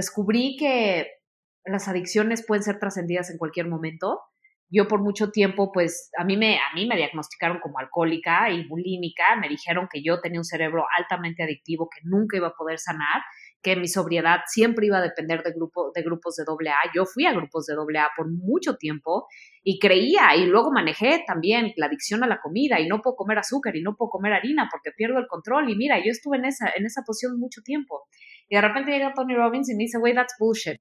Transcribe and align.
descubrí 0.00 0.56
que 0.56 1.06
las 1.64 1.86
adicciones 1.88 2.44
pueden 2.46 2.64
ser 2.64 2.78
trascendidas 2.78 3.30
en 3.30 3.36
cualquier 3.36 3.68
momento. 3.68 4.20
Yo 4.72 4.86
por 4.88 5.02
mucho 5.02 5.30
tiempo, 5.30 5.72
pues 5.72 6.10
a 6.16 6.24
mí, 6.24 6.36
me, 6.36 6.56
a 6.56 6.74
mí 6.74 6.86
me 6.86 6.96
diagnosticaron 6.96 7.58
como 7.60 7.80
alcohólica 7.80 8.50
y 8.50 8.66
bulímica, 8.66 9.36
me 9.38 9.48
dijeron 9.48 9.88
que 9.92 10.00
yo 10.02 10.20
tenía 10.20 10.40
un 10.40 10.44
cerebro 10.44 10.84
altamente 10.96 11.42
adictivo 11.42 11.88
que 11.92 12.00
nunca 12.04 12.36
iba 12.36 12.48
a 12.48 12.54
poder 12.56 12.78
sanar, 12.78 13.22
que 13.62 13.76
mi 13.76 13.88
sobriedad 13.88 14.40
siempre 14.46 14.86
iba 14.86 14.98
a 14.98 15.02
depender 15.02 15.42
de, 15.42 15.52
grupo, 15.52 15.90
de 15.92 16.02
grupos 16.02 16.36
de 16.36 16.44
AA. 16.44 16.92
Yo 16.94 17.04
fui 17.04 17.26
a 17.26 17.32
grupos 17.32 17.66
de 17.66 17.74
AA 17.74 18.10
por 18.16 18.30
mucho 18.30 18.76
tiempo 18.76 19.26
y 19.62 19.78
creía 19.80 20.34
y 20.36 20.46
luego 20.46 20.72
manejé 20.72 21.24
también 21.26 21.72
la 21.76 21.86
adicción 21.86 22.22
a 22.22 22.28
la 22.28 22.40
comida 22.40 22.80
y 22.80 22.86
no 22.86 23.02
puedo 23.02 23.16
comer 23.16 23.38
azúcar 23.38 23.76
y 23.76 23.82
no 23.82 23.96
puedo 23.96 24.08
comer 24.08 24.32
harina 24.32 24.68
porque 24.70 24.92
pierdo 24.96 25.18
el 25.18 25.26
control 25.26 25.68
y 25.68 25.76
mira, 25.76 25.98
yo 25.98 26.12
estuve 26.12 26.38
en 26.38 26.46
esa, 26.46 26.70
en 26.74 26.86
esa 26.86 27.02
posición 27.04 27.38
mucho 27.38 27.60
tiempo. 27.62 28.06
Y 28.52 28.56
de 28.56 28.62
repente 28.62 28.90
llega 28.90 29.14
Tony 29.14 29.36
Robbins 29.36 29.70
y 29.70 29.76
me 29.76 29.84
dice, 29.84 29.96
wey, 29.98 30.12
that's 30.12 30.34
bullshit. 30.36 30.76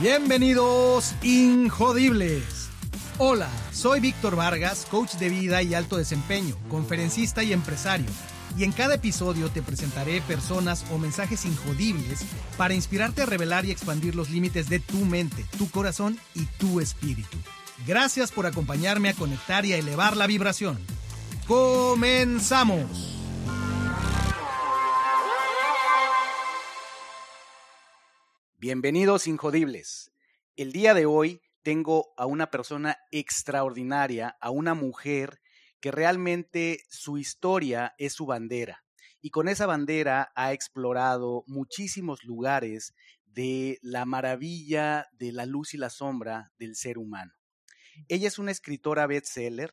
Bienvenidos, 0.00 1.14
Injodibles. 1.22 2.70
Hola, 3.18 3.50
soy 3.70 4.00
Víctor 4.00 4.36
Vargas, 4.36 4.86
coach 4.90 5.16
de 5.16 5.28
vida 5.28 5.62
y 5.62 5.74
alto 5.74 5.98
desempeño, 5.98 6.56
conferencista 6.70 7.42
y 7.42 7.52
empresario. 7.52 8.08
Y 8.56 8.64
en 8.64 8.72
cada 8.72 8.94
episodio 8.94 9.50
te 9.50 9.60
presentaré 9.60 10.22
personas 10.22 10.90
o 10.90 10.96
mensajes 10.96 11.44
injodibles 11.44 12.24
para 12.56 12.72
inspirarte 12.72 13.20
a 13.20 13.26
revelar 13.26 13.66
y 13.66 13.70
expandir 13.70 14.14
los 14.14 14.30
límites 14.30 14.70
de 14.70 14.80
tu 14.80 15.04
mente, 15.04 15.44
tu 15.58 15.70
corazón 15.70 16.18
y 16.34 16.46
tu 16.58 16.80
espíritu. 16.80 17.36
Gracias 17.86 18.30
por 18.30 18.44
acompañarme 18.44 19.08
a 19.08 19.14
conectar 19.14 19.64
y 19.64 19.72
a 19.72 19.78
elevar 19.78 20.14
la 20.14 20.26
vibración. 20.26 20.78
¡Comenzamos! 21.46 23.16
Bienvenidos 28.58 29.26
Injodibles. 29.26 30.12
El 30.56 30.72
día 30.72 30.92
de 30.92 31.06
hoy 31.06 31.40
tengo 31.62 32.12
a 32.18 32.26
una 32.26 32.50
persona 32.50 32.98
extraordinaria, 33.10 34.36
a 34.42 34.50
una 34.50 34.74
mujer 34.74 35.40
que 35.80 35.90
realmente 35.90 36.84
su 36.90 37.16
historia 37.16 37.94
es 37.96 38.12
su 38.12 38.26
bandera. 38.26 38.84
Y 39.22 39.30
con 39.30 39.48
esa 39.48 39.64
bandera 39.64 40.32
ha 40.34 40.52
explorado 40.52 41.44
muchísimos 41.46 42.24
lugares 42.24 42.92
de 43.24 43.78
la 43.80 44.04
maravilla 44.04 45.08
de 45.12 45.32
la 45.32 45.46
luz 45.46 45.72
y 45.72 45.78
la 45.78 45.88
sombra 45.88 46.52
del 46.58 46.76
ser 46.76 46.98
humano. 46.98 47.39
Ella 48.08 48.28
es 48.28 48.38
una 48.38 48.50
escritora 48.50 49.06
bestseller, 49.06 49.72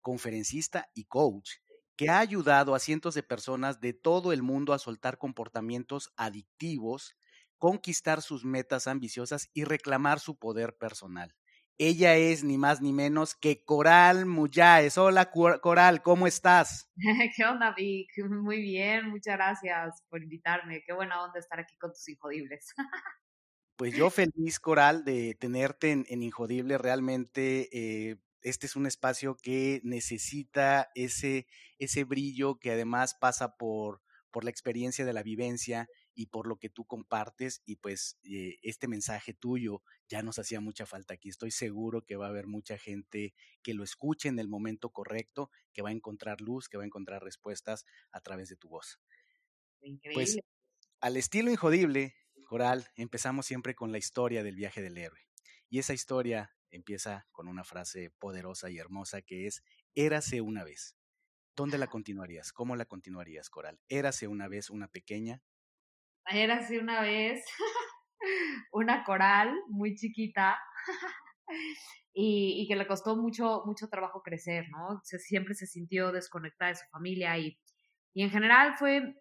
conferencista 0.00 0.88
y 0.94 1.04
coach 1.04 1.50
que 1.96 2.10
ha 2.10 2.18
ayudado 2.18 2.74
a 2.74 2.78
cientos 2.78 3.14
de 3.14 3.22
personas 3.22 3.80
de 3.80 3.94
todo 3.94 4.32
el 4.32 4.42
mundo 4.42 4.72
a 4.72 4.78
soltar 4.78 5.16
comportamientos 5.16 6.12
adictivos, 6.16 7.16
conquistar 7.58 8.20
sus 8.20 8.44
metas 8.44 8.86
ambiciosas 8.86 9.48
y 9.54 9.64
reclamar 9.64 10.20
su 10.20 10.38
poder 10.38 10.76
personal. 10.76 11.34
Ella 11.78 12.16
es 12.16 12.42
ni 12.42 12.56
más 12.56 12.80
ni 12.80 12.92
menos 12.92 13.34
que 13.34 13.62
Coral 13.64 14.24
Muyáez. 14.24 14.96
Hola 14.96 15.30
Coral, 15.30 16.02
¿cómo 16.02 16.26
estás? 16.26 16.90
¿Qué 17.36 17.44
onda, 17.44 17.74
Vic? 17.76 18.10
Muy 18.28 18.62
bien, 18.62 19.10
muchas 19.10 19.36
gracias 19.36 20.02
por 20.08 20.22
invitarme. 20.22 20.82
Qué 20.86 20.94
buena 20.94 21.22
onda 21.22 21.38
estar 21.38 21.60
aquí 21.60 21.76
con 21.76 21.90
tus 21.92 22.08
Injodibles. 22.08 22.74
Pues 23.76 23.94
yo 23.94 24.08
feliz, 24.08 24.58
Coral, 24.58 25.04
de 25.04 25.34
tenerte 25.34 25.90
en, 25.90 26.06
en 26.08 26.22
Injodible. 26.22 26.78
Realmente 26.78 27.68
eh, 27.72 28.16
este 28.40 28.66
es 28.66 28.74
un 28.74 28.86
espacio 28.86 29.36
que 29.36 29.80
necesita 29.84 30.88
ese, 30.94 31.46
ese 31.78 32.04
brillo 32.04 32.58
que 32.58 32.70
además 32.70 33.14
pasa 33.20 33.56
por, 33.56 34.00
por 34.30 34.44
la 34.44 34.50
experiencia 34.50 35.04
de 35.04 35.12
la 35.12 35.22
vivencia 35.22 35.88
y 36.14 36.26
por 36.26 36.46
lo 36.46 36.56
que 36.56 36.70
tú 36.70 36.86
compartes 36.86 37.60
y 37.66 37.76
pues 37.76 38.18
eh, 38.22 38.56
este 38.62 38.88
mensaje 38.88 39.34
tuyo 39.34 39.82
ya 40.08 40.22
nos 40.22 40.38
hacía 40.38 40.60
mucha 40.60 40.86
falta 40.86 41.14
aquí. 41.14 41.28
Estoy 41.28 41.50
seguro 41.50 42.02
que 42.02 42.16
va 42.16 42.26
a 42.26 42.30
haber 42.30 42.46
mucha 42.46 42.78
gente 42.78 43.34
que 43.62 43.74
lo 43.74 43.84
escuche 43.84 44.28
en 44.28 44.38
el 44.38 44.48
momento 44.48 44.88
correcto, 44.88 45.50
que 45.74 45.82
va 45.82 45.90
a 45.90 45.92
encontrar 45.92 46.40
luz, 46.40 46.68
que 46.68 46.78
va 46.78 46.84
a 46.84 46.86
encontrar 46.86 47.22
respuestas 47.22 47.84
a 48.10 48.20
través 48.20 48.48
de 48.48 48.56
tu 48.56 48.68
voz. 48.68 49.00
Pues, 49.80 49.90
Increíble. 49.90 50.14
Pues 50.14 50.38
al 51.00 51.16
estilo 51.16 51.50
injodible, 51.50 52.14
Coral, 52.46 52.88
empezamos 52.96 53.46
siempre 53.46 53.74
con 53.74 53.92
la 53.92 53.98
historia 53.98 54.42
del 54.42 54.56
viaje 54.56 54.80
del 54.80 54.96
héroe. 54.98 55.20
Y 55.68 55.78
esa 55.78 55.92
historia 55.92 56.56
empieza 56.70 57.26
con 57.32 57.48
una 57.48 57.64
frase 57.64 58.10
poderosa 58.18 58.70
y 58.70 58.78
hermosa 58.78 59.20
que 59.20 59.46
es, 59.46 59.62
érase 59.94 60.40
una 60.40 60.64
vez. 60.64 60.96
¿Dónde 61.54 61.78
la 61.78 61.88
continuarías? 61.88 62.52
¿Cómo 62.52 62.76
la 62.76 62.84
continuarías, 62.84 63.50
Coral? 63.50 63.80
Érase 63.88 64.28
una 64.28 64.48
vez 64.48 64.70
una 64.70 64.88
pequeña 64.88 65.42
era 66.28 66.56
así 66.56 66.76
una 66.76 67.02
vez 67.02 67.44
una 68.72 69.04
coral 69.04 69.54
muy 69.68 69.94
chiquita 69.94 70.58
y, 72.12 72.66
que 72.68 72.76
le 72.76 72.86
costó 72.86 73.16
mucho, 73.16 73.62
mucho 73.66 73.88
trabajo 73.88 74.22
crecer, 74.22 74.68
¿no? 74.70 75.00
siempre 75.04 75.54
se 75.54 75.66
sintió 75.66 76.12
desconectada 76.12 76.70
de 76.70 76.76
su 76.76 76.86
familia 76.90 77.38
y, 77.38 77.58
y 78.14 78.22
en 78.22 78.30
general 78.30 78.76
fue, 78.76 79.14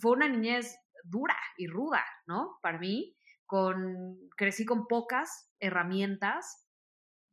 fue 0.00 0.12
una 0.12 0.28
niñez 0.28 0.76
dura 1.04 1.36
y 1.56 1.66
ruda, 1.66 2.04
¿no? 2.26 2.58
Para 2.62 2.78
mí, 2.78 3.16
con, 3.46 4.16
crecí 4.36 4.64
con 4.64 4.86
pocas 4.86 5.50
herramientas 5.58 6.66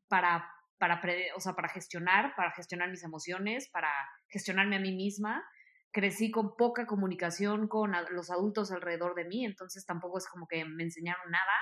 para, 0.07 0.49
para, 0.77 1.01
o 1.35 1.39
sea, 1.39 1.53
para 1.53 1.69
gestionar, 1.69 2.35
para 2.35 2.51
gestionar 2.51 2.89
mis 2.89 3.03
emociones, 3.03 3.69
para 3.69 3.91
gestionarme 4.29 4.77
a 4.77 4.79
mí 4.79 4.93
misma 4.93 5.43
crecí 5.91 6.29
con 6.31 6.55
poca 6.55 6.85
comunicación 6.85 7.67
con 7.67 7.93
los 8.11 8.29
adultos 8.29 8.71
alrededor 8.71 9.15
de 9.15 9.25
mí, 9.25 9.45
entonces 9.45 9.85
tampoco 9.85 10.19
es 10.19 10.27
como 10.27 10.47
que 10.47 10.65
me 10.65 10.83
enseñaron 10.83 11.31
nada. 11.31 11.53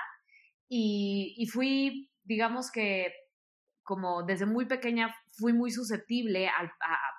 Y, 0.68 1.48
fui, 1.50 2.10
digamos 2.24 2.70
que 2.70 3.12
como 3.82 4.22
desde 4.22 4.44
muy 4.44 4.66
pequeña 4.66 5.14
fui 5.32 5.54
muy 5.54 5.70
susceptible 5.70 6.50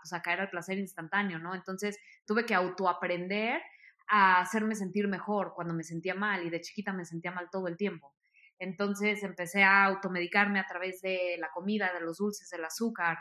pues, 0.01 0.13
a, 0.13 0.21
caer 0.21 0.41
al 0.41 0.51
placer 0.51 0.77
instantáneo, 0.77 1.39
¿no? 1.39 1.56
Entonces 1.56 1.97
tuve 2.27 2.45
que 2.45 2.53
autoaprender 2.53 3.59
a 4.09 4.39
hacerme 4.41 4.75
sentir 4.75 5.07
mejor 5.07 5.53
cuando 5.55 5.73
me 5.73 5.83
sentía 5.83 6.15
mal 6.15 6.45
y 6.45 6.49
de 6.49 6.61
chiquita 6.61 6.93
me 6.93 7.05
sentía 7.05 7.31
mal 7.31 7.49
todo 7.51 7.67
el 7.67 7.77
tiempo. 7.77 8.13
Entonces 8.57 9.23
empecé 9.23 9.63
a 9.63 9.85
automedicarme 9.85 10.59
a 10.59 10.65
través 10.67 11.01
de 11.01 11.37
la 11.39 11.49
comida, 11.53 11.93
de 11.93 12.01
los 12.01 12.17
dulces, 12.17 12.49
del 12.49 12.65
azúcar. 12.65 13.17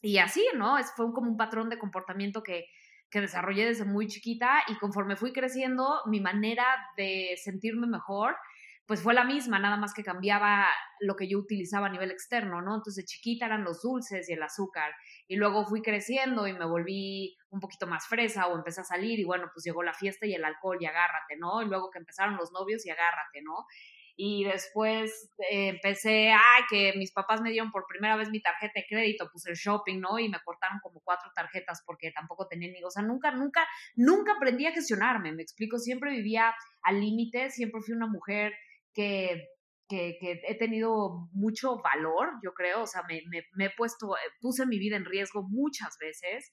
Y 0.00 0.18
así, 0.18 0.46
¿no? 0.54 0.78
Es, 0.78 0.92
fue 0.94 1.12
como 1.12 1.30
un 1.30 1.36
patrón 1.36 1.68
de 1.68 1.78
comportamiento 1.78 2.42
que, 2.42 2.66
que 3.10 3.20
desarrollé 3.20 3.66
desde 3.66 3.84
muy 3.84 4.06
chiquita 4.06 4.62
y 4.68 4.76
conforme 4.78 5.16
fui 5.16 5.32
creciendo, 5.32 6.00
mi 6.06 6.20
manera 6.20 6.64
de 6.96 7.34
sentirme 7.42 7.86
mejor, 7.86 8.36
pues 8.90 9.04
fue 9.04 9.14
la 9.14 9.22
misma, 9.22 9.60
nada 9.60 9.76
más 9.76 9.94
que 9.94 10.02
cambiaba 10.02 10.66
lo 10.98 11.14
que 11.14 11.28
yo 11.28 11.38
utilizaba 11.38 11.86
a 11.86 11.90
nivel 11.90 12.10
externo, 12.10 12.60
¿no? 12.60 12.74
Entonces, 12.74 13.04
chiquita 13.04 13.46
eran 13.46 13.62
los 13.62 13.82
dulces 13.82 14.28
y 14.28 14.32
el 14.32 14.42
azúcar. 14.42 14.92
Y 15.28 15.36
luego 15.36 15.64
fui 15.64 15.80
creciendo 15.80 16.48
y 16.48 16.54
me 16.54 16.66
volví 16.66 17.38
un 17.50 17.60
poquito 17.60 17.86
más 17.86 18.08
fresa 18.08 18.48
o 18.48 18.56
empecé 18.56 18.80
a 18.80 18.84
salir 18.84 19.20
y 19.20 19.24
bueno, 19.24 19.48
pues 19.54 19.64
llegó 19.64 19.84
la 19.84 19.94
fiesta 19.94 20.26
y 20.26 20.34
el 20.34 20.44
alcohol 20.44 20.78
y 20.80 20.86
agárrate, 20.86 21.36
¿no? 21.38 21.62
Y 21.62 21.66
luego 21.66 21.88
que 21.92 22.00
empezaron 22.00 22.36
los 22.36 22.50
novios 22.50 22.84
y 22.84 22.90
agárrate, 22.90 23.42
¿no? 23.42 23.64
y 24.22 24.44
después 24.44 25.30
eh, 25.50 25.68
empecé, 25.68 26.30
ay, 26.30 26.64
que 26.68 26.92
mis 26.98 27.10
papás 27.10 27.40
me 27.40 27.50
dieron 27.52 27.70
por 27.70 27.86
primera 27.86 28.16
vez 28.16 28.28
mi 28.28 28.42
tarjeta 28.42 28.72
de 28.74 28.84
crédito, 28.86 29.30
puse 29.32 29.48
el 29.48 29.56
shopping, 29.56 29.98
¿no? 29.98 30.18
Y 30.18 30.28
me 30.28 30.38
cortaron 30.44 30.78
como 30.82 31.00
cuatro 31.00 31.30
tarjetas 31.34 31.82
porque 31.86 32.10
tampoco 32.10 32.46
tenía 32.46 32.70
ni, 32.70 32.84
o 32.84 32.90
sea, 32.90 33.02
nunca, 33.02 33.30
nunca, 33.30 33.66
nunca 33.96 34.32
aprendí 34.32 34.66
a 34.66 34.72
gestionarme, 34.72 35.32
me 35.32 35.42
explico, 35.42 35.78
siempre 35.78 36.10
vivía 36.10 36.54
al 36.82 37.00
límite, 37.00 37.48
siempre 37.48 37.80
fui 37.80 37.94
una 37.94 38.08
mujer 38.08 38.52
que, 38.94 39.48
que, 39.88 40.18
he 40.20 40.54
tenido 40.56 41.28
mucho 41.32 41.80
valor, 41.82 42.30
yo 42.44 42.52
creo, 42.52 42.82
o 42.82 42.86
sea, 42.86 43.02
me, 43.08 43.22
me, 43.28 43.42
me 43.54 43.66
he 43.66 43.70
puesto, 43.76 44.16
eh, 44.16 44.20
puse 44.40 44.66
mi 44.66 44.78
vida 44.78 44.96
en 44.96 45.04
riesgo 45.04 45.42
muchas 45.48 45.96
veces 45.98 46.52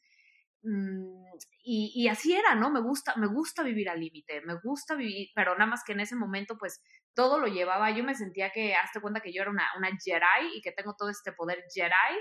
Mm, 0.63 1.23
y, 1.63 2.07
así 2.09 2.33
era, 2.33 2.55
¿no? 2.55 2.69
Me 2.71 2.81
gusta, 2.81 3.15
me 3.15 3.27
gusta 3.27 3.63
vivir 3.63 3.89
al 3.89 3.99
límite, 3.99 4.41
me 4.41 4.55
gusta 4.61 4.95
vivir, 4.95 5.29
pero 5.35 5.53
nada 5.53 5.67
más 5.67 5.83
que 5.85 5.93
en 5.93 5.99
ese 5.99 6.15
momento, 6.15 6.57
pues 6.57 6.81
todo 7.13 7.39
lo 7.39 7.47
llevaba. 7.47 7.91
Yo 7.91 8.03
me 8.03 8.15
sentía 8.15 8.51
que, 8.51 8.73
hazte 8.75 8.99
cuenta 9.01 9.21
que 9.21 9.31
yo 9.33 9.41
era 9.43 9.51
una, 9.51 9.67
una 9.77 9.89
Jedi 9.89 10.57
y 10.57 10.61
que 10.61 10.71
tengo 10.71 10.95
todo 10.97 11.09
este 11.09 11.31
poder 11.31 11.63
Jedi, 11.73 12.19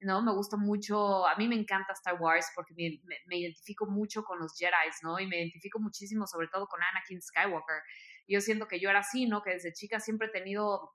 ¿no? 0.00 0.22
Me 0.22 0.32
gusta 0.32 0.56
mucho, 0.56 1.26
a 1.26 1.36
mí 1.36 1.48
me 1.48 1.56
encanta 1.56 1.92
Star 1.92 2.20
Wars 2.20 2.50
porque 2.54 2.74
me, 2.74 3.00
me, 3.26 3.38
identifico 3.38 3.86
mucho 3.86 4.24
con 4.24 4.38
los 4.38 4.56
Jedi, 4.58 4.90
¿no? 5.02 5.18
Y 5.20 5.26
me 5.26 5.38
identifico 5.38 5.78
muchísimo, 5.80 6.26
sobre 6.26 6.48
todo 6.48 6.66
con 6.66 6.80
Anakin 6.82 7.20
Skywalker. 7.22 7.82
Yo 8.26 8.40
siento 8.40 8.66
que 8.66 8.80
yo 8.80 8.90
era 8.90 9.00
así, 9.00 9.26
¿no? 9.26 9.42
Que 9.42 9.52
desde 9.52 9.72
chica 9.72 10.00
siempre 10.00 10.28
he 10.28 10.30
tenido 10.30 10.92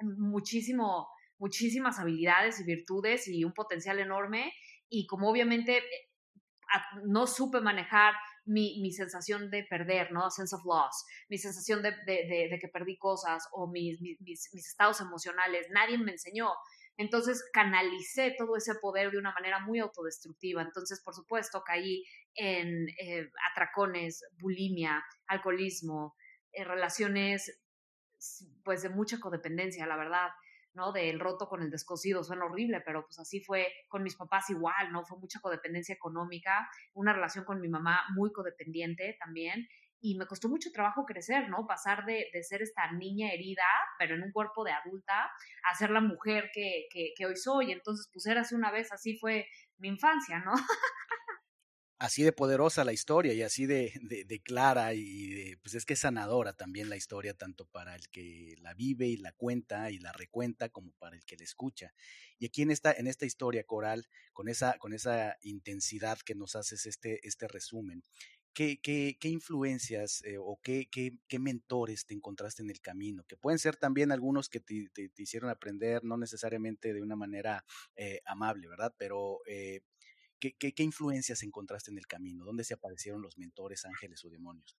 muchísimo, 0.00 1.08
muchísimas 1.38 1.98
habilidades 1.98 2.60
y 2.60 2.64
virtudes 2.64 3.28
y 3.28 3.44
un 3.44 3.52
potencial 3.52 3.98
enorme. 3.98 4.52
Y 4.88 5.06
como 5.06 5.28
obviamente 5.30 5.82
no 7.04 7.26
supe 7.26 7.60
manejar 7.60 8.14
mi, 8.44 8.80
mi, 8.80 8.92
sensación 8.92 9.50
de 9.50 9.64
perder, 9.64 10.12
¿no? 10.12 10.30
Sense 10.30 10.54
of 10.54 10.64
loss, 10.64 11.04
mi 11.28 11.38
sensación 11.38 11.82
de, 11.82 11.92
de, 12.06 12.48
de, 12.50 12.58
que 12.60 12.68
perdí 12.68 12.96
cosas 12.96 13.44
o 13.52 13.68
mis, 13.70 14.00
mis, 14.00 14.20
mis, 14.20 14.68
estados 14.68 15.00
emocionales. 15.00 15.66
Nadie 15.70 15.98
me 15.98 16.12
enseñó. 16.12 16.50
Entonces 16.96 17.44
canalicé 17.52 18.34
todo 18.38 18.56
ese 18.56 18.74
poder 18.80 19.10
de 19.10 19.18
una 19.18 19.32
manera 19.32 19.60
muy 19.60 19.80
autodestructiva. 19.80 20.62
Entonces, 20.62 21.02
por 21.04 21.14
supuesto, 21.14 21.62
caí 21.64 22.04
en 22.34 22.88
eh, 23.00 23.30
atracones, 23.50 24.24
bulimia, 24.40 25.04
alcoholismo, 25.26 26.14
eh, 26.56 26.64
relaciones 26.64 27.60
pues 28.64 28.82
de 28.82 28.88
mucha 28.88 29.20
codependencia, 29.20 29.86
la 29.86 29.96
verdad. 29.96 30.30
¿no? 30.74 30.92
Del 30.92 31.18
roto 31.18 31.48
con 31.48 31.62
el 31.62 31.70
descosido, 31.70 32.22
suena 32.22 32.44
horrible, 32.44 32.82
pero 32.84 33.06
pues 33.06 33.18
así 33.18 33.40
fue 33.40 33.66
con 33.88 34.02
mis 34.02 34.14
papás 34.14 34.50
igual, 34.50 34.92
¿no? 34.92 35.06
Fue 35.06 35.18
mucha 35.18 35.40
codependencia 35.40 35.94
económica, 35.94 36.68
una 36.92 37.14
relación 37.14 37.46
con 37.46 37.62
mi 37.62 37.68
mamá 37.68 38.02
muy 38.14 38.30
codependiente 38.30 39.16
también, 39.18 39.66
y 40.00 40.16
me 40.16 40.26
costó 40.26 40.48
mucho 40.48 40.70
trabajo 40.72 41.04
crecer, 41.04 41.48
¿no? 41.48 41.66
Pasar 41.66 42.04
de, 42.04 42.28
de, 42.32 42.42
ser 42.42 42.62
esta 42.62 42.92
niña 42.92 43.32
herida, 43.32 43.64
pero 43.98 44.14
en 44.14 44.22
un 44.22 44.32
cuerpo 44.32 44.64
de 44.64 44.72
adulta, 44.72 45.30
a 45.64 45.74
ser 45.74 45.90
la 45.90 46.00
mujer 46.00 46.50
que, 46.52 46.86
que, 46.90 47.26
hoy 47.26 47.36
soy. 47.36 47.72
Entonces, 47.72 48.08
pues 48.12 48.26
era 48.26 48.42
así 48.42 48.54
una 48.54 48.70
vez, 48.70 48.92
así 48.92 49.16
fue 49.18 49.48
mi 49.78 49.88
infancia, 49.88 50.40
¿no? 50.40 50.52
así 51.98 52.22
de 52.22 52.32
poderosa 52.32 52.84
la 52.84 52.92
historia 52.92 53.32
y 53.32 53.42
así 53.42 53.66
de, 53.66 53.92
clara 54.44 54.94
y 54.94 55.28
de, 55.28 55.56
pues 55.58 55.74
es 55.74 55.84
que 55.84 55.94
es 55.94 56.00
sanadora 56.00 56.52
también 56.52 56.88
la 56.88 56.96
historia, 56.96 57.34
tanto 57.34 57.66
para 57.66 57.94
el 57.94 58.08
que 58.08 58.54
la 58.60 58.74
vive 58.74 59.06
y 59.06 59.16
la 59.16 59.32
cuenta 59.32 59.90
y 59.90 59.98
la 59.98 60.12
recuenta 60.12 60.68
como 60.68 60.92
para 60.92 61.16
el 61.16 61.24
que 61.24 61.36
la 61.36 61.44
escucha. 61.44 61.94
Y 62.38 62.46
aquí 62.46 62.62
en 62.62 62.70
esta, 62.70 62.92
en 62.92 63.06
esta 63.06 63.24
historia 63.24 63.64
coral, 63.64 64.08
con 64.32 64.48
esa, 64.48 64.78
con 64.78 64.92
esa 64.92 65.36
intensidad 65.42 66.18
que 66.18 66.34
nos 66.34 66.54
haces 66.54 66.86
este, 66.86 67.26
este 67.26 67.48
resumen, 67.48 68.02
¿qué, 68.52 68.78
qué, 68.80 69.16
qué 69.18 69.28
influencias 69.28 70.22
eh, 70.24 70.36
o 70.38 70.58
qué, 70.62 70.88
qué, 70.90 71.12
qué, 71.28 71.38
mentores 71.38 72.04
te 72.04 72.14
encontraste 72.14 72.62
en 72.62 72.70
el 72.70 72.80
camino? 72.80 73.24
Que 73.24 73.36
pueden 73.36 73.58
ser 73.58 73.76
también 73.76 74.12
algunos 74.12 74.50
que 74.50 74.60
te, 74.60 74.88
te, 74.92 75.10
hicieron 75.16 75.48
aprender, 75.48 76.04
no 76.04 76.18
necesariamente 76.18 76.92
de 76.92 77.02
una 77.02 77.16
manera 77.16 77.64
eh, 77.96 78.20
amable, 78.26 78.68
¿verdad? 78.68 78.94
Pero... 78.98 79.40
Eh, 79.46 79.80
¿Qué, 80.38 80.74
influencias 80.78 81.42
encontraste 81.42 81.90
en 81.90 81.98
el 81.98 82.06
camino? 82.06 82.44
¿Dónde 82.44 82.64
se 82.64 82.74
aparecieron 82.74 83.22
los 83.22 83.38
mentores, 83.38 83.84
ángeles 83.84 84.24
o 84.24 84.30
demonios? 84.30 84.76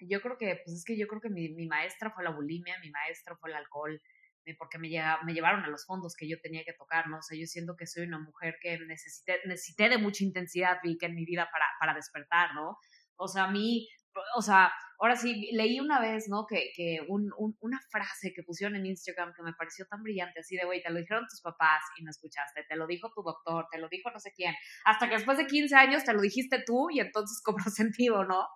Yo 0.00 0.20
creo 0.20 0.36
que, 0.36 0.60
pues 0.64 0.78
es 0.78 0.84
que 0.84 0.98
yo 0.98 1.06
creo 1.06 1.20
que 1.20 1.30
mi, 1.30 1.50
mi 1.50 1.66
maestra 1.66 2.10
fue 2.10 2.24
la 2.24 2.30
bulimia, 2.30 2.78
mi 2.80 2.90
maestra 2.90 3.36
fue 3.36 3.50
el 3.50 3.56
alcohol, 3.56 4.00
eh, 4.44 4.56
porque 4.58 4.78
me, 4.78 4.88
me 5.24 5.34
llevaron 5.34 5.62
a 5.62 5.68
los 5.68 5.86
fondos 5.86 6.14
que 6.16 6.28
yo 6.28 6.40
tenía 6.40 6.64
que 6.64 6.72
tocar, 6.72 7.08
¿no? 7.08 7.18
O 7.18 7.22
sea, 7.22 7.38
yo 7.38 7.46
siento 7.46 7.76
que 7.76 7.86
soy 7.86 8.04
una 8.06 8.18
mujer 8.18 8.56
que 8.60 8.78
necesité, 8.80 9.38
necesité 9.46 9.88
de 9.88 9.98
mucha 9.98 10.24
intensidad, 10.24 10.78
Vic, 10.82 11.02
en 11.04 11.14
mi 11.14 11.24
vida 11.24 11.48
para, 11.52 11.66
para 11.78 11.94
despertar, 11.94 12.54
¿no? 12.54 12.76
O 13.16 13.28
sea, 13.28 13.44
a 13.44 13.50
mí, 13.50 13.88
o 14.36 14.42
sea, 14.42 14.72
Ahora 15.02 15.16
sí, 15.16 15.50
leí 15.50 15.80
una 15.80 16.00
vez, 16.00 16.28
¿no? 16.28 16.46
Que, 16.46 16.70
que 16.76 17.00
un, 17.08 17.32
una 17.36 17.80
frase 17.90 18.32
que 18.32 18.44
pusieron 18.44 18.76
en 18.76 18.86
Instagram 18.86 19.32
que 19.34 19.42
me 19.42 19.52
pareció 19.52 19.84
tan 19.86 20.00
brillante, 20.00 20.38
así 20.38 20.54
de, 20.54 20.64
güey, 20.64 20.80
te 20.80 20.90
lo 20.90 21.00
dijeron 21.00 21.26
tus 21.28 21.40
papás 21.40 21.82
y 21.98 22.04
no 22.04 22.10
escuchaste, 22.10 22.62
te 22.68 22.76
lo 22.76 22.86
dijo 22.86 23.10
tu 23.12 23.20
doctor, 23.20 23.66
te 23.72 23.78
lo 23.78 23.88
dijo 23.88 24.12
no 24.12 24.20
sé 24.20 24.32
quién, 24.32 24.54
hasta 24.84 25.08
que 25.08 25.16
después 25.16 25.38
de 25.38 25.48
15 25.48 25.74
años 25.74 26.04
te 26.04 26.12
lo 26.12 26.20
dijiste 26.20 26.62
tú 26.64 26.88
y 26.88 27.00
entonces 27.00 27.42
cobró 27.42 27.64
sentido, 27.74 28.22
¿no? 28.22 28.46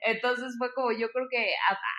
Entonces 0.00 0.54
fue 0.56 0.72
como, 0.72 0.92
yo 0.92 1.10
creo 1.10 1.26
que 1.28 1.52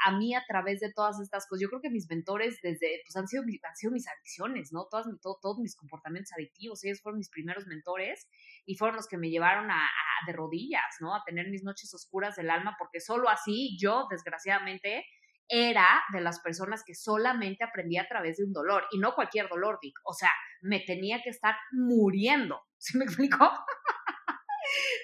a, 0.07 0.11
mí 0.17 0.33
a 0.33 0.43
través 0.47 0.79
de 0.79 0.91
todas 0.91 1.19
estas 1.19 1.45
cosas, 1.45 1.61
yo 1.61 1.69
creo 1.69 1.81
que 1.81 1.91
mis 1.91 2.09
mentores 2.09 2.57
desde, 2.63 3.03
pues 3.05 3.15
han 3.15 3.27
sido, 3.27 3.43
han 3.43 3.75
sido 3.75 3.91
mis 3.91 4.07
adicciones, 4.07 4.73
¿no? 4.73 4.87
Todas, 4.89 5.05
todo, 5.21 5.37
todos 5.39 5.59
mis 5.59 5.75
comportamientos 5.75 6.33
adictivos, 6.33 6.83
ellos 6.83 6.99
fueron 7.03 7.19
mis 7.19 7.29
primeros 7.29 7.67
mentores 7.67 8.27
y 8.65 8.73
fueron 8.73 8.95
los 8.95 9.07
que 9.07 9.19
me 9.19 9.29
llevaron 9.29 9.69
a 9.69 9.87
de 10.25 10.33
rodillas, 10.33 10.97
¿no? 10.99 11.15
A 11.15 11.23
tener 11.25 11.49
mis 11.49 11.63
noches 11.63 11.93
oscuras 11.93 12.35
del 12.35 12.49
alma, 12.49 12.75
porque 12.77 12.99
solo 12.99 13.29
así 13.29 13.77
yo, 13.79 14.07
desgraciadamente, 14.09 15.05
era 15.49 16.03
de 16.11 16.21
las 16.21 16.39
personas 16.41 16.83
que 16.85 16.93
solamente 16.93 17.63
aprendía 17.63 18.03
a 18.03 18.07
través 18.07 18.37
de 18.37 18.43
un 18.43 18.53
dolor, 18.53 18.85
y 18.91 18.99
no 18.99 19.13
cualquier 19.15 19.47
dolor, 19.49 19.79
Vic. 19.81 19.97
O 20.03 20.13
sea, 20.13 20.31
me 20.61 20.79
tenía 20.81 21.21
que 21.23 21.29
estar 21.29 21.55
muriendo. 21.71 22.61
¿Sí 22.77 22.97
me 22.97 23.05
explicó? 23.05 23.49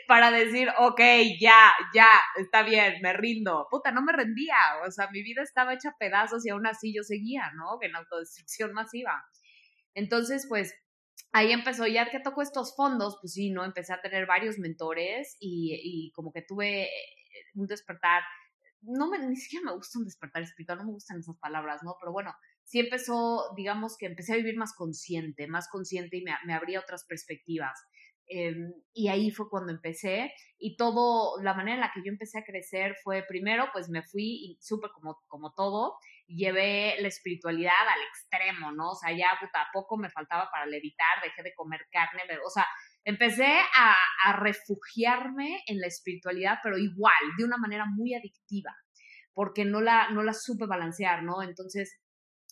Para 0.07 0.29
decir, 0.31 0.69
ok, 0.77 0.99
ya, 1.39 1.71
ya, 1.93 2.09
está 2.35 2.63
bien, 2.63 2.95
me 3.01 3.13
rindo. 3.13 3.67
Puta, 3.71 3.91
no 3.91 4.01
me 4.01 4.11
rendía. 4.11 4.57
O 4.85 4.91
sea, 4.91 5.09
mi 5.09 5.23
vida 5.23 5.41
estaba 5.41 5.73
hecha 5.73 5.95
pedazos 5.97 6.45
y 6.45 6.49
aún 6.49 6.67
así 6.67 6.93
yo 6.93 7.03
seguía, 7.03 7.51
¿no? 7.55 7.77
En 7.81 7.95
autodestrucción 7.95 8.73
masiva. 8.73 9.23
Entonces, 9.93 10.45
pues, 10.49 10.73
ahí 11.31 11.51
empezó, 11.51 11.87
ya 11.87 12.09
que 12.09 12.19
tocó 12.19 12.41
estos 12.41 12.75
fondos, 12.75 13.17
pues 13.21 13.33
sí, 13.33 13.49
¿no? 13.49 13.65
Empecé 13.65 13.93
a 13.93 14.01
tener 14.01 14.25
varios 14.25 14.59
mentores 14.59 15.35
y, 15.39 16.11
como 16.15 16.31
que 16.31 16.41
tuve 16.41 16.89
un 17.55 17.67
despertar 17.67 18.23
no 18.85 19.09
me, 19.09 19.17
ni 19.19 19.35
siquiera 19.35 19.65
me 19.65 19.75
gusta 19.75 19.99
un 19.99 20.05
despertar 20.05 20.43
espiritual, 20.43 20.79
no 20.79 20.85
me 20.85 20.91
gustan 20.91 21.19
esas 21.19 21.37
palabras, 21.37 21.81
¿no? 21.83 21.95
Pero 21.99 22.11
bueno, 22.11 22.33
sí 22.63 22.79
empezó, 22.79 23.53
digamos 23.55 23.97
que 23.97 24.07
empecé 24.07 24.33
a 24.33 24.37
vivir 24.37 24.57
más 24.57 24.73
consciente, 24.75 25.47
más 25.47 25.69
consciente 25.69 26.17
y 26.17 26.23
me, 26.23 26.53
abría 26.53 26.79
otras 26.79 27.05
perspectivas. 27.05 27.79
Em, 28.27 28.73
y 28.93 29.09
ahí 29.09 29.31
fue 29.31 29.49
cuando 29.49 29.71
empecé 29.71 30.33
y 30.57 30.77
todo, 30.77 31.41
la 31.41 31.53
manera 31.53 31.75
en 31.75 31.81
la 31.81 31.91
que 31.93 32.01
yo 32.03 32.11
empecé 32.11 32.39
a 32.39 32.43
crecer 32.43 32.95
fue 33.03 33.23
primero, 33.27 33.67
pues 33.73 33.89
me 33.89 34.01
fui 34.03 34.23
y 34.45 34.59
como, 34.93 35.17
como 35.27 35.53
todo, 35.53 35.95
llevé 36.27 36.95
la 36.99 37.07
espiritualidad 37.07 37.71
al 37.71 38.01
extremo, 38.07 38.71
¿no? 38.71 38.91
O 38.91 38.95
sea, 38.95 39.11
ya 39.15 39.27
puta, 39.39 39.67
poco 39.71 39.97
me 39.97 40.09
faltaba 40.09 40.49
para 40.51 40.65
levitar, 40.65 41.21
dejé 41.21 41.43
de 41.43 41.53
comer 41.53 41.87
carne, 41.91 42.21
o 42.45 42.49
sea, 42.49 42.65
empecé 43.03 43.47
a, 43.75 43.95
refugiarme 44.39 45.61
en 45.67 45.79
la 45.79 45.87
espiritualidad, 45.87 46.59
pero 46.63 46.77
igual, 46.77 47.13
de 47.37 47.43
una 47.43 47.57
manera 47.57 47.85
muy 47.85 48.13
adictiva, 48.13 48.75
porque 49.33 49.65
no 49.65 49.81
la, 49.81 50.09
no 50.09 50.23
la 50.23 50.33
supe 50.33 50.65
balancear, 50.65 51.23
¿no? 51.23 51.43
Entonces, 51.43 51.99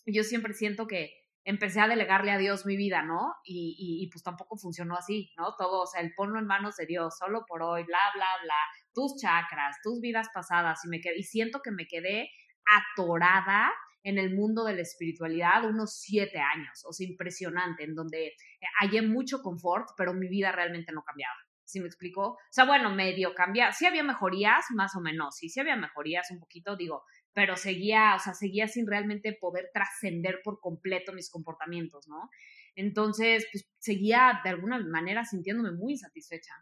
yo 0.06 0.22
siempre 0.22 0.52
siento 0.52 0.86
que 0.86 1.12
empecé 1.44 1.80
a 1.80 1.88
delegarle 1.88 2.30
a 2.30 2.38
Dios 2.38 2.66
mi 2.66 2.76
vida, 2.76 3.02
¿no? 3.02 3.34
Y, 3.44 3.74
y, 4.00 4.08
pues 4.10 4.22
tampoco 4.22 4.56
funcionó 4.56 4.96
así, 4.96 5.32
¿no? 5.36 5.56
Todo, 5.56 5.82
o 5.82 5.86
sea, 5.86 6.00
el 6.00 6.12
ponlo 6.14 6.38
en 6.38 6.46
manos 6.46 6.76
de 6.76 6.86
Dios, 6.86 7.16
solo 7.18 7.44
por 7.46 7.62
hoy, 7.62 7.84
bla, 7.84 7.98
bla, 8.14 8.28
bla, 8.42 8.58
tus 8.94 9.16
chakras, 9.20 9.76
tus 9.82 10.00
vidas 10.00 10.28
pasadas, 10.32 10.84
y, 10.84 10.88
me 10.88 11.00
quedé, 11.00 11.18
y 11.18 11.24
siento 11.24 11.60
que 11.62 11.72
me 11.72 11.86
quedé 11.86 12.30
atorada 12.66 13.72
en 14.04 14.18
el 14.18 14.34
mundo 14.34 14.64
de 14.64 14.74
la 14.74 14.82
espiritualidad 14.82 15.64
unos 15.64 16.00
siete 16.00 16.38
años, 16.38 16.84
o 16.84 16.92
sea, 16.92 17.06
impresionante, 17.06 17.84
en 17.84 17.94
donde 17.94 18.32
hallé 18.80 19.02
mucho 19.02 19.42
confort, 19.42 19.90
pero 19.96 20.12
mi 20.12 20.28
vida 20.28 20.52
realmente 20.52 20.92
no 20.92 21.02
cambiaba. 21.04 21.34
¿Sí 21.64 21.80
me 21.80 21.86
explico? 21.86 22.32
O 22.32 22.38
sea, 22.50 22.64
bueno, 22.64 22.94
medio 22.94 23.34
cambiaba. 23.34 23.72
Sí 23.72 23.86
había 23.86 24.02
mejorías, 24.02 24.66
más 24.74 24.94
o 24.96 25.00
menos, 25.00 25.36
sí, 25.36 25.48
sí 25.48 25.60
había 25.60 25.76
mejorías 25.76 26.30
un 26.30 26.40
poquito, 26.40 26.76
digo, 26.76 27.04
pero 27.32 27.56
seguía, 27.56 28.14
o 28.16 28.18
sea, 28.18 28.34
seguía 28.34 28.68
sin 28.68 28.86
realmente 28.86 29.36
poder 29.40 29.70
trascender 29.72 30.40
por 30.44 30.60
completo 30.60 31.12
mis 31.12 31.30
comportamientos, 31.30 32.08
¿no? 32.08 32.28
Entonces, 32.74 33.46
pues 33.52 33.70
seguía 33.78 34.40
de 34.44 34.50
alguna 34.50 34.80
manera 34.80 35.24
sintiéndome 35.24 35.72
muy 35.72 35.92
insatisfecha 35.92 36.52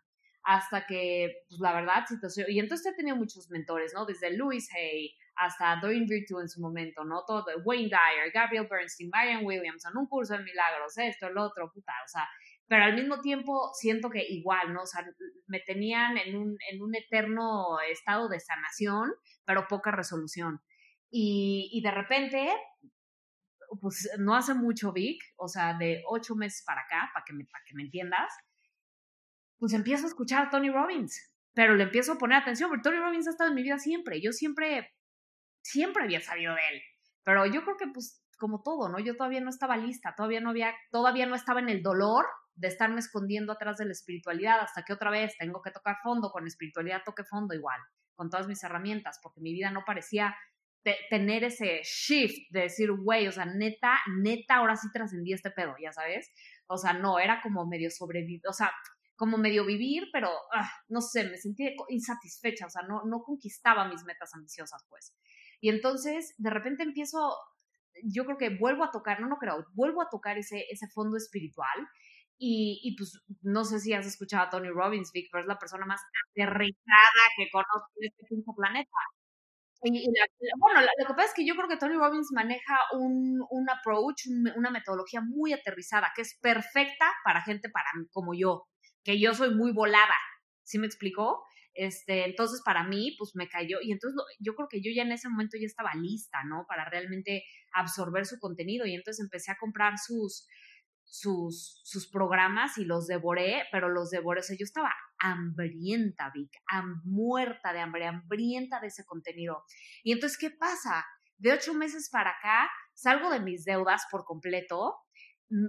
hasta 0.42 0.86
que, 0.86 1.44
pues 1.48 1.60
la 1.60 1.72
verdad, 1.72 2.06
situación, 2.06 2.46
y 2.48 2.60
entonces 2.60 2.92
he 2.92 2.96
tenido 2.96 3.16
muchos 3.16 3.50
mentores, 3.50 3.92
¿no? 3.94 4.06
Desde 4.06 4.36
Louis 4.36 4.68
Hay 4.74 5.14
hasta 5.36 5.76
Doreen 5.76 6.06
Virtue 6.06 6.40
en 6.40 6.48
su 6.48 6.60
momento, 6.60 7.04
¿no? 7.04 7.24
Todo, 7.26 7.44
Wayne 7.64 7.88
Dyer, 7.88 8.30
Gabriel 8.32 8.66
Bernstein, 8.70 9.10
Marian 9.10 9.44
Williamson, 9.44 9.96
un 9.96 10.06
curso 10.06 10.36
de 10.36 10.44
milagros, 10.44 10.96
esto, 10.98 11.28
el 11.28 11.38
otro, 11.38 11.70
puta, 11.72 11.92
o 12.04 12.08
sea, 12.08 12.28
pero 12.66 12.84
al 12.84 12.94
mismo 12.94 13.20
tiempo 13.20 13.70
siento 13.74 14.10
que 14.10 14.24
igual, 14.28 14.72
¿no? 14.72 14.82
O 14.82 14.86
sea, 14.86 15.04
me 15.46 15.60
tenían 15.60 16.16
en 16.18 16.36
un, 16.36 16.56
en 16.70 16.82
un 16.82 16.94
eterno 16.94 17.80
estado 17.90 18.28
de 18.28 18.38
sanación, 18.38 19.10
pero 19.44 19.66
poca 19.68 19.90
resolución. 19.90 20.60
Y, 21.10 21.68
y 21.72 21.82
de 21.82 21.90
repente, 21.90 22.48
pues 23.80 24.08
no 24.18 24.36
hace 24.36 24.54
mucho, 24.54 24.92
Vic, 24.92 25.20
o 25.36 25.48
sea, 25.48 25.74
de 25.76 26.02
ocho 26.06 26.36
meses 26.36 26.62
para 26.64 26.82
acá, 26.82 27.10
para 27.12 27.24
que 27.24 27.32
me, 27.32 27.44
para 27.44 27.64
que 27.66 27.74
me 27.74 27.82
entiendas, 27.82 28.32
pues 29.58 29.72
empiezo 29.72 30.04
a 30.04 30.08
escuchar 30.08 30.46
a 30.46 30.50
Tony 30.50 30.70
Robbins, 30.70 31.32
pero 31.54 31.74
le 31.74 31.84
empiezo 31.84 32.12
a 32.12 32.18
poner 32.18 32.38
atención, 32.38 32.70
porque 32.70 32.82
Tony 32.82 32.98
Robbins 32.98 33.26
ha 33.26 33.30
estado 33.30 33.50
en 33.50 33.56
mi 33.56 33.62
vida 33.62 33.78
siempre, 33.78 34.20
yo 34.20 34.32
siempre, 34.32 34.94
siempre 35.62 36.04
había 36.04 36.20
sabido 36.20 36.54
de 36.54 36.60
él, 36.72 36.82
pero 37.24 37.46
yo 37.46 37.62
creo 37.64 37.76
que 37.76 37.86
pues 37.92 38.24
como 38.38 38.62
todo, 38.62 38.88
¿no? 38.88 38.98
Yo 38.98 39.16
todavía 39.16 39.40
no 39.40 39.50
estaba 39.50 39.76
lista, 39.76 40.14
todavía 40.16 40.40
no 40.40 40.50
había, 40.50 40.74
todavía 40.90 41.26
no 41.26 41.34
estaba 41.34 41.60
en 41.60 41.68
el 41.68 41.82
dolor 41.82 42.24
de 42.54 42.68
estarme 42.68 42.98
escondiendo 42.98 43.52
atrás 43.52 43.76
de 43.76 43.84
la 43.84 43.92
espiritualidad, 43.92 44.60
hasta 44.60 44.82
que 44.82 44.94
otra 44.94 45.10
vez 45.10 45.36
tengo 45.38 45.60
que 45.62 45.70
tocar 45.70 45.96
fondo, 46.02 46.30
con 46.30 46.46
espiritualidad 46.46 47.02
toque 47.04 47.22
fondo 47.24 47.54
igual, 47.54 47.78
con 48.14 48.30
todas 48.30 48.48
mis 48.48 48.62
herramientas, 48.64 49.20
porque 49.22 49.40
mi 49.40 49.52
vida 49.52 49.70
no 49.70 49.82
parecía 49.86 50.34
tener 51.10 51.44
ese 51.44 51.82
shift 51.82 52.50
de 52.50 52.60
decir, 52.60 52.90
güey, 52.90 53.28
o 53.28 53.32
sea, 53.32 53.44
neta, 53.44 53.98
neta, 54.22 54.56
ahora 54.56 54.76
sí 54.76 54.88
trascendí 54.92 55.32
este 55.32 55.50
pedo, 55.50 55.74
ya 55.82 55.92
sabes. 55.92 56.32
O 56.66 56.78
sea, 56.78 56.94
no, 56.94 57.18
era 57.18 57.40
como 57.42 57.66
medio 57.66 57.90
sobrevivir, 57.90 58.40
o 58.48 58.52
sea, 58.52 58.72
como 59.16 59.36
medio 59.36 59.66
vivir, 59.66 60.04
pero 60.12 60.30
ah, 60.54 60.70
no 60.88 61.02
sé, 61.02 61.24
me 61.24 61.36
sentí 61.36 61.74
insatisfecha, 61.90 62.66
o 62.66 62.70
sea, 62.70 62.82
no, 62.88 63.02
no 63.04 63.22
conquistaba 63.22 63.86
mis 63.86 64.02
metas 64.04 64.32
ambiciosas, 64.34 64.82
pues. 64.88 65.14
Y 65.60 65.68
entonces, 65.70 66.34
de 66.38 66.50
repente 66.50 66.82
empiezo, 66.82 67.36
yo 68.04 68.24
creo 68.24 68.38
que 68.38 68.56
vuelvo 68.58 68.84
a 68.84 68.90
tocar, 68.90 69.20
no, 69.20 69.28
no 69.28 69.36
creo, 69.38 69.66
vuelvo 69.74 70.02
a 70.02 70.08
tocar 70.10 70.38
ese, 70.38 70.64
ese 70.70 70.88
fondo 70.88 71.16
espiritual. 71.16 71.88
Y, 72.38 72.80
y 72.82 72.96
pues 72.96 73.22
no 73.42 73.64
sé 73.64 73.80
si 73.80 73.92
has 73.92 74.06
escuchado 74.06 74.44
a 74.46 74.50
Tony 74.50 74.70
Robbins, 74.70 75.12
Vic, 75.12 75.28
pero 75.30 75.42
es 75.42 75.48
la 75.48 75.58
persona 75.58 75.84
más 75.86 76.00
aterrizada 76.30 77.22
que 77.36 77.50
conozco 77.52 77.90
en 78.00 78.08
este 78.08 78.24
planeta. 78.56 78.90
bueno, 80.58 80.80
lo 80.82 81.06
que 81.06 81.14
pasa 81.14 81.28
es 81.28 81.34
que 81.34 81.46
yo 81.46 81.54
creo 81.54 81.68
que 81.68 81.76
Tony 81.76 81.94
Robbins 81.96 82.28
maneja 82.32 82.76
un, 82.92 83.40
un 83.50 83.70
approach, 83.70 84.26
una 84.56 84.70
metodología 84.70 85.20
muy 85.22 85.52
aterrizada, 85.52 86.12
que 86.14 86.22
es 86.22 86.38
perfecta 86.40 87.06
para 87.24 87.42
gente 87.42 87.70
para, 87.70 87.88
como 88.12 88.34
yo, 88.34 88.66
que 89.04 89.18
yo 89.20 89.34
soy 89.34 89.54
muy 89.54 89.72
volada. 89.72 90.16
¿Sí 90.64 90.78
me 90.78 90.86
explicó? 90.86 91.42
Este, 91.74 92.24
entonces 92.24 92.62
para 92.64 92.84
mí, 92.84 93.14
pues 93.18 93.32
me 93.34 93.48
cayó. 93.48 93.78
Y 93.82 93.92
entonces 93.92 94.20
yo 94.38 94.54
creo 94.54 94.68
que 94.68 94.82
yo 94.82 94.90
ya 94.94 95.02
en 95.02 95.12
ese 95.12 95.28
momento 95.28 95.56
ya 95.58 95.66
estaba 95.66 95.94
lista, 95.94 96.42
¿no? 96.44 96.64
Para 96.68 96.88
realmente 96.88 97.44
absorber 97.72 98.26
su 98.26 98.38
contenido. 98.38 98.86
Y 98.86 98.94
entonces 98.94 99.24
empecé 99.24 99.52
a 99.52 99.58
comprar 99.58 99.98
sus, 99.98 100.46
sus, 101.04 101.80
sus 101.84 102.08
programas 102.08 102.78
y 102.78 102.84
los 102.84 103.06
devoré, 103.06 103.64
pero 103.72 103.88
los 103.88 104.10
devoré. 104.10 104.40
O 104.40 104.42
sea, 104.42 104.56
yo 104.56 104.64
estaba 104.64 104.94
hambrienta, 105.18 106.30
Vic, 106.34 106.50
muerta 107.04 107.72
de 107.72 107.80
hambre, 107.80 108.06
hambrienta 108.06 108.80
de 108.80 108.88
ese 108.88 109.04
contenido. 109.04 109.64
Y 110.02 110.12
entonces, 110.12 110.38
¿qué 110.38 110.50
pasa? 110.50 111.04
De 111.38 111.52
ocho 111.52 111.74
meses 111.74 112.10
para 112.10 112.30
acá, 112.30 112.70
salgo 112.94 113.30
de 113.30 113.40
mis 113.40 113.64
deudas 113.64 114.04
por 114.10 114.24
completo, 114.24 114.94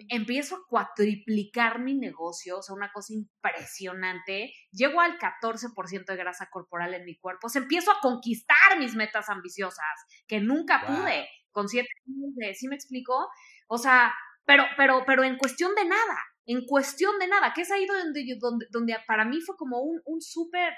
empiezo 0.10 0.56
a 0.56 0.66
cuatriplicar 0.68 1.80
mi 1.80 1.96
negocio, 1.96 2.60
o 2.60 2.62
sea, 2.62 2.76
una 2.76 2.92
cosa 2.92 3.14
impresionante, 3.14 4.54
llego 4.72 5.02
al 5.02 5.18
14% 5.18 6.06
de 6.06 6.16
grasa 6.16 6.50
corporal 6.52 6.94
en 6.94 7.06
mi 7.06 7.18
cuerpo, 7.18 7.48
o 7.48 7.50
sea, 7.50 7.62
empiezo 7.62 7.92
a 7.92 8.00
conquistar 8.00 8.78
mis 8.78 8.96
metas 8.96 9.30
ambiciosas, 9.30 9.86
que 10.28 10.40
nunca 10.40 10.84
pude 10.86 11.28
con 11.52 11.68
siete 11.68 11.90
años 12.08 12.36
de, 12.36 12.54
¿sí 12.54 12.68
me 12.68 12.76
explico? 12.76 13.28
O 13.68 13.78
sea, 13.78 14.14
pero, 14.46 14.64
pero, 14.78 15.04
pero 15.06 15.24
en 15.24 15.38
cuestión 15.38 15.74
de 15.76 15.86
nada, 15.86 16.20
en 16.46 16.66
cuestión 16.66 17.18
de 17.20 17.28
nada, 17.28 17.54
que 17.54 17.62
es 17.62 17.72
ahí 17.72 17.86
donde, 17.86 18.24
donde, 18.40 18.68
donde 18.70 18.98
para 19.08 19.26
mí 19.26 19.42
fue 19.42 19.56
como 19.58 19.82
un, 19.82 20.02
un 20.06 20.22
súper, 20.22 20.74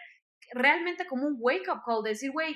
realmente 0.54 1.06
como 1.06 1.28
un 1.28 1.36
wake 1.40 1.70
up 1.70 1.82
call, 1.86 2.04
decir, 2.04 2.32
güey, 2.32 2.56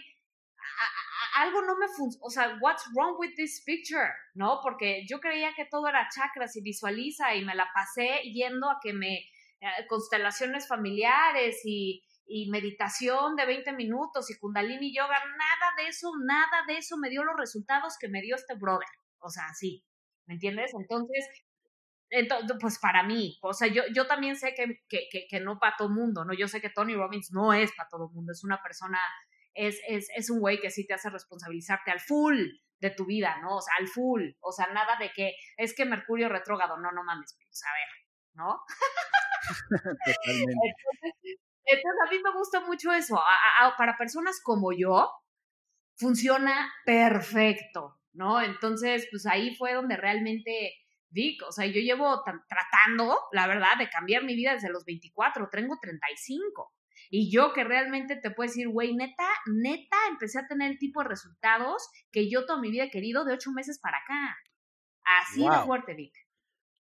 algo 1.41 1.62
no 1.62 1.77
me 1.77 1.88
funciona, 1.88 2.25
o 2.25 2.29
sea, 2.29 2.58
what's 2.62 2.84
wrong 2.96 3.15
with 3.20 3.36
this 3.36 3.63
picture, 3.65 4.10
¿no? 4.34 4.60
Porque 4.62 5.06
yo 5.08 5.20
creía 5.20 5.53
que 5.56 5.65
todo 5.65 5.88
era 5.88 6.08
chakras 6.13 6.56
y 6.56 6.62
visualiza 6.62 7.36
y 7.36 7.46
me 7.46 7.56
la 7.56 7.67
pasé 7.74 8.22
yendo 8.34 8.70
a 8.70 8.79
que 8.82 8.94
me, 8.94 9.15
eh, 9.15 9.88
constelaciones 9.88 10.67
familiares 10.67 11.62
y, 11.63 12.03
y 12.27 12.50
meditación 12.50 13.36
de 13.36 13.46
20 13.46 13.74
minutos 13.74 14.29
y 14.29 14.38
kundalini 14.38 14.94
yoga, 14.96 15.17
nada 15.17 15.74
de 15.77 15.88
eso, 15.88 16.12
nada 16.24 16.65
de 16.67 16.77
eso 16.77 16.98
me 16.98 17.10
dio 17.10 17.24
los 17.24 17.36
resultados 17.38 17.98
que 18.00 18.10
me 18.10 18.22
dio 18.22 18.36
este 18.36 18.56
brother, 18.56 18.88
o 19.20 19.29
sea, 19.29 19.53
sí, 19.53 19.84
¿me 20.25 20.36
entiendes? 20.36 20.72
Entonces, 20.77 21.25
entonces, 22.10 22.58
pues 22.60 22.79
para 22.79 23.03
mí, 23.03 23.38
o 23.41 23.53
sea, 23.53 23.67
yo, 23.67 23.84
yo 23.94 24.08
también 24.08 24.36
sé 24.36 24.53
que, 24.53 24.82
que, 24.88 25.27
que, 25.29 25.39
no 25.39 25.60
para 25.60 25.75
todo 25.77 25.89
mundo, 25.89 26.24
¿no? 26.24 26.34
Yo 26.34 26.48
sé 26.48 26.62
que 26.62 26.70
Tony 26.70 26.96
Robbins 26.96 27.32
no 27.34 27.53
es 27.53 27.72
para 27.75 27.89
todo 27.89 28.10
mundo, 28.10 28.32
es 28.32 28.44
una 28.44 28.62
persona, 28.62 29.00
es, 29.58 29.82
es, 29.88 30.08
es 30.16 30.30
un 30.30 30.40
güey 30.40 30.60
que 30.60 30.70
sí 30.70 30.86
te 30.86 30.94
hace 30.94 31.10
responsabilizarte 31.10 31.92
al 31.92 32.00
full 32.00 32.40
de 32.80 32.92
tu 32.92 33.06
vida, 33.06 33.40
¿no? 33.42 33.58
O 33.58 33.62
sea, 33.62 33.74
al 33.80 33.88
full, 33.88 34.24
o 34.40 34.52
sea, 34.52 34.68
nada 34.68 34.98
de 35.00 35.12
que 35.12 35.34
es 35.58 35.76
que 35.76 35.86
Mercurio 35.86 36.30
retrógrado, 36.30 36.78
no, 36.78 36.92
no 36.92 37.04
mames, 37.04 37.36
pues, 37.44 37.64
a 37.64 37.74
ver, 37.74 37.90
¿no? 38.36 38.62
entonces, 40.26 41.40
entonces, 41.70 42.02
a 42.06 42.12
mí 42.12 42.20
me 42.24 42.32
gusta 42.34 42.62
mucho 42.62 42.94
eso, 42.94 43.20
para 43.78 43.98
personas 43.98 44.40
como 44.44 44.72
yo, 44.72 45.12
funciona 45.98 46.72
perfecto, 46.86 48.00
¿no? 48.14 48.42
Entonces, 48.42 49.08
pues 49.12 49.26
ahí 49.26 49.56
fue 49.56 49.74
donde 49.74 49.98
realmente 49.98 50.76
Vic, 51.10 51.42
o 51.48 51.52
sea, 51.52 51.66
yo 51.66 51.82
llevo 51.82 52.24
tratando, 52.24 53.20
la 53.32 53.48
verdad, 53.48 53.78
de 53.80 53.90
cambiar 53.90 54.24
mi 54.24 54.36
vida 54.36 54.54
desde 54.54 54.70
los 54.70 54.86
24, 54.86 55.50
tengo 55.50 55.78
35. 55.82 56.74
Y 57.10 57.32
yo 57.32 57.54
que 57.54 57.64
realmente 57.64 58.16
te 58.16 58.32
puedo 58.32 58.48
decir, 58.48 58.68
güey, 58.70 58.96
neta, 58.96 59.28
neta, 59.46 59.98
empecé 60.10 60.40
a 60.40 60.48
tener 60.48 60.72
el 60.72 60.78
tipo 60.78 61.02
de 61.02 61.10
resultados 61.10 61.88
que 62.12 62.30
yo 62.30 62.46
toda 62.46 62.60
mi 62.60 62.72
vida 62.72 62.86
he 62.86 62.90
querido 62.90 63.26
de 63.26 63.34
ocho 63.34 63.52
meses 63.52 63.80
para 63.80 63.98
acá. 63.98 64.38
Así 65.04 65.42
de 65.42 65.66
fuerte, 65.66 65.94
Vic. 65.94 66.14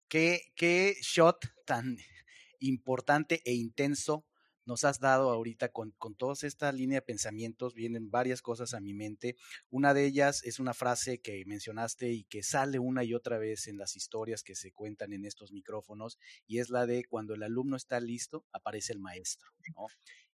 Qué, 0.09 0.41
qué 0.55 0.95
shot 1.01 1.39
tan 1.67 1.97
importante 2.61 3.43
e 3.45 3.55
intenso 3.55 4.27
nos 4.65 4.85
has 4.85 5.01
dado 5.01 5.31
ahorita 5.31 5.71
con, 5.71 5.93
con 5.93 6.15
toda 6.15 6.35
esta 6.43 6.73
línea 6.73 6.99
de 6.99 7.03
pensamientos, 7.03 7.75
vienen 7.75 8.11
varias 8.11 8.43
cosas 8.43 8.75
a 8.75 8.81
mi 8.81 8.95
mente. 8.95 9.37
Una 9.71 9.95
de 9.95 10.07
ellas 10.07 10.43
es 10.45 10.59
una 10.59 10.75
frase 10.75 11.21
que 11.21 11.45
mencionaste 11.47 12.13
y 12.13 12.25
que 12.25 12.43
sale 12.43 12.79
una 12.79 13.05
y 13.05 13.15
otra 13.15 13.39
vez 13.39 13.67
en 13.67 13.79
las 13.79 13.97
historias 13.97 14.43
que 14.43 14.55
se 14.55 14.73
cuentan 14.73 15.13
en 15.13 15.25
estos 15.25 15.53
micrófonos, 15.53 16.19
y 16.47 16.59
es 16.59 16.71
la 16.71 16.87
de 16.87 17.05
cuando 17.05 17.35
el 17.35 17.43
alumno 17.43 17.77
está 17.77 18.01
listo, 18.01 18.45
aparece 18.53 18.93
el 18.93 19.01
maestro, 19.01 19.51
¿no? 19.77 19.87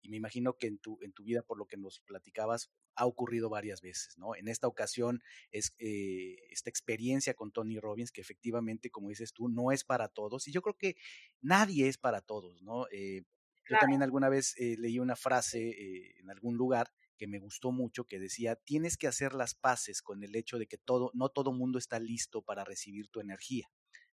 Y 0.02 0.10
me 0.10 0.18
imagino 0.18 0.54
que 0.54 0.68
en 0.68 0.78
tu, 0.78 1.00
en 1.02 1.12
tu 1.12 1.24
vida, 1.24 1.42
por 1.42 1.58
lo 1.58 1.66
que 1.66 1.76
nos 1.76 2.00
platicabas, 2.02 2.70
ha 2.96 3.06
ocurrido 3.06 3.50
varias 3.50 3.82
veces, 3.82 4.18
¿no? 4.18 4.36
En 4.36 4.48
esta 4.48 4.68
ocasión 4.68 5.22
es 5.52 5.74
eh, 5.80 6.36
esta 6.50 6.70
experiencia 6.70 7.34
con 7.34 7.52
Tony 7.52 7.80
Robbins, 7.80 8.12
que 8.12 8.22
efectivamente, 8.22 8.90
como 8.90 9.10
dices 9.10 9.34
tú, 9.34 9.50
no 9.50 9.72
es 9.72 9.84
para 9.84 10.08
todos, 10.08 10.48
y 10.48 10.52
yo 10.52 10.62
creo 10.62 10.78
que 10.78 10.96
nadie 11.42 11.88
es 11.88 11.98
para 11.98 12.22
todos, 12.22 12.62
¿no? 12.62 12.88
Eh, 12.92 13.24
yo 13.70 13.78
también 13.80 14.04
alguna 14.04 14.30
vez 14.30 14.56
eh, 14.58 14.76
leí 14.78 15.00
una 15.00 15.16
frase 15.16 15.70
eh, 15.70 16.16
en 16.20 16.30
algún 16.30 16.56
lugar 16.56 16.92
que 17.18 17.28
me 17.28 17.40
gustó 17.40 17.72
mucho 17.72 18.06
que 18.06 18.20
decía, 18.20 18.56
tienes 18.56 18.98
que 18.98 19.08
hacer 19.08 19.34
las 19.34 19.56
paces 19.56 20.02
con 20.02 20.24
el 20.24 20.36
hecho 20.36 20.58
de 20.58 20.68
que 20.68 20.78
todo, 20.78 21.12
no 21.14 21.30
todo 21.30 21.52
mundo 21.52 21.80
está 21.80 22.00
listo 22.00 22.42
para 22.42 22.64
recibir 22.64 23.10
tu 23.10 23.20
energía. 23.20 23.70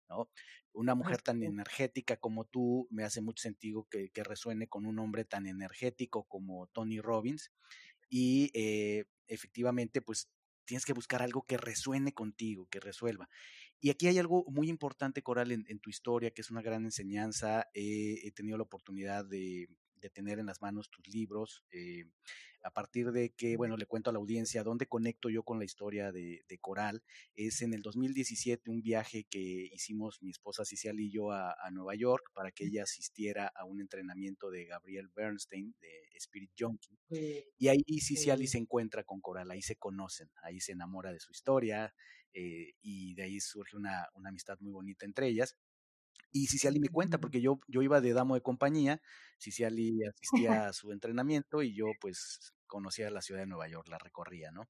¿no? 0.08 0.28
Una 0.72 0.94
mujer 0.94 1.22
tan 1.22 1.42
energética 1.42 2.16
como 2.16 2.44
tú 2.44 2.86
me 2.90 3.04
hace 3.04 3.20
mucho 3.22 3.42
sentido 3.42 3.86
que, 3.90 4.10
resuene 4.22 4.68
con 4.68 4.86
un 4.86 4.98
hombre 4.98 5.24
tan 5.24 5.46
energético 5.46 6.24
como 6.24 6.66
Tony 6.68 7.00
Robbins 7.00 7.50
y 8.08 8.50
eh, 8.54 9.04
efectivamente 9.26 10.02
pues 10.02 10.28
tienes 10.64 10.84
que 10.84 10.92
buscar 10.92 11.22
algo 11.22 11.42
que 11.42 11.56
resuene 11.56 12.12
contigo, 12.12 12.68
que 12.70 12.80
resuelva. 12.80 13.28
Y 13.80 13.90
aquí 13.90 14.08
hay 14.08 14.18
algo 14.18 14.44
muy 14.48 14.68
importante, 14.68 15.22
Coral, 15.22 15.52
en, 15.52 15.78
tu 15.80 15.90
historia, 15.90 16.30
que 16.30 16.42
es 16.42 16.50
una 16.50 16.62
gran 16.62 16.84
enseñanza. 16.84 17.66
he 17.74 18.30
tenido 18.32 18.58
la 18.58 18.64
oportunidad 18.64 19.24
de, 19.24 19.68
tener 20.08 20.38
en 20.38 20.46
las 20.46 20.60
manos 20.60 20.90
tus 20.90 21.06
libros. 21.08 21.64
Eh, 21.72 22.04
a 22.62 22.70
partir 22.70 23.10
de 23.12 23.30
que, 23.30 23.56
bueno, 23.56 23.76
le 23.76 23.86
cuento 23.86 24.10
a 24.10 24.12
la 24.12 24.18
audiencia 24.18 24.62
dónde 24.62 24.86
conecto 24.86 25.30
yo 25.30 25.42
con 25.42 25.58
la 25.58 25.64
historia 25.64 26.12
de, 26.12 26.44
Coral. 26.60 27.02
Es 27.34 27.62
en 27.62 27.72
el 27.72 27.80
2017 27.80 28.70
un 28.70 28.82
viaje 28.82 29.24
que 29.24 29.70
hicimos 29.72 30.22
mi 30.22 30.30
esposa 30.30 30.64
Cicial 30.64 31.00
y 31.00 31.10
yo 31.10 31.32
a, 31.32 31.54
Nueva 31.72 31.94
York 31.94 32.30
para 32.34 32.50
que 32.50 32.66
ella 32.66 32.82
asistiera 32.82 33.50
a 33.54 33.64
un 33.64 33.80
entrenamiento 33.80 34.50
de 34.50 34.66
Gabriel 34.66 35.08
Bernstein, 35.14 35.74
de 35.80 35.88
Spirit 36.16 36.50
Junkie. 36.58 36.98
Y 37.56 37.68
ahí 37.68 37.82
Ciciali 38.00 38.46
se 38.46 38.58
encuentra 38.58 39.04
con 39.04 39.20
Coral, 39.20 39.50
ahí 39.50 39.62
se 39.62 39.76
conocen, 39.76 40.28
ahí 40.42 40.60
se 40.60 40.72
enamora 40.72 41.12
de 41.12 41.20
su 41.20 41.32
historia, 41.32 41.94
eh, 42.32 42.74
y 42.80 43.14
de 43.14 43.22
ahí 43.24 43.40
surge 43.40 43.76
una, 43.76 44.08
amistad 44.24 44.58
muy 44.60 44.72
bonita 44.72 45.06
entre 45.06 45.28
ellas. 45.28 45.56
Y 46.32 46.46
Ciciali 46.46 46.78
me 46.78 46.88
cuenta, 46.88 47.18
porque 47.18 47.40
yo, 47.40 47.60
yo 47.66 47.82
iba 47.82 48.00
de 48.00 48.12
damo 48.12 48.34
de 48.34 48.42
compañía, 48.42 49.02
Ciciali 49.38 49.98
asistía 50.04 50.12
a 50.68 50.72
su 50.72 50.92
entrenamiento 50.92 51.62
y 51.62 51.74
yo 51.74 51.86
pues 52.00 52.54
conocía 52.66 53.10
la 53.10 53.20
ciudad 53.20 53.40
de 53.40 53.46
Nueva 53.46 53.68
York, 53.68 53.88
la 53.88 53.98
recorría, 53.98 54.52
¿no? 54.52 54.68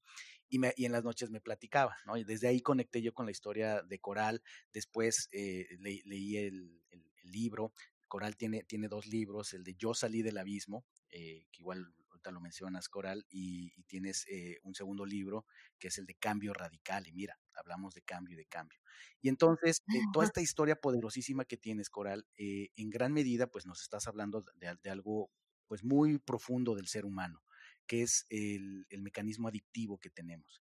Y, 0.49 0.57
me, 0.57 0.73
y 0.75 0.85
en 0.85 0.91
las 0.91 1.03
noches 1.03 1.29
me 1.29 1.39
platicaba, 1.39 1.95
¿no? 2.05 2.17
Y 2.17 2.23
desde 2.23 2.47
ahí 2.47 2.61
conecté 2.61 3.01
yo 3.01 3.13
con 3.13 3.25
la 3.25 3.31
historia 3.31 3.83
de 3.83 3.99
Coral, 3.99 4.41
después 4.73 5.29
eh, 5.31 5.67
leí 5.79 6.37
el, 6.37 6.81
libro, 7.23 7.71
Coral 8.07 8.35
tiene, 8.35 8.63
tiene 8.63 8.87
dos 8.87 9.05
libros, 9.05 9.53
el 9.53 9.63
de 9.63 9.75
Yo 9.75 9.93
salí 9.93 10.21
del 10.23 10.39
abismo, 10.39 10.83
eh, 11.11 11.45
que 11.51 11.61
igual 11.61 11.93
lo 12.29 12.39
mencionas, 12.39 12.89
Coral, 12.89 13.25
y, 13.29 13.71
tienes 13.87 14.25
eh, 14.29 14.59
un 14.63 14.75
segundo 14.75 15.05
libro 15.05 15.45
que 15.79 15.87
es 15.87 15.97
el 15.97 16.05
de 16.05 16.13
cambio 16.15 16.53
radical. 16.53 17.07
Y 17.07 17.13
mira, 17.13 17.39
hablamos 17.55 17.95
de 17.95 18.03
cambio 18.03 18.33
y 18.33 18.37
de 18.37 18.45
cambio. 18.45 18.79
Y 19.21 19.29
entonces, 19.29 19.81
eh, 19.87 20.01
toda 20.13 20.25
esta 20.25 20.41
historia 20.41 20.75
poderosísima 20.75 21.45
que 21.45 21.57
tienes, 21.57 21.89
Coral, 21.89 22.27
eh, 22.37 22.69
en 22.75 22.89
gran 22.89 23.13
medida, 23.13 23.47
pues 23.47 23.65
nos 23.65 23.81
estás 23.81 24.07
hablando 24.07 24.45
de, 24.55 24.89
algo 24.89 25.31
pues 25.67 25.83
muy 25.83 26.19
profundo 26.19 26.75
del 26.75 26.87
ser 26.87 27.05
humano, 27.05 27.41
que 27.87 28.03
es 28.03 28.27
el, 28.29 28.85
mecanismo 28.99 29.47
adictivo 29.47 29.97
que 29.97 30.09
tenemos 30.09 30.61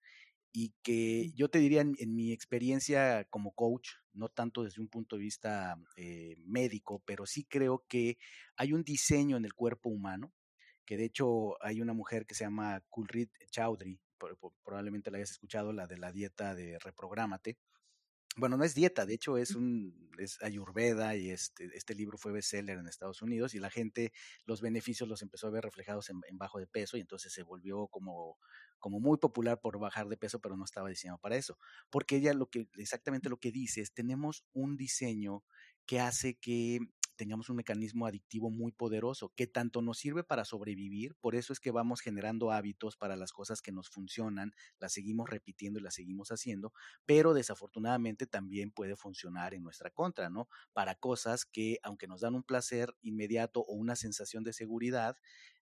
y 0.51 0.73
que 0.81 1.31
yo 1.33 1.49
te 1.49 1.59
diría 1.59 1.81
en, 1.81 2.15
mi 2.15 2.31
experiencia 2.31 3.25
como 3.25 3.51
coach, 3.51 3.89
no 4.13 4.27
tanto 4.27 4.63
desde 4.63 4.81
un 4.81 4.89
punto 4.89 5.15
de 5.15 5.21
vista 5.21 5.77
médico, 6.45 7.01
pero 7.05 7.25
sí 7.25 7.45
creo 7.45 7.85
que 7.87 8.17
hay 8.57 8.73
un 8.73 8.83
diseño 8.83 9.37
en 9.37 9.45
el 9.45 9.53
cuerpo 9.53 9.89
humano 9.89 10.33
que 10.87 10.97
de 10.97 11.03
hecho 11.03 11.61
hay 11.61 11.81
una 11.81 11.93
mujer 11.93 12.25
que 12.25 12.33
se 12.33 12.45
llama 12.45 12.81
Kulrit 12.89 13.29
Chaudhry, 13.51 13.99
probablemente 14.63 15.11
la 15.11 15.17
hayas 15.17 15.31
escuchado, 15.31 15.73
la 15.73 15.85
de 15.85 15.97
la 15.97 16.11
dieta 16.11 16.55
de 16.55 16.79
reprográmate. 16.79 17.57
Bueno, 18.37 18.55
no 18.55 18.63
es 18.63 18.73
dieta, 18.73 19.05
de 19.05 19.15
hecho 19.15 19.37
es 19.37 19.55
un 19.55 20.11
es 20.17 20.41
ayurveda 20.41 21.15
y 21.15 21.31
este, 21.31 21.69
este 21.73 21.93
libro 21.93 22.17
fue 22.17 22.31
bestseller 22.31 22.77
en 22.77 22.87
Estados 22.87 23.21
Unidos 23.21 23.53
y 23.53 23.59
la 23.59 23.69
gente 23.69 24.13
los 24.45 24.61
beneficios 24.61 25.09
los 25.09 25.21
empezó 25.21 25.47
a 25.47 25.51
ver 25.51 25.63
reflejados 25.63 26.09
en, 26.09 26.21
bajo 26.37 26.59
de 26.59 26.67
peso 26.67 26.97
y 26.97 27.01
entonces 27.01 27.33
se 27.33 27.43
volvió 27.43 27.87
como, 27.87 28.37
como 28.79 28.99
muy 28.99 29.17
popular 29.17 29.59
por 29.59 29.79
bajar 29.79 30.07
de 30.07 30.17
peso, 30.17 30.39
pero 30.39 30.55
no 30.55 30.65
estaba 30.65 30.89
diseñado 30.89 31.19
para 31.19 31.35
eso. 31.35 31.57
Porque 31.89 32.17
ella 32.17 32.33
lo 32.33 32.49
que 32.49 32.69
exactamente 32.77 33.29
lo 33.29 33.37
que 33.37 33.51
dice 33.51 33.81
es 33.81 33.91
tenemos 33.91 34.45
un 34.53 34.77
diseño 34.77 35.43
que 35.85 35.99
hace 35.99 36.35
que 36.35 36.79
tengamos 37.17 37.49
un 37.49 37.57
mecanismo 37.57 38.05
adictivo 38.05 38.49
muy 38.49 38.71
poderoso 38.71 39.33
que 39.35 39.47
tanto 39.47 39.81
nos 39.81 39.97
sirve 39.97 40.23
para 40.23 40.45
sobrevivir, 40.45 41.15
por 41.15 41.35
eso 41.35 41.51
es 41.53 41.59
que 41.59 41.71
vamos 41.71 42.01
generando 42.01 42.51
hábitos 42.51 42.95
para 42.97 43.15
las 43.17 43.33
cosas 43.33 43.61
que 43.61 43.71
nos 43.73 43.89
funcionan, 43.89 44.53
las 44.79 44.93
seguimos 44.93 45.29
repitiendo 45.29 45.79
y 45.79 45.83
las 45.83 45.95
seguimos 45.95 46.31
haciendo, 46.31 46.73
pero 47.05 47.33
desafortunadamente 47.33 48.27
también 48.27 48.71
puede 48.71 48.95
funcionar 48.95 49.53
en 49.53 49.63
nuestra 49.63 49.89
contra, 49.89 50.29
¿no? 50.29 50.47
Para 50.73 50.95
cosas 50.95 51.45
que, 51.45 51.79
aunque 51.83 52.07
nos 52.07 52.21
dan 52.21 52.35
un 52.35 52.43
placer 52.43 52.95
inmediato 53.01 53.61
o 53.61 53.73
una 53.73 53.95
sensación 53.95 54.43
de 54.43 54.53
seguridad, 54.53 55.17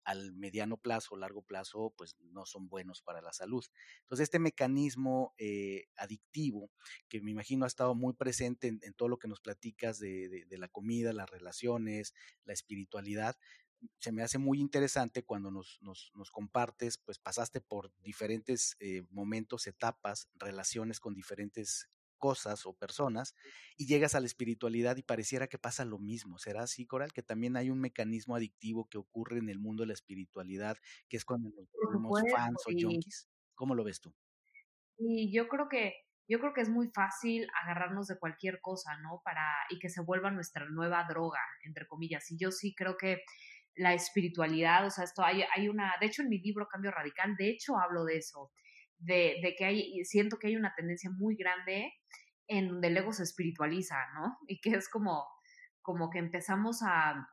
al 0.08 0.32
mediano 0.32 0.78
plazo 0.78 1.18
largo 1.18 1.42
plazo, 1.42 1.92
pues 1.94 2.16
no 2.20 2.46
son 2.46 2.70
buenos 2.70 3.02
para 3.02 3.20
la 3.20 3.30
salud. 3.34 3.62
Entonces, 4.00 4.24
este 4.24 4.38
mecanismo 4.38 5.34
eh, 5.36 5.84
adictivo, 5.96 6.70
que 7.08 7.20
me 7.20 7.30
imagino 7.30 7.64
ha 7.64 7.68
estado 7.68 7.94
muy 7.94 8.14
presente 8.14 8.68
en, 8.68 8.94
todo 8.94 9.10
lo 9.10 9.18
que 9.18 9.28
nos 9.28 9.40
platicas 9.40 9.98
de, 9.98 10.46
la 10.48 10.68
comida, 10.68 11.12
las 11.12 11.28
relaciones, 11.28 12.14
la 12.44 12.54
espiritualidad, 12.54 13.36
se 14.00 14.10
me 14.10 14.22
hace 14.22 14.38
muy 14.38 14.60
interesante 14.60 15.24
cuando 15.24 15.50
nos, 15.50 15.78
nos, 15.82 16.30
compartes, 16.32 16.96
pues 16.96 17.18
pasaste 17.18 17.60
por 17.60 17.92
diferentes 18.00 18.76
eh, 18.80 19.02
momentos, 19.10 19.66
etapas, 19.66 20.30
relaciones 20.36 21.00
con 21.00 21.14
diferentes 21.14 21.90
cosas 22.18 22.66
o 22.66 22.74
personas 22.74 23.34
y 23.76 23.86
llegas 23.86 24.14
a 24.14 24.20
la 24.20 24.26
espiritualidad 24.26 24.96
y 24.96 25.02
pareciera 25.02 25.46
que 25.46 25.58
pasa 25.58 25.84
lo 25.84 25.98
mismo. 25.98 26.38
¿Será 26.38 26.62
así, 26.62 26.86
Coral? 26.86 27.12
Que 27.12 27.22
también 27.22 27.56
hay 27.56 27.70
un 27.70 27.80
mecanismo 27.80 28.36
adictivo 28.36 28.88
que 28.88 28.98
ocurre 28.98 29.38
en 29.38 29.48
el 29.48 29.58
mundo 29.58 29.82
de 29.82 29.88
la 29.88 29.92
espiritualidad, 29.94 30.76
que 31.08 31.16
es 31.16 31.24
cuando 31.24 31.50
nos 31.50 31.68
volvemos 31.72 32.20
fans 32.32 32.62
o 32.66 32.70
junkies. 32.70 33.28
¿Cómo 33.54 33.74
lo 33.74 33.84
ves 33.84 34.00
tú? 34.00 34.12
Y 34.98 35.32
yo 35.32 35.48
creo 35.48 35.68
que 35.68 35.94
yo 36.28 36.38
creo 36.40 36.52
que 36.52 36.60
es 36.60 36.68
muy 36.68 36.90
fácil 36.90 37.48
agarrarnos 37.62 38.06
de 38.06 38.18
cualquier 38.18 38.60
cosa, 38.60 38.98
¿no? 38.98 39.22
Para 39.24 39.46
y 39.70 39.78
que 39.78 39.88
se 39.88 40.02
vuelva 40.02 40.30
nuestra 40.30 40.66
nueva 40.68 41.06
droga, 41.08 41.40
entre 41.62 41.86
comillas. 41.86 42.30
Y 42.30 42.36
yo 42.36 42.50
sí 42.50 42.74
creo 42.74 42.98
que 42.98 43.22
la 43.76 43.94
espiritualidad, 43.94 44.86
o 44.86 44.90
sea, 44.90 45.04
esto 45.04 45.22
hay, 45.24 45.42
hay 45.56 45.68
una, 45.68 45.94
de 46.00 46.06
hecho 46.06 46.22
en 46.22 46.28
mi 46.28 46.38
libro 46.38 46.68
Cambio 46.68 46.90
Radical, 46.90 47.34
de 47.36 47.48
hecho 47.48 47.78
hablo 47.78 48.04
de 48.04 48.18
eso 48.18 48.50
de, 48.98 49.54
que 49.56 49.64
hay, 49.64 50.04
siento 50.04 50.38
que 50.38 50.48
hay 50.48 50.56
una 50.56 50.74
tendencia 50.76 51.10
muy 51.10 51.36
grande 51.36 51.92
en 52.46 52.68
donde 52.68 52.88
el 52.88 52.96
ego 52.96 53.12
se 53.12 53.22
espiritualiza, 53.22 53.96
¿no? 54.14 54.38
Y 54.48 54.60
que 54.60 54.70
es 54.70 54.88
como, 54.88 55.26
como 55.82 56.10
que 56.10 56.18
empezamos 56.18 56.82
a, 56.82 57.28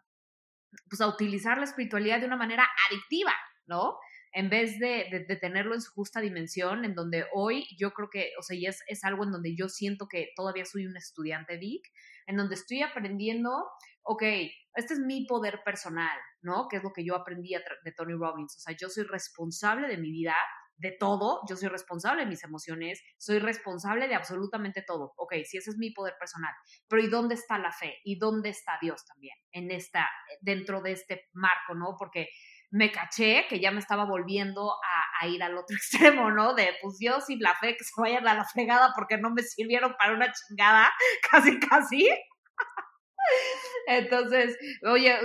pues 0.89 1.01
a 1.01 1.07
utilizar 1.07 1.57
la 1.57 1.65
espiritualidad 1.65 2.19
de 2.19 2.27
una 2.27 2.37
manera 2.37 2.67
adictiva, 2.89 3.33
¿no? 3.67 3.97
En 4.33 4.49
vez 4.49 4.77
de, 4.79 5.25
de, 5.27 5.35
tenerlo 5.37 5.75
en 5.75 5.81
su 5.81 5.93
justa 5.93 6.19
dimensión, 6.19 6.83
en 6.83 6.93
donde 6.93 7.25
hoy 7.33 7.65
yo 7.77 7.91
creo 7.93 8.09
que, 8.09 8.31
o 8.37 8.41
sea, 8.41 8.57
y 8.57 8.65
es, 8.65 8.83
es 8.87 9.05
algo 9.05 9.23
en 9.23 9.31
donde 9.31 9.55
yo 9.55 9.69
siento 9.69 10.07
que 10.09 10.31
todavía 10.35 10.65
soy 10.65 10.85
un 10.85 10.97
estudiante 10.97 11.57
Vic, 11.57 11.85
en 12.27 12.35
donde 12.35 12.55
estoy 12.55 12.81
aprendiendo, 12.81 13.65
ok, 14.03 14.23
este 14.73 14.93
es 14.93 14.99
mi 14.99 15.25
poder 15.25 15.61
personal, 15.63 16.17
¿no? 16.41 16.67
Que 16.67 16.77
es 16.77 16.83
lo 16.83 16.91
que 16.91 17.05
yo 17.05 17.15
aprendí 17.15 17.53
de 17.85 17.91
Tony 17.93 18.13
Robbins, 18.13 18.57
o 18.57 18.59
sea, 18.59 18.75
yo 18.77 18.89
soy 18.89 19.05
responsable 19.05 19.87
de 19.87 19.97
mi 19.97 20.11
vida, 20.11 20.35
de 20.77 20.91
todo, 20.91 21.41
yo 21.47 21.55
soy 21.55 21.69
responsable 21.69 22.23
de 22.23 22.29
mis 22.29 22.43
emociones, 22.43 23.01
soy 23.17 23.39
responsable 23.39 24.07
de 24.07 24.15
absolutamente 24.15 24.83
todo. 24.85 25.13
Ok, 25.17 25.35
si 25.45 25.57
ese 25.57 25.71
es 25.71 25.77
mi 25.77 25.91
poder 25.91 26.15
personal, 26.19 26.53
pero 26.87 27.01
¿y 27.01 27.07
dónde 27.07 27.35
está 27.35 27.57
la 27.57 27.71
fe? 27.71 27.95
¿Y 28.03 28.17
dónde 28.17 28.49
está 28.49 28.77
Dios 28.81 29.05
también? 29.05 29.35
En 29.51 29.71
esta, 29.71 30.09
dentro 30.41 30.81
de 30.81 30.91
este 30.91 31.29
marco, 31.33 31.75
¿no? 31.75 31.95
Porque 31.97 32.29
me 32.71 32.91
caché 32.91 33.45
que 33.47 33.59
ya 33.59 33.71
me 33.71 33.79
estaba 33.79 34.05
volviendo 34.05 34.73
a, 35.21 35.27
ir 35.27 35.41
al 35.41 35.57
otro 35.57 35.75
extremo, 35.77 36.31
¿no? 36.31 36.53
De 36.53 36.73
pues 36.81 36.97
Dios 36.97 37.29
y 37.29 37.37
la 37.37 37.55
fe 37.55 37.75
que 37.77 37.83
se 37.83 37.91
vayan 37.97 38.27
a 38.27 38.33
la 38.33 38.45
fregada 38.45 38.91
porque 38.95 39.17
no 39.17 39.31
me 39.31 39.43
sirvieron 39.43 39.95
para 39.97 40.13
una 40.13 40.31
chingada, 40.31 40.91
casi, 41.31 41.59
casi. 41.59 42.09
Entonces, 43.87 44.57
oye, 44.83 45.17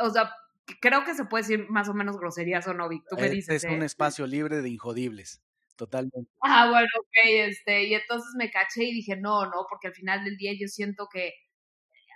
o 0.00 0.10
sea, 0.10 0.32
creo 0.80 1.04
que 1.04 1.14
se 1.14 1.24
puede 1.24 1.42
decir 1.42 1.66
más 1.68 1.88
o 1.88 1.94
menos 1.94 2.18
groserías 2.18 2.66
o 2.66 2.74
no, 2.74 2.88
Vic. 2.88 3.02
Tú 3.08 3.16
me 3.16 3.22
este 3.22 3.34
dices. 3.34 3.64
Es 3.64 3.70
un 3.70 3.82
¿eh? 3.82 3.86
espacio 3.86 4.26
libre 4.26 4.62
de 4.62 4.68
injodibles. 4.68 5.42
Totalmente. 5.76 6.30
Ah, 6.40 6.68
bueno, 6.70 6.86
ok, 7.00 7.16
este, 7.24 7.84
y 7.84 7.94
entonces 7.94 8.30
me 8.38 8.50
caché 8.50 8.84
y 8.84 8.94
dije, 8.94 9.16
no, 9.16 9.46
no, 9.46 9.66
porque 9.68 9.88
al 9.88 9.94
final 9.94 10.24
del 10.24 10.36
día 10.36 10.52
yo 10.58 10.68
siento 10.68 11.08
que 11.12 11.32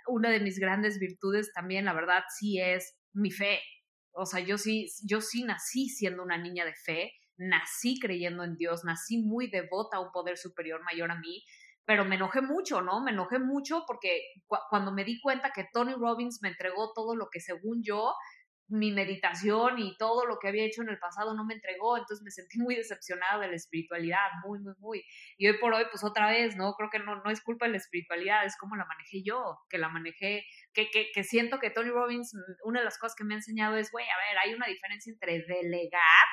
una 0.07 0.29
de 0.29 0.39
mis 0.39 0.59
grandes 0.59 0.97
virtudes 0.97 1.51
también, 1.53 1.85
la 1.85 1.93
verdad, 1.93 2.23
sí 2.37 2.59
es 2.59 2.95
mi 3.13 3.31
fe. 3.31 3.59
O 4.11 4.25
sea, 4.25 4.39
yo 4.39 4.57
sí, 4.57 4.87
yo 5.03 5.21
sí 5.21 5.43
nací 5.43 5.89
siendo 5.89 6.23
una 6.23 6.37
niña 6.37 6.65
de 6.65 6.73
fe, 6.73 7.11
nací 7.37 7.99
creyendo 7.99 8.43
en 8.43 8.55
Dios, 8.55 8.83
nací 8.85 9.17
muy 9.17 9.49
devota 9.49 9.97
a 9.97 9.99
un 9.99 10.11
poder 10.11 10.37
superior 10.37 10.81
mayor 10.83 11.11
a 11.11 11.19
mí, 11.19 11.43
pero 11.85 12.05
me 12.05 12.15
enojé 12.15 12.41
mucho, 12.41 12.81
¿no? 12.81 13.01
Me 13.01 13.11
enojé 13.11 13.39
mucho 13.39 13.83
porque 13.87 14.21
cuando 14.69 14.91
me 14.91 15.03
di 15.03 15.19
cuenta 15.19 15.51
que 15.51 15.67
Tony 15.73 15.93
Robbins 15.93 16.39
me 16.41 16.49
entregó 16.49 16.93
todo 16.93 17.15
lo 17.15 17.29
que 17.31 17.39
según 17.39 17.81
yo 17.83 18.13
mi 18.69 18.91
meditación 18.91 19.79
y 19.79 19.95
todo 19.97 20.25
lo 20.25 20.39
que 20.39 20.47
había 20.47 20.65
hecho 20.65 20.81
en 20.81 20.89
el 20.89 20.99
pasado 20.99 21.33
no 21.33 21.45
me 21.45 21.55
entregó, 21.55 21.97
entonces 21.97 22.23
me 22.23 22.31
sentí 22.31 22.59
muy 22.59 22.75
decepcionada 22.75 23.39
de 23.39 23.49
la 23.49 23.55
espiritualidad, 23.55 24.27
muy, 24.45 24.59
muy, 24.59 24.73
muy. 24.79 25.03
Y 25.37 25.47
hoy 25.47 25.57
por 25.59 25.73
hoy, 25.73 25.85
pues 25.89 26.03
otra 26.03 26.29
vez, 26.29 26.55
¿no? 26.55 26.73
Creo 26.73 26.89
que 26.89 26.99
no, 26.99 27.15
no 27.21 27.29
es 27.29 27.41
culpa 27.41 27.65
de 27.65 27.71
la 27.71 27.77
espiritualidad, 27.77 28.45
es 28.45 28.57
como 28.57 28.75
la 28.75 28.85
manejé 28.85 29.23
yo, 29.23 29.59
que 29.69 29.77
la 29.77 29.89
manejé, 29.89 30.45
que, 30.73 30.89
que, 30.89 31.07
que 31.13 31.23
siento 31.23 31.59
que 31.59 31.69
Tony 31.69 31.89
Robbins, 31.89 32.33
una 32.63 32.79
de 32.79 32.85
las 32.85 32.97
cosas 32.97 33.15
que 33.15 33.23
me 33.23 33.33
ha 33.33 33.37
enseñado 33.37 33.75
es, 33.75 33.91
güey, 33.91 34.05
a 34.05 34.17
ver, 34.27 34.37
hay 34.45 34.53
una 34.53 34.67
diferencia 34.67 35.11
entre 35.11 35.43
delegar 35.45 36.27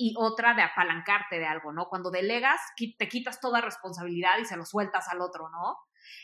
y 0.00 0.14
otra 0.16 0.54
de 0.54 0.62
apalancarte 0.62 1.40
de 1.40 1.46
algo, 1.46 1.72
¿no? 1.72 1.88
Cuando 1.88 2.10
delegas, 2.10 2.60
te 2.98 3.08
quitas 3.08 3.40
toda 3.40 3.60
responsabilidad 3.60 4.38
y 4.38 4.44
se 4.44 4.56
lo 4.56 4.64
sueltas 4.64 5.08
al 5.08 5.20
otro, 5.20 5.48
¿no? 5.50 5.76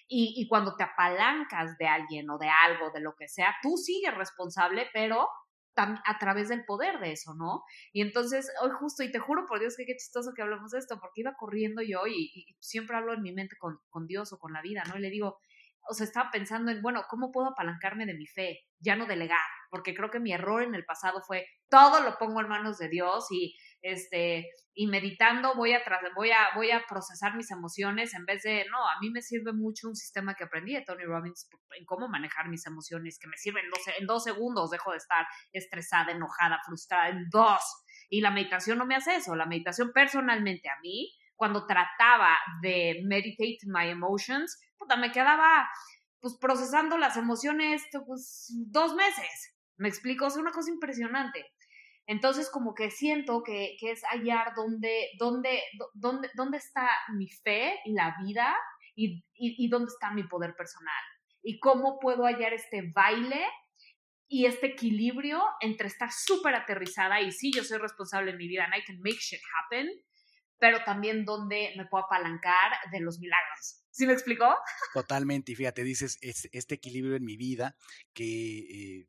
Y, 0.09 0.47
cuando 0.49 0.77
te 0.77 0.85
apalancas 0.85 1.77
de 1.79 1.87
alguien 1.87 2.29
o 2.31 2.39
de 2.39 2.49
algo, 2.49 2.91
de 2.91 3.01
lo 3.01 3.15
que 3.17 3.29
sea, 3.29 3.55
tú 3.63 3.77
sigues 3.77 4.15
responsable, 4.15 4.89
pero 4.93 5.29
a 5.77 6.19
través 6.21 6.49
del 6.51 6.65
poder 6.65 7.01
de 7.01 7.13
eso, 7.13 7.35
¿no? 7.35 7.65
Y 7.93 8.01
entonces, 8.01 8.49
hoy 8.63 8.71
justo, 8.79 9.03
y 9.03 9.11
te 9.11 9.19
juro 9.19 9.45
por 9.47 9.59
Dios 9.59 9.75
que 9.77 9.85
qué 9.85 9.97
chistoso 9.97 10.33
que 10.33 10.43
hablemos 10.43 10.71
de 10.71 10.79
esto, 10.79 11.01
porque 11.01 11.23
iba 11.23 11.35
corriendo 11.35 11.83
yo 11.83 12.07
y, 12.07 12.31
y 12.33 12.57
siempre 12.61 12.97
hablo 12.97 13.13
en 13.13 13.23
mi 13.23 13.33
mente 13.33 13.57
con, 13.59 13.81
con, 13.91 14.07
Dios 14.07 14.33
o 14.33 14.39
con 14.39 14.53
la 14.53 14.63
vida, 14.63 14.85
¿no? 14.89 14.97
Y 14.97 15.01
le 15.01 15.11
digo, 15.11 15.37
o 15.89 15.95
sea, 15.95 16.07
estaba 16.07 16.31
pensando 16.31 16.71
en, 16.71 16.81
bueno, 16.81 17.03
¿cómo 17.09 17.31
puedo 17.31 17.49
apalancarme 17.49 18.07
de 18.07 18.15
mi 18.15 18.27
fe? 18.27 18.61
Ya 18.79 18.97
no 18.97 19.07
delegar, 19.07 19.39
porque 19.71 19.95
creo 19.95 20.11
que 20.11 20.21
mi 20.21 20.33
error 20.33 20.63
en 20.63 20.75
el 20.75 20.85
pasado 20.85 21.23
fue 21.23 21.47
todo 21.69 22.01
lo 22.01 22.17
pongo 22.19 22.41
en 22.41 22.49
manos 22.49 22.79
de 22.79 22.89
Dios 22.89 23.27
y 23.31 23.57
este 23.85 24.51
y 24.73 24.87
meditando 24.89 25.55
voy 25.55 25.73
a 25.73 25.83
voy 26.17 26.31
a 26.31 26.49
voy 26.57 26.71
a 26.71 26.85
procesar 26.89 27.37
mis 27.37 27.51
emociones 27.51 28.15
en 28.15 28.25
vez 28.25 28.43
de 28.43 28.67
no, 28.71 28.79
a 28.79 28.99
mí 29.01 29.11
me 29.11 29.23
sirve 29.23 29.53
mucho 29.53 29.89
un 29.89 29.95
sistema 29.95 30.35
que 30.35 30.45
aprendí 30.45 30.75
de 30.75 30.83
Tony 30.83 31.05
Robbins 31.05 31.49
en 31.79 31.85
cómo 31.85 32.09
manejar 32.09 32.49
mis 32.49 32.67
emociones, 32.67 33.19
que 33.21 33.29
me 33.29 33.37
sirve 33.37 33.61
en 33.61 33.71
dos, 33.71 33.81
en 33.99 34.07
dos 34.07 34.25
segundos 34.25 34.71
dejo 34.71 34.91
de 34.91 34.97
estar 34.97 35.27
estresada, 35.53 36.13
enojada, 36.13 36.61
frustrada 36.67 37.11
en 37.11 37.29
dos. 37.31 37.61
Y 38.09 38.21
la 38.21 38.31
meditación 38.31 38.79
no 38.79 38.87
me 38.87 38.97
hace 38.97 39.17
eso, 39.17 39.37
la 39.37 39.47
meditación 39.47 39.93
personalmente 39.93 40.69
a 40.69 40.81
mí 40.83 41.15
cuando 41.37 41.67
trataba 41.67 42.37
de 42.63 43.03
meditate 43.05 43.59
my 43.67 43.89
emotions, 43.89 44.61
puta, 44.79 44.97
me 44.97 45.13
quedaba 45.13 45.69
pues 46.21 46.37
procesando 46.41 46.97
las 46.97 47.17
emociones 47.17 47.83
pues 48.07 48.51
dos 48.67 48.95
meses. 48.95 49.55
Me 49.77 49.89
explico, 49.89 50.27
es 50.27 50.37
una 50.37 50.53
cosa 50.53 50.71
impresionante. 50.71 51.45
Entonces, 52.07 52.51
como 52.51 52.75
que 52.75 52.91
siento 52.91 53.43
que, 53.43 53.77
que 53.81 53.93
es 53.93 54.03
hallar 54.11 54.53
dónde, 54.55 55.09
dónde, 55.19 55.63
dónde, 55.95 56.31
dónde 56.35 56.59
está 56.59 56.89
mi 57.17 57.29
fe 57.29 57.81
y 57.85 57.93
la 57.93 58.15
vida 58.23 58.55
y, 58.95 59.25
y, 59.35 59.69
dónde 59.69 59.91
está 59.91 60.11
mi 60.11 60.25
poder 60.25 60.55
personal. 60.55 61.03
Y 61.43 61.59
cómo 61.59 61.99
puedo 61.99 62.25
hallar 62.25 62.53
este 62.53 62.93
baile 62.95 63.45
y 64.29 64.47
este 64.47 64.67
equilibrio 64.69 65.43
entre 65.61 65.89
estar 65.89 66.11
súper 66.13 66.55
aterrizada 66.55 67.21
y 67.21 67.33
sí, 67.33 67.51
yo 67.55 67.65
soy 67.65 67.79
responsable 67.79 68.33
en 68.33 68.39
mi 68.39 68.49
vida 68.49 68.65
and 68.65 68.75
I 68.75 68.85
can 68.85 68.99
make 69.01 69.19
shit 69.19 69.41
happen, 69.55 69.89
pero 70.59 70.83
también 70.85 71.25
dónde 71.25 71.73
me 71.77 71.87
puedo 71.87 72.05
apalancar 72.05 72.73
de 72.91 73.01
los 73.01 73.19
milagros. 73.19 73.83
¿Sí 73.91 74.07
me 74.07 74.13
explicó? 74.13 74.57
Totalmente, 74.93 75.53
y 75.53 75.55
fíjate, 75.55 75.85
dices, 75.85 76.19
este 76.21 76.75
equilibrio 76.75 77.17
en 77.17 77.25
mi 77.25 77.37
vida 77.37 77.77
que... 78.13 78.59
Eh, 78.59 79.09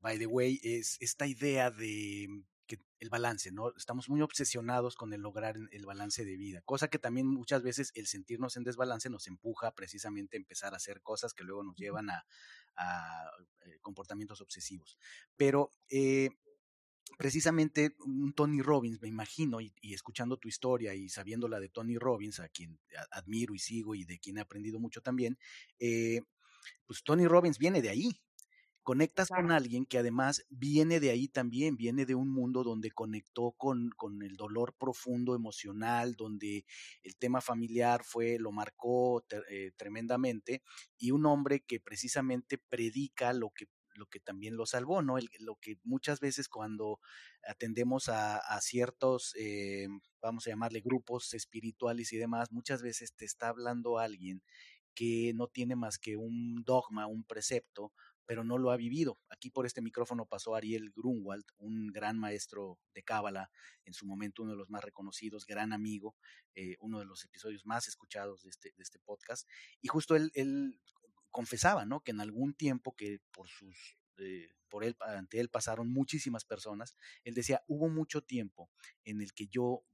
by 0.00 0.18
the 0.18 0.26
way, 0.26 0.60
es 0.62 0.96
esta 1.00 1.26
idea 1.26 1.70
de 1.70 2.28
que 2.66 2.78
el 3.00 3.08
balance, 3.08 3.50
¿no? 3.50 3.74
Estamos 3.76 4.08
muy 4.08 4.20
obsesionados 4.20 4.94
con 4.94 5.12
el 5.12 5.22
lograr 5.22 5.56
el 5.70 5.86
balance 5.86 6.24
de 6.24 6.36
vida, 6.36 6.60
cosa 6.64 6.88
que 6.88 6.98
también 6.98 7.26
muchas 7.26 7.62
veces 7.62 7.90
el 7.94 8.06
sentirnos 8.06 8.56
en 8.56 8.64
desbalance 8.64 9.08
nos 9.10 9.26
empuja 9.26 9.74
precisamente 9.74 10.36
a 10.36 10.40
empezar 10.40 10.74
a 10.74 10.76
hacer 10.76 11.00
cosas 11.00 11.32
que 11.34 11.44
luego 11.44 11.64
nos 11.64 11.76
llevan 11.76 12.10
a, 12.10 12.24
eh, 13.64 13.78
comportamientos 13.80 14.40
obsesivos. 14.40 14.98
Pero 15.36 15.72
eh, 15.88 16.30
precisamente 17.16 17.96
un 18.04 18.32
Tony 18.34 18.60
Robbins, 18.60 19.00
me 19.00 19.08
imagino, 19.08 19.60
y, 19.60 19.72
escuchando 19.82 20.36
tu 20.36 20.48
historia 20.48 20.94
y 20.94 21.08
sabiendo 21.08 21.48
la 21.48 21.58
de 21.58 21.68
Tony 21.70 21.96
Robbins, 21.96 22.38
a 22.40 22.48
quien 22.48 22.78
admiro 23.10 23.54
y 23.54 23.58
sigo 23.58 23.94
y 23.94 24.04
de 24.04 24.18
quien 24.18 24.38
he 24.38 24.42
aprendido 24.42 24.78
mucho 24.78 25.00
también, 25.00 25.38
eh, 25.78 26.20
pues 26.86 27.02
Tony 27.02 27.26
Robbins 27.26 27.58
viene 27.58 27.80
de 27.82 27.90
ahí, 27.90 28.20
conectas 28.88 29.28
con 29.28 29.52
alguien 29.52 29.84
que 29.84 29.98
además 29.98 30.46
viene 30.48 30.98
de 30.98 31.10
ahí 31.10 31.28
también, 31.28 31.76
viene 31.76 32.06
de 32.06 32.14
un 32.14 32.30
mundo 32.30 32.64
donde 32.64 32.90
conectó 32.90 33.52
con, 33.52 33.90
con, 33.90 34.22
el 34.22 34.34
dolor 34.34 34.74
profundo 34.78 35.34
emocional, 35.34 36.14
donde 36.14 36.64
el 37.02 37.14
tema 37.18 37.42
familiar 37.42 38.02
fue, 38.02 38.38
lo 38.38 38.50
marcó 38.50 39.26
eh, 39.50 39.72
tremendamente, 39.76 40.62
y 40.96 41.10
un 41.10 41.26
hombre 41.26 41.60
que 41.60 41.80
precisamente 41.80 42.56
predica 42.56 43.34
lo 43.34 43.50
que 43.50 43.66
lo 43.94 44.06
que 44.06 44.20
también 44.20 44.56
lo 44.56 44.64
salvó, 44.64 45.02
¿no? 45.02 45.16
lo 45.40 45.56
que 45.56 45.76
muchas 45.82 46.20
veces 46.20 46.48
cuando 46.48 47.00
atendemos 47.46 48.08
a, 48.08 48.40
ciertos, 48.62 49.34
eh, 49.36 49.88
vamos 50.22 50.46
a 50.46 50.50
llamarle 50.50 50.80
grupos 50.80 51.34
espirituales 51.34 52.12
y 52.12 52.16
demás, 52.16 52.52
muchas 52.52 52.80
veces 52.80 53.12
te 53.14 53.24
está 53.24 53.48
hablando 53.48 53.98
alguien 53.98 54.40
que 54.94 55.32
no 55.34 55.46
tiene 55.46 55.76
más 55.76 55.98
que 55.98 56.16
un 56.16 56.62
dogma, 56.64 57.06
un 57.06 57.24
precepto, 57.24 57.92
pero 58.28 58.44
no 58.44 58.58
lo 58.58 58.70
ha 58.70 58.76
vivido. 58.76 59.18
Aquí 59.30 59.48
por 59.48 59.64
este 59.64 59.80
micrófono 59.80 60.26
pasó 60.26 60.54
Ariel 60.54 60.92
Grunwald, 60.94 61.46
un 61.56 61.86
gran 61.86 62.18
maestro 62.18 62.78
de 62.92 63.02
Cábala, 63.02 63.50
en 63.86 63.94
su 63.94 64.04
momento 64.04 64.42
uno 64.42 64.52
de 64.52 64.58
los 64.58 64.68
más 64.68 64.84
reconocidos, 64.84 65.46
gran 65.46 65.72
amigo, 65.72 66.14
eh, 66.54 66.76
uno 66.80 66.98
de 66.98 67.06
los 67.06 67.24
episodios 67.24 67.64
más 67.64 67.88
escuchados 67.88 68.42
de 68.42 68.50
este, 68.50 68.74
de 68.76 68.82
este 68.82 68.98
podcast. 68.98 69.48
Y 69.80 69.88
justo 69.88 70.14
él, 70.14 70.30
él 70.34 70.78
confesaba, 71.30 71.86
¿no? 71.86 72.00
Que 72.00 72.10
en 72.10 72.20
algún 72.20 72.52
tiempo 72.52 72.94
que 72.94 73.18
por 73.32 73.48
sus 73.48 73.96
eh, 74.18 74.50
por 74.68 74.84
él, 74.84 74.94
ante 75.00 75.40
él 75.40 75.48
pasaron 75.48 75.90
muchísimas 75.90 76.44
personas. 76.44 76.94
Él 77.24 77.32
decía, 77.32 77.62
hubo 77.66 77.88
mucho 77.88 78.20
tiempo 78.20 78.68
en 79.04 79.22
el 79.22 79.32
que 79.32 79.46
yo, 79.46 79.84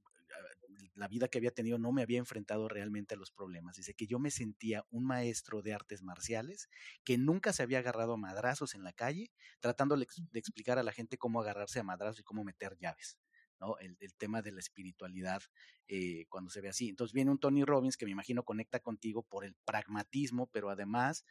la 0.95 1.07
vida 1.07 1.27
que 1.27 1.37
había 1.37 1.51
tenido, 1.51 1.77
no 1.77 1.91
me 1.91 2.01
había 2.01 2.19
enfrentado 2.19 2.67
realmente 2.67 3.15
a 3.15 3.17
los 3.17 3.31
problemas. 3.31 3.75
Dice 3.75 3.93
que 3.93 4.07
yo 4.07 4.17
me 4.17 4.31
sentía 4.31 4.85
un 4.89 5.05
maestro 5.05 5.61
de 5.61 5.73
artes 5.73 6.01
marciales 6.01 6.69
que 7.03 7.17
nunca 7.17 7.53
se 7.53 7.63
había 7.63 7.79
agarrado 7.79 8.13
a 8.13 8.17
madrazos 8.17 8.75
en 8.75 8.83
la 8.83 8.93
calle, 8.93 9.31
tratando 9.59 9.97
de 9.97 10.07
explicar 10.33 10.79
a 10.79 10.83
la 10.83 10.93
gente 10.93 11.17
cómo 11.17 11.41
agarrarse 11.41 11.79
a 11.79 11.83
madrazos 11.83 12.21
y 12.21 12.23
cómo 12.23 12.43
meter 12.43 12.77
llaves. 12.79 13.17
¿no? 13.59 13.77
El, 13.79 13.97
tema 14.17 14.41
de 14.41 14.51
la 14.51 14.59
espiritualidad 14.59 15.41
eh, 15.87 16.25
cuando 16.29 16.49
se 16.49 16.61
ve 16.61 16.69
así. 16.69 16.89
Entonces 16.89 17.13
viene 17.13 17.31
un 17.31 17.39
Tony 17.39 17.63
Robbins 17.63 17.97
que 17.97 18.05
me 18.05 18.11
imagino 18.11 18.43
conecta 18.43 18.79
contigo 18.79 19.23
por 19.23 19.45
el 19.45 19.55
pragmatismo, 19.65 20.47
pero 20.47 20.69
además 20.69 21.25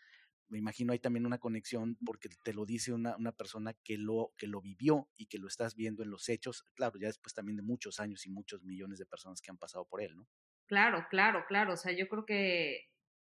me 0.49 0.59
imagino 0.59 0.93
hay 0.93 0.99
también 0.99 1.27
una 1.27 1.39
conexión 1.39 1.97
porque 2.05 2.29
te 2.43 2.53
lo 2.53 2.65
dice 2.65 2.93
una, 2.93 3.17
una, 3.17 3.33
persona 3.33 3.75
que 3.85 3.99
lo, 3.99 4.33
que 4.37 4.47
lo 4.47 4.61
vivió 4.61 5.09
y 5.17 5.27
que 5.27 5.39
lo 5.39 5.49
estás 5.49 5.75
viendo 5.75 6.03
en 6.03 6.11
los 6.11 6.29
hechos, 6.29 6.65
claro, 6.75 6.99
ya 6.99 7.09
después 7.09 7.35
también 7.35 7.57
de 7.57 7.63
muchos 7.63 8.01
años 8.01 8.27
y 8.27 8.31
muchos 8.31 8.63
millones 8.63 8.99
de 8.99 9.07
personas 9.07 9.41
que 9.41 9.51
han 9.51 9.59
pasado 9.59 9.87
por 9.87 10.03
él, 10.03 10.17
¿no? 10.17 10.27
Claro, 10.67 11.07
claro, 11.11 11.45
claro, 11.47 11.75
o 11.75 11.77
sea, 11.77 11.93
yo 11.93 12.09
creo 12.09 12.25
que 12.25 12.89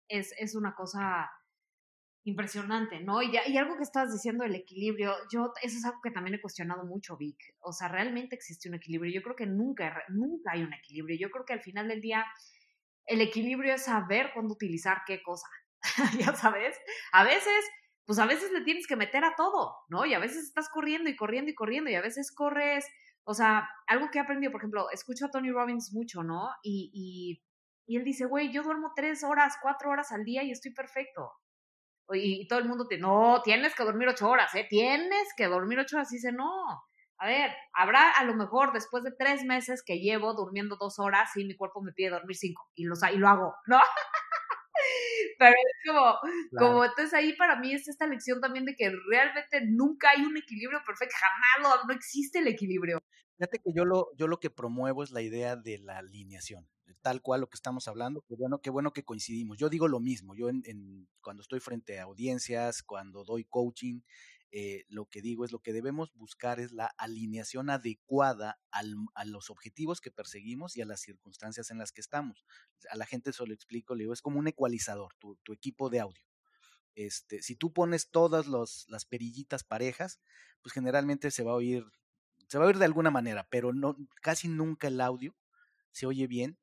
es, 0.08 0.32
es 0.38 0.54
una 0.54 0.74
cosa 0.74 1.30
impresionante, 2.24 3.00
¿no? 3.00 3.22
Y, 3.22 3.32
y 3.46 3.56
algo 3.56 3.76
que 3.76 3.82
estabas 3.82 4.12
diciendo 4.12 4.44
del 4.44 4.54
equilibrio, 4.54 5.14
yo, 5.32 5.52
eso 5.62 5.78
es 5.78 5.84
algo 5.84 6.00
que 6.02 6.10
también 6.10 6.34
he 6.34 6.40
cuestionado 6.40 6.84
mucho, 6.84 7.16
Vic. 7.16 7.38
O 7.60 7.72
sea, 7.72 7.88
realmente 7.88 8.36
existe 8.36 8.68
un 8.68 8.74
equilibrio. 8.74 9.12
Yo 9.12 9.22
creo 9.22 9.36
que 9.36 9.46
nunca, 9.46 10.02
nunca 10.08 10.52
hay 10.52 10.62
un 10.62 10.72
equilibrio. 10.74 11.16
Yo 11.18 11.30
creo 11.30 11.44
que 11.44 11.54
al 11.54 11.62
final 11.62 11.88
del 11.88 12.00
día, 12.00 12.24
el 13.06 13.20
equilibrio 13.20 13.74
es 13.74 13.84
saber 13.84 14.30
cuándo 14.34 14.54
utilizar 14.54 14.98
qué 15.06 15.22
cosa, 15.22 15.46
ya 16.18 16.34
sabes. 16.34 16.76
A 17.12 17.24
veces, 17.24 17.64
pues 18.04 18.18
a 18.18 18.26
veces 18.26 18.52
le 18.52 18.62
tienes 18.62 18.86
que 18.86 18.96
meter 18.96 19.24
a 19.24 19.34
todo, 19.36 19.74
¿no? 19.88 20.06
Y 20.06 20.14
a 20.14 20.18
veces 20.18 20.44
estás 20.44 20.68
corriendo 20.68 21.10
y 21.10 21.16
corriendo 21.16 21.50
y 21.50 21.54
corriendo 21.54 21.90
y 21.90 21.94
a 21.94 22.02
veces 22.02 22.32
corres, 22.34 22.86
o 23.24 23.34
sea, 23.34 23.68
algo 23.86 24.10
que 24.10 24.18
he 24.18 24.22
aprendido, 24.22 24.52
por 24.52 24.60
ejemplo, 24.60 24.90
escucho 24.90 25.26
a 25.26 25.30
Tony 25.30 25.50
Robbins 25.50 25.92
mucho, 25.92 26.22
¿no? 26.22 26.48
Y, 26.62 26.90
y, 26.92 27.42
y 27.86 27.96
él 27.96 28.04
dice, 28.04 28.26
güey, 28.26 28.52
yo 28.52 28.62
duermo 28.62 28.92
tres 28.96 29.24
horas, 29.24 29.56
cuatro 29.62 29.90
horas 29.90 30.12
al 30.12 30.24
día 30.24 30.42
y 30.42 30.50
estoy 30.50 30.72
perfecto 30.72 31.32
y, 32.16 32.46
todo 32.48 32.58
el 32.58 32.68
mundo 32.68 32.86
te, 32.86 32.98
no, 32.98 33.42
tienes 33.42 33.74
que 33.74 33.84
dormir 33.84 34.08
ocho 34.08 34.28
horas, 34.28 34.54
¿eh? 34.54 34.66
Tienes 34.68 35.28
que 35.36 35.46
dormir 35.46 35.78
ocho 35.78 35.96
horas. 35.96 36.10
Y 36.12 36.16
dice, 36.16 36.32
no, 36.32 36.50
a 37.18 37.26
ver, 37.26 37.50
habrá 37.74 38.10
a 38.12 38.24
lo 38.24 38.34
mejor 38.34 38.72
después 38.72 39.04
de 39.04 39.12
tres 39.12 39.44
meses 39.44 39.82
que 39.84 39.98
llevo 39.98 40.34
durmiendo 40.34 40.76
dos 40.76 40.98
horas 40.98 41.36
y 41.36 41.44
mi 41.44 41.56
cuerpo 41.56 41.82
me 41.82 41.92
pide 41.92 42.10
dormir 42.10 42.36
cinco 42.36 42.70
y, 42.74 42.84
los, 42.84 43.00
y 43.12 43.16
lo 43.16 43.28
hago, 43.28 43.54
¿no? 43.66 43.78
Pero 45.38 45.52
es 45.52 45.86
como, 45.86 46.18
como, 46.58 46.84
entonces 46.84 47.14
ahí 47.14 47.32
para 47.34 47.56
mí 47.56 47.72
es 47.72 47.88
esta 47.88 48.06
lección 48.06 48.40
también 48.40 48.64
de 48.64 48.74
que 48.74 48.90
realmente 49.08 49.60
nunca 49.66 50.10
hay 50.10 50.24
un 50.24 50.36
equilibrio 50.36 50.80
perfecto, 50.84 51.14
jamás 51.20 51.76
lo, 51.76 51.86
no 51.86 51.94
existe 51.94 52.40
el 52.40 52.48
equilibrio. 52.48 53.02
Fíjate 53.36 53.58
que 53.58 53.72
yo 53.72 53.84
lo, 53.84 54.08
yo 54.16 54.26
lo 54.26 54.40
que 54.40 54.50
promuevo 54.50 55.04
es 55.04 55.12
la 55.12 55.22
idea 55.22 55.54
de 55.56 55.78
la 55.78 55.98
alineación 55.98 56.66
tal 57.02 57.22
cual 57.22 57.40
lo 57.40 57.48
que 57.48 57.56
estamos 57.56 57.88
hablando, 57.88 58.22
qué 58.26 58.34
bueno, 58.34 58.60
qué 58.60 58.70
bueno 58.70 58.92
que 58.92 59.04
coincidimos. 59.04 59.58
Yo 59.58 59.68
digo 59.68 59.88
lo 59.88 60.00
mismo, 60.00 60.34
yo 60.34 60.48
en, 60.48 61.08
cuando 61.20 61.42
estoy 61.42 61.60
frente 61.60 61.98
a 61.98 62.04
audiencias, 62.04 62.82
cuando 62.82 63.24
doy 63.24 63.44
coaching, 63.44 64.00
eh, 64.50 64.84
lo 64.88 65.06
que 65.06 65.20
digo 65.20 65.44
es 65.44 65.52
lo 65.52 65.58
que 65.58 65.72
debemos 65.72 66.12
buscar 66.14 66.58
es 66.58 66.72
la 66.72 66.86
alineación 66.96 67.68
adecuada 67.68 68.58
a 68.70 69.24
los 69.24 69.50
objetivos 69.50 70.00
que 70.00 70.10
perseguimos 70.10 70.76
y 70.76 70.82
a 70.82 70.86
las 70.86 71.00
circunstancias 71.00 71.70
en 71.70 71.78
las 71.78 71.92
que 71.92 72.00
estamos. 72.00 72.46
A 72.90 72.96
la 72.96 73.06
gente 73.06 73.30
eso 73.30 73.44
lo 73.44 73.52
explico, 73.52 73.94
le 73.94 74.04
digo, 74.04 74.12
es 74.12 74.22
como 74.22 74.38
un 74.38 74.48
ecualizador, 74.48 75.14
tu, 75.18 75.36
tu 75.42 75.52
equipo 75.52 75.90
de 75.90 76.00
audio. 76.00 76.24
Este, 76.94 77.42
si 77.42 77.54
tú 77.54 77.72
pones 77.72 78.10
todas 78.10 78.48
las 78.48 79.04
perillitas 79.04 79.64
parejas, 79.64 80.20
pues 80.62 80.72
generalmente 80.72 81.30
se 81.30 81.44
va 81.44 81.52
a 81.52 81.56
oír, 81.56 81.84
se 82.48 82.58
va 82.58 82.64
a 82.64 82.66
oír 82.68 82.78
de 82.78 82.86
alguna 82.86 83.10
manera, 83.10 83.46
pero 83.50 83.72
no, 83.72 83.96
casi 84.22 84.48
nunca 84.48 84.88
el 84.88 85.00
audio 85.00 85.36
se 85.92 86.06
oye 86.06 86.26
bien 86.26 86.58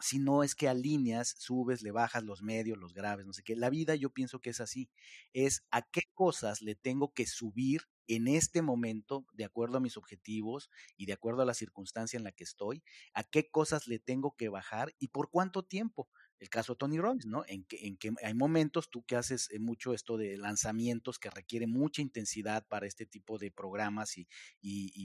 si 0.00 0.18
no 0.18 0.42
es 0.42 0.54
que 0.54 0.68
alineas, 0.68 1.34
subes, 1.38 1.82
le 1.82 1.90
bajas 1.90 2.22
los 2.24 2.42
medios, 2.42 2.78
los 2.78 2.94
graves, 2.94 3.26
no 3.26 3.32
sé 3.32 3.42
qué. 3.42 3.56
La 3.56 3.70
vida 3.70 3.94
yo 3.94 4.10
pienso 4.10 4.40
que 4.40 4.50
es 4.50 4.60
así. 4.60 4.90
Es 5.32 5.64
a 5.70 5.82
qué 5.82 6.02
cosas 6.14 6.62
le 6.62 6.74
tengo 6.74 7.12
que 7.12 7.26
subir 7.26 7.82
en 8.08 8.26
este 8.26 8.62
momento, 8.62 9.26
de 9.34 9.44
acuerdo 9.44 9.76
a 9.76 9.80
mis 9.80 9.96
objetivos 9.98 10.70
y 10.96 11.06
de 11.06 11.12
acuerdo 11.12 11.42
a 11.42 11.46
la 11.46 11.52
circunstancia 11.54 12.16
en 12.16 12.24
la 12.24 12.32
que 12.32 12.44
estoy, 12.44 12.82
a 13.12 13.22
qué 13.22 13.50
cosas 13.50 13.86
le 13.86 13.98
tengo 13.98 14.34
que 14.36 14.48
bajar 14.48 14.94
y 14.98 15.08
por 15.08 15.30
cuánto 15.30 15.62
tiempo 15.62 16.08
el 16.38 16.48
caso 16.48 16.74
de 16.74 16.78
Tony 16.78 16.98
Robbins, 16.98 17.26
¿no? 17.26 17.44
En 17.48 17.64
que, 17.64 17.86
en 17.86 17.96
que 17.96 18.12
hay 18.22 18.34
momentos, 18.34 18.90
tú 18.90 19.04
que 19.04 19.16
haces 19.16 19.50
eh, 19.50 19.58
mucho 19.58 19.92
esto 19.92 20.16
de 20.16 20.36
lanzamientos 20.36 21.18
que 21.18 21.30
requiere 21.30 21.66
mucha 21.66 22.00
intensidad 22.00 22.66
para 22.68 22.86
este 22.86 23.06
tipo 23.06 23.38
de 23.38 23.50
programas 23.50 24.16
y, 24.16 24.26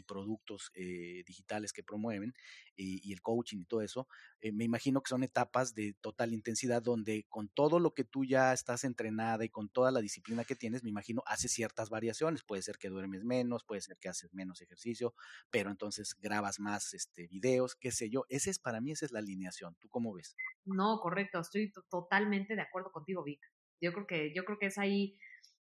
productos 0.08 0.72
eh, 0.76 1.24
digitales 1.26 1.72
que 1.72 1.82
promueven 1.82 2.34
y, 2.76 3.12
el 3.14 3.22
coaching 3.22 3.60
y 3.60 3.66
todo 3.66 3.82
eso, 3.82 4.08
eh, 4.42 4.52
me 4.52 4.64
imagino 4.64 5.02
que 5.02 5.10
son 5.10 5.24
etapas 5.24 5.74
de 5.74 5.94
total 5.94 6.34
intensidad 6.34 6.82
donde 6.82 7.26
con 7.30 7.48
todo 7.48 7.80
lo 7.80 7.94
que 7.94 8.04
tú 8.04 8.26
ya 8.26 8.54
estás 8.54 8.84
entrenada 8.84 9.46
y 9.46 9.50
con 9.50 9.70
toda 9.70 9.92
la 9.92 10.02
disciplina 10.02 10.44
que 10.44 10.56
tienes, 10.56 10.84
me 10.84 10.90
imagino, 10.90 11.24
haces 11.26 11.52
ciertas 11.52 11.90
variaciones. 11.90 12.44
Puede 12.44 12.62
ser 12.62 12.78
que 12.78 12.90
duermes 12.90 13.24
menos, 13.24 13.64
puede 13.64 13.82
ser 13.82 13.98
que 13.98 14.10
haces 14.10 14.34
menos 14.34 14.62
ejercicio, 14.62 15.14
pero 15.50 15.72
entonces 15.72 16.16
grabas 16.20 16.60
más 16.60 16.94
este, 16.94 17.28
videos, 17.28 17.76
qué 17.76 17.92
sé 17.92 18.10
yo. 18.10 18.26
Ese 18.30 18.50
es 18.50 18.60
para 18.60 18.82
mí, 18.82 18.92
esa 18.92 19.06
es 19.06 19.12
la 19.12 19.20
alineación. 19.20 19.76
¿Tú 19.80 19.90
cómo 19.90 20.14
ves? 20.14 20.36
No, 20.66 21.00
correcto, 21.02 21.40
estoy 21.40 21.72
totalmente 21.90 22.56
de 22.56 22.62
acuerdo 22.62 22.92
contigo, 22.92 23.24
Vic. 23.24 23.40
Yo 23.82 23.92
creo 23.94 24.08
que, 24.08 24.34
yo 24.34 24.46
creo 24.46 24.58
que 24.58 24.68
es 24.68 24.78
ahí 24.78 25.18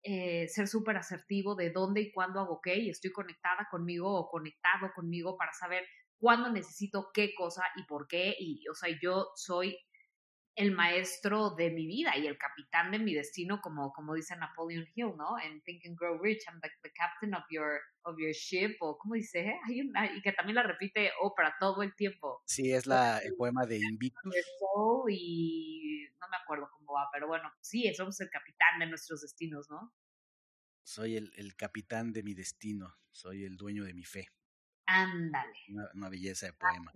eh, 0.03 0.47
ser 0.49 0.67
súper 0.67 0.97
asertivo 0.97 1.55
de 1.55 1.71
dónde 1.71 2.01
y 2.01 2.11
cuándo 2.11 2.39
hago 2.41 2.59
qué 2.63 2.77
y 2.77 2.89
estoy 2.89 3.11
conectada 3.11 3.67
conmigo 3.71 4.13
o 4.13 4.29
conectado 4.29 4.91
conmigo 4.95 5.37
para 5.37 5.53
saber 5.53 5.85
cuándo 6.19 6.51
necesito 6.51 7.09
qué 7.13 7.33
cosa 7.35 7.63
y 7.77 7.85
por 7.85 8.07
qué. 8.07 8.35
Y, 8.39 8.67
o 8.69 8.75
sea, 8.75 8.89
yo 9.01 9.27
soy 9.35 9.77
el 10.55 10.71
maestro 10.71 11.51
de 11.51 11.71
mi 11.71 11.87
vida 11.87 12.17
y 12.17 12.27
el 12.27 12.37
capitán 12.37 12.91
de 12.91 12.99
mi 12.99 13.13
destino, 13.13 13.61
como, 13.61 13.91
como 13.93 14.13
dice 14.13 14.35
Napoleon 14.35 14.85
Hill, 14.93 15.13
¿no? 15.17 15.39
En 15.39 15.61
Think 15.63 15.85
and 15.85 15.97
Grow 15.97 16.19
Rich, 16.21 16.43
I'm 16.47 16.59
the, 16.61 16.91
captain 16.93 17.33
of 17.33 17.43
your, 17.49 17.79
of 18.03 18.15
your 18.19 18.33
ship, 18.33 18.75
o 18.81 18.97
¿cómo 18.97 19.15
dice? 19.15 19.55
y 19.69 20.21
que 20.21 20.33
también 20.33 20.55
la 20.55 20.63
repite 20.63 21.11
Oprah 21.21 21.55
todo 21.59 21.83
el 21.83 21.95
tiempo. 21.95 22.41
Sí, 22.45 22.73
es 22.73 22.85
la, 22.85 23.19
el 23.19 23.35
poema 23.35 23.65
de 23.65 23.77
Invictus. 23.91 24.35
Y 25.09 26.05
no 26.19 26.27
me 26.29 26.37
acuerdo 26.37 26.69
cómo 26.71 26.93
va, 26.93 27.09
pero 27.13 27.27
bueno, 27.27 27.51
sí, 27.61 27.91
somos 27.93 28.19
el 28.19 28.29
capitán 28.29 28.79
de 28.79 28.87
nuestros 28.87 29.21
destinos, 29.21 29.69
¿no? 29.69 29.93
Soy 30.83 31.15
el, 31.15 31.31
el 31.37 31.55
capitán 31.55 32.11
de 32.11 32.23
mi 32.23 32.33
destino, 32.33 32.97
soy 33.11 33.45
el 33.45 33.55
dueño 33.55 33.85
de 33.85 33.93
mi 33.93 34.03
fe. 34.03 34.27
Ándale. 34.91 35.57
Una, 35.93 36.09
belleza 36.09 36.47
de 36.47 36.53
poema. 36.53 36.91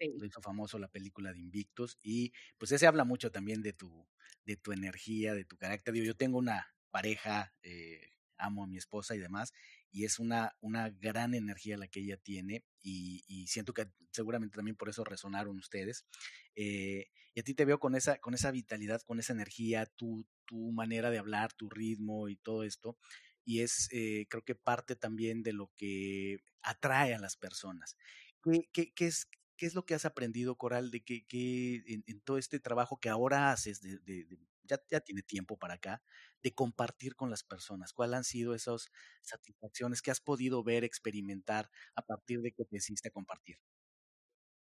Lo 0.00 0.24
hizo 0.24 0.40
famoso 0.40 0.78
la 0.78 0.88
película 0.88 1.32
de 1.32 1.40
Invictus 1.40 1.98
y 2.02 2.32
pues 2.58 2.72
ese 2.72 2.86
habla 2.86 3.04
mucho 3.04 3.30
también 3.30 3.62
de 3.62 3.72
tu, 3.72 4.06
de 4.44 4.56
tu 4.56 4.72
energía, 4.72 5.34
de 5.34 5.44
tu 5.44 5.56
carácter. 5.56 5.94
yo 5.94 6.16
tengo 6.16 6.38
una 6.38 6.74
pareja, 6.90 7.54
eh, 7.62 8.10
amo 8.36 8.64
a 8.64 8.66
mi 8.66 8.76
esposa 8.76 9.14
y 9.14 9.18
demás, 9.18 9.52
y 9.90 10.04
es 10.04 10.18
una, 10.18 10.56
una 10.60 10.90
gran 10.90 11.34
energía 11.34 11.78
la 11.78 11.88
que 11.88 12.00
ella 12.00 12.16
tiene 12.16 12.64
y, 12.82 13.46
siento 13.46 13.72
que 13.72 13.86
seguramente 14.10 14.56
también 14.56 14.76
por 14.76 14.88
eso 14.88 15.04
resonaron 15.04 15.56
ustedes. 15.58 16.04
Eh, 16.56 17.06
y 17.34 17.40
a 17.40 17.42
ti 17.42 17.54
te 17.54 17.64
veo 17.64 17.78
con 17.78 17.94
esa, 17.94 18.18
con 18.18 18.34
esa 18.34 18.50
vitalidad, 18.50 19.02
con 19.02 19.18
esa 19.18 19.32
energía, 19.32 19.86
tu, 19.86 20.26
tu 20.44 20.72
manera 20.72 21.10
de 21.10 21.18
hablar, 21.18 21.52
tu 21.52 21.68
ritmo 21.70 22.28
y 22.28 22.36
todo 22.36 22.64
esto 22.64 22.96
y 23.44 23.60
es 23.60 23.88
eh, 23.92 24.26
creo 24.28 24.42
que 24.42 24.54
parte 24.54 24.96
también 24.96 25.42
de 25.42 25.52
lo 25.52 25.70
que 25.76 26.38
atrae 26.62 27.14
a 27.14 27.18
las 27.18 27.36
personas. 27.36 27.96
¿Qué, 28.72 28.90
qué, 28.94 29.06
es, 29.06 29.28
qué 29.56 29.66
es 29.66 29.74
lo 29.74 29.84
que 29.84 29.94
has 29.94 30.04
aprendido, 30.04 30.56
Coral, 30.56 30.90
de 30.90 31.02
que, 31.02 31.24
en, 31.86 32.20
todo 32.20 32.38
este 32.38 32.60
trabajo 32.60 32.98
que 32.98 33.08
ahora 33.08 33.50
haces 33.50 33.80
de, 33.80 34.26
ya, 34.64 34.80
ya 34.90 35.00
tiene 35.00 35.22
tiempo 35.22 35.58
para 35.58 35.74
acá, 35.74 36.02
de 36.42 36.54
compartir 36.54 37.14
con 37.16 37.30
las 37.30 37.44
personas? 37.44 37.92
¿Cuáles 37.92 38.16
han 38.16 38.24
sido 38.24 38.54
esas 38.54 38.90
satisfacciones 39.22 40.02
que 40.02 40.10
has 40.10 40.20
podido 40.20 40.62
ver, 40.62 40.84
experimentar 40.84 41.70
a 41.94 42.02
partir 42.02 42.40
de 42.40 42.52
que 42.52 42.64
te 42.64 42.76
hiciste 42.76 43.10
compartir? 43.10 43.58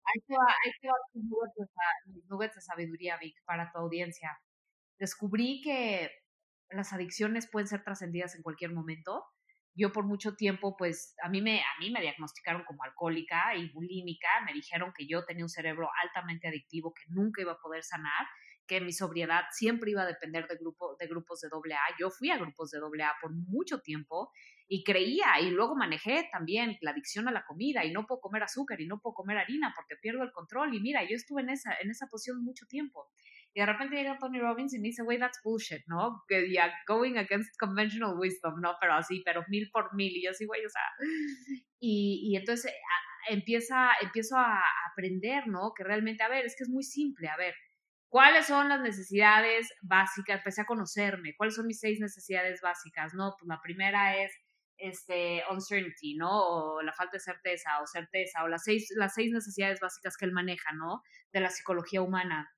Hay 0.05 0.20
que 0.27 0.35
va, 0.35 0.94
mis 2.07 2.24
nuggets 2.29 2.55
de 2.55 2.61
sabiduría, 2.62 3.18
Vic, 3.18 3.37
para 3.44 3.70
tu 3.70 3.79
audiencia. 3.79 4.40
Descubrí 4.98 5.61
que 5.62 6.11
las 6.70 6.92
adicciones 6.92 7.48
pueden 7.51 7.68
ser 7.68 7.85
trascendidas 7.85 8.35
en 8.35 8.42
cualquier 8.42 8.72
momento. 8.72 9.24
Yo 9.79 9.93
por 9.93 10.05
mucho 10.05 10.35
tiempo, 10.35 10.77
pues 10.77 11.14
a 11.23 11.29
mí, 11.29 11.41
me, 11.41 11.61
a 11.61 11.79
mí 11.79 11.93
me 11.93 12.01
diagnosticaron 12.01 12.64
como 12.64 12.83
alcohólica 12.83 13.55
y 13.55 13.71
bulímica, 13.71 14.27
me 14.45 14.53
dijeron 14.53 14.93
que 14.93 15.07
yo 15.07 15.25
tenía 15.25 15.45
un 15.45 15.49
cerebro 15.49 15.88
altamente 16.03 16.49
adictivo 16.49 16.93
que 16.93 17.05
nunca 17.11 17.43
iba 17.43 17.53
a 17.53 17.61
poder 17.61 17.85
sanar, 17.85 18.27
que 18.67 18.81
mi 18.81 18.93
sobriedad 18.93 19.45
siempre 19.53 19.93
iba 19.93 20.03
a 20.03 20.07
depender 20.07 20.49
de, 20.49 20.57
grupo, 20.57 20.97
de 20.99 21.07
grupos 21.07 21.41
de 21.43 21.49
AA. 21.49 21.97
Yo 22.01 22.11
fui 22.11 22.29
a 22.31 22.38
grupos 22.38 22.73
de 22.73 22.79
AA 22.79 23.14
por 23.23 23.33
mucho 23.33 23.81
tiempo 23.81 24.33
y 24.67 24.83
creía 24.83 25.41
y 25.41 25.51
luego 25.51 25.77
manejé 25.77 26.29
también 26.33 26.77
la 26.81 26.91
adicción 26.91 27.29
a 27.29 27.33
la 27.33 27.47
comida 27.47 27.85
y 27.85 27.93
no 27.93 28.05
puedo 28.05 28.21
comer 28.21 28.43
azúcar 28.43 28.81
y 28.81 28.87
no 28.88 29.01
puedo 29.01 29.14
comer 29.14 29.38
harina 29.38 29.73
porque 29.77 29.95
pierdo 30.03 30.25
el 30.25 30.33
control 30.33 30.75
y 30.75 30.81
mira, 30.81 31.05
yo 31.05 31.14
estuve 31.14 31.43
en 31.43 31.51
esa, 31.51 31.73
en 31.81 31.91
esa 31.91 32.09
posición 32.09 32.45
mucho 32.45 32.67
tiempo. 32.67 33.09
Y 33.59 33.61
de 33.61 33.66
repente 33.66 33.97
llega 33.97 34.16
Tony 34.18 34.38
Robbins 34.38 34.73
y 34.73 34.79
me 34.79 34.87
dice, 34.87 35.03
güey, 35.03 35.18
that's 35.18 35.40
bullshit, 35.42 35.83
¿no? 35.88 36.23
Que 36.29 36.49
ya, 36.49 36.73
going 36.87 37.16
against 37.16 37.59
conventional 37.59 38.16
wisdom, 38.16 38.61
¿no? 38.61 38.77
Pero 38.81 38.94
así, 38.94 39.21
pero 39.25 39.44
mil 39.49 39.68
por 39.73 39.92
mil. 39.97 40.16
Y 40.16 40.23
yo 40.23 40.31
así, 40.31 40.47
güey, 40.47 40.64
o 40.64 40.71
sea. 40.71 40.81
Y, 41.81 42.21
y 42.23 42.37
entonces 42.37 42.73
empieza, 43.29 43.90
empiezo 44.01 44.37
a 44.37 44.62
aprender, 44.92 45.49
¿no? 45.49 45.73
Que 45.77 45.83
realmente, 45.83 46.23
a 46.23 46.29
ver, 46.29 46.44
es 46.44 46.55
que 46.57 46.62
es 46.62 46.68
muy 46.68 46.85
simple, 46.85 47.29
a 47.29 47.37
ver. 47.37 47.53
¿Cuáles 48.09 48.47
son 48.47 48.68
las 48.68 48.81
necesidades 48.81 49.73
básicas? 49.83 50.38
Empecé 50.38 50.61
a 50.61 50.64
conocerme. 50.64 51.35
¿Cuáles 51.37 51.57
son 51.57 51.66
mis 51.66 51.81
seis 51.81 51.99
necesidades 51.99 52.61
básicas? 52.62 53.12
No, 53.14 53.35
pues 53.37 53.49
la 53.49 53.61
primera 53.61 54.23
es 54.23 54.33
este, 54.77 55.42
uncertainty, 55.51 56.14
¿no? 56.14 56.31
O 56.31 56.83
la 56.83 56.92
falta 56.92 57.16
de 57.16 57.21
certeza 57.21 57.81
o 57.83 57.88
certeza, 57.88 58.44
o 58.44 58.49
las 58.49 58.62
seis, 58.62 58.87
las 58.97 59.14
seis 59.14 59.33
necesidades 59.33 59.81
básicas 59.81 60.16
que 60.16 60.27
él 60.27 60.33
maneja, 60.33 60.71
¿no? 60.75 61.03
De 61.33 61.40
la 61.40 61.51
psicología 61.51 62.03
humana 62.03 62.49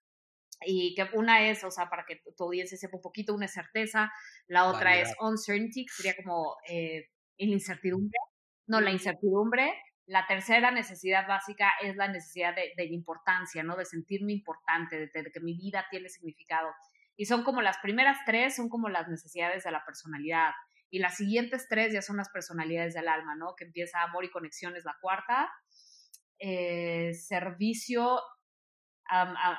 y 0.64 0.94
que 0.94 1.08
una 1.14 1.48
es, 1.48 1.64
o 1.64 1.70
sea, 1.70 1.88
para 1.88 2.04
que 2.04 2.22
tu 2.36 2.44
audiencia 2.44 2.76
sepa 2.76 2.96
un 2.96 3.02
poquito, 3.02 3.34
una 3.34 3.46
es 3.46 3.52
certeza, 3.52 4.12
la 4.46 4.66
otra 4.66 4.98
es 4.98 5.14
uncertainty, 5.20 5.86
que 5.86 5.92
sería 5.92 6.14
como 6.22 6.56
eh, 6.68 7.08
incertidumbre, 7.38 8.18
no, 8.66 8.80
la 8.80 8.90
incertidumbre, 8.90 9.72
la 10.06 10.26
tercera 10.26 10.70
necesidad 10.70 11.26
básica 11.26 11.70
es 11.82 11.96
la 11.96 12.08
necesidad 12.08 12.54
de, 12.54 12.72
de 12.76 12.84
importancia, 12.86 13.62
¿no? 13.62 13.76
De 13.76 13.84
sentirme 13.84 14.32
importante, 14.32 14.98
de, 14.98 15.22
de, 15.22 15.30
que 15.32 15.40
mi 15.40 15.54
vida 15.54 15.86
tiene 15.90 16.08
significado. 16.08 16.68
Y 17.16 17.26
son 17.26 17.44
como 17.44 17.62
las 17.62 17.78
primeras 17.78 18.18
tres, 18.26 18.56
son 18.56 18.68
como 18.68 18.88
las 18.88 19.08
necesidades 19.08 19.64
de 19.64 19.70
la 19.70 19.84
personalidad. 19.84 20.50
Y 20.90 20.98
las 20.98 21.16
siguientes 21.16 21.68
tres 21.68 21.92
ya 21.92 22.02
son 22.02 22.16
las 22.16 22.28
personalidades 22.28 22.94
del 22.94 23.08
alma, 23.08 23.36
¿no? 23.36 23.54
Que 23.56 23.64
empieza 23.64 24.02
amor 24.02 24.24
y 24.24 24.30
conexión 24.30 24.76
es 24.76 24.84
la 24.84 24.96
cuarta. 25.00 25.48
Eh, 26.40 27.12
servicio 27.14 28.20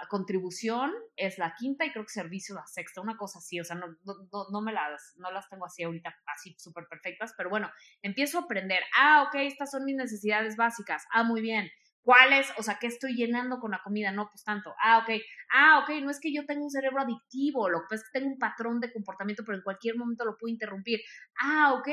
contribución 0.10 0.92
es 1.16 1.38
la 1.38 1.54
quinta 1.58 1.86
y 1.86 1.92
creo 1.92 2.06
que 2.06 2.12
servicio 2.12 2.56
la 2.56 2.66
sexta, 2.66 3.02
una 3.02 3.18
cosa 3.18 3.40
así, 3.40 3.60
o 3.60 3.64
sea, 3.64 3.76
no, 3.76 3.88
no, 4.04 4.46
no 4.52 4.62
me 4.62 4.72
las, 4.72 5.14
no 5.18 5.32
las 5.32 5.50
tengo 5.50 5.66
así 5.66 5.84
ahorita, 5.84 6.16
así 6.28 6.56
súper 6.58 6.86
perfectas, 6.90 7.34
pero 7.38 7.50
bueno, 7.50 7.70
empiezo 8.02 8.40
a 8.40 8.42
aprender, 8.44 8.82
ah, 8.98 9.24
ok, 9.28 9.36
estas 9.42 9.72
son 9.72 9.84
mis 9.84 9.96
necesidades 9.96 10.56
básicas, 10.56 11.06
ah, 11.12 11.24
muy 11.24 11.42
bien, 11.42 11.70
¿cuáles? 12.02 12.48
O 12.58 12.64
sea, 12.64 12.78
¿qué 12.80 12.88
estoy 12.88 13.14
llenando 13.14 13.60
con 13.60 13.72
la 13.72 13.82
comida? 13.84 14.12
No, 14.12 14.30
pues 14.30 14.44
tanto, 14.44 14.74
ah, 14.82 15.00
ok, 15.00 15.22
ah, 15.54 15.80
ok, 15.84 16.02
no 16.02 16.10
es 16.10 16.20
que 16.20 16.34
yo 16.34 16.46
tenga 16.46 16.64
un 16.64 16.72
cerebro 16.72 17.02
adictivo, 17.02 17.70
lo 17.70 17.82
que 17.82 17.88
pasa 17.90 18.04
es 18.04 18.10
que 18.10 18.20
tengo 18.20 18.32
un 18.32 18.40
patrón 18.40 18.80
de 18.80 18.92
comportamiento, 18.92 19.44
pero 19.46 19.58
en 19.58 19.64
cualquier 19.64 19.98
momento 19.98 20.26
lo 20.26 20.38
puedo 20.38 20.52
interrumpir, 20.52 21.02
ah, 21.42 21.74
ok, 21.74 21.90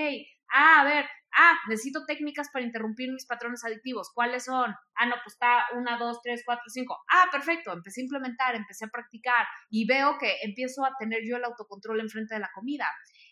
ah, 0.53 0.81
a 0.81 0.85
ver, 0.85 1.07
ah, 1.37 1.55
necesito 1.69 2.05
técnicas 2.07 2.49
para 2.51 2.65
interrumpir 2.65 3.13
mis 3.13 3.27
patrones 3.27 3.65
adictivos. 3.65 4.11
¿Cuáles 4.15 4.45
son? 4.45 4.75
Ah, 4.95 5.07
no, 5.07 5.15
pues 5.25 5.35
está 5.35 5.67
una, 5.77 5.99
dos, 5.99 6.21
tres, 6.23 6.43
cuatro, 6.45 6.65
cinco. 6.69 6.99
Ah, 7.11 7.29
perfecto. 7.31 7.73
Empecé 7.73 8.01
a 8.01 8.05
implementar, 8.05 8.55
empecé 8.55 8.87
a 8.87 8.89
practicar 8.89 9.47
y 9.71 9.87
veo 9.87 10.19
que 10.19 10.37
empiezo 10.43 10.85
a 10.85 10.93
tener 10.99 11.21
yo 11.29 11.37
el 11.37 11.45
autocontrol 11.45 12.01
enfrente 12.01 12.35
de 12.35 12.41
la 12.41 12.51
comida. 12.55 12.87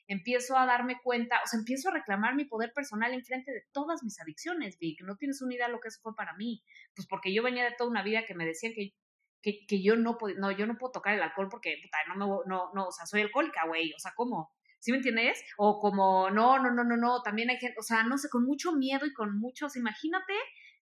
Empiezo 0.08 0.56
a 0.56 0.66
darme 0.66 0.98
cuenta, 1.02 1.40
o 1.44 1.46
sea, 1.46 1.58
empiezo 1.58 1.88
a 1.88 1.94
reclamar 1.94 2.34
mi 2.34 2.44
poder 2.44 2.72
personal 2.72 3.12
enfrente 3.12 3.52
de 3.52 3.64
todas 3.72 4.02
mis 4.04 4.20
adicciones, 4.20 4.78
Vic. 4.78 5.00
No 5.02 5.16
tienes 5.16 5.42
una 5.42 5.54
idea 5.54 5.66
de 5.66 5.72
lo 5.72 5.80
que 5.80 5.88
eso 5.88 6.00
fue 6.02 6.14
para 6.14 6.34
mí. 6.34 6.62
Pues 6.94 7.08
porque 7.08 7.34
yo 7.34 7.42
venía 7.42 7.64
de 7.64 7.74
toda 7.76 7.90
una 7.90 8.02
vida 8.02 8.24
que 8.26 8.34
me 8.34 8.46
decían 8.46 8.72
que 8.74 8.94
que, 9.42 9.64
que, 9.68 9.80
yo 9.80 9.94
no, 9.94 10.18
no, 10.38 10.50
yo 10.50 10.66
no 10.66 10.76
puedo 10.76 10.90
tocar 10.90 11.14
el 11.14 11.22
alcohol 11.22 11.46
porque, 11.48 11.76
puta, 11.80 11.98
no 12.08 12.16
me, 12.16 12.26
no, 12.46 12.72
no, 12.74 12.88
o 12.88 12.90
sea, 12.90 13.06
soy 13.06 13.20
alcohólica, 13.20 13.64
güey, 13.68 13.92
o 13.92 13.98
sea, 14.00 14.12
¿cómo? 14.16 14.50
¿Sí 14.86 14.92
me 14.92 14.98
entiendes? 14.98 15.42
O 15.56 15.80
como, 15.80 16.30
no, 16.30 16.62
no, 16.62 16.70
no, 16.70 16.84
no, 16.84 16.96
no, 16.96 17.20
también 17.22 17.50
hay 17.50 17.58
gente, 17.58 17.74
o 17.76 17.82
sea, 17.82 18.04
no 18.04 18.16
sé, 18.18 18.28
con 18.28 18.44
mucho 18.44 18.70
miedo 18.70 19.04
y 19.04 19.12
con 19.12 19.36
muchos, 19.36 19.74
imagínate 19.74 20.32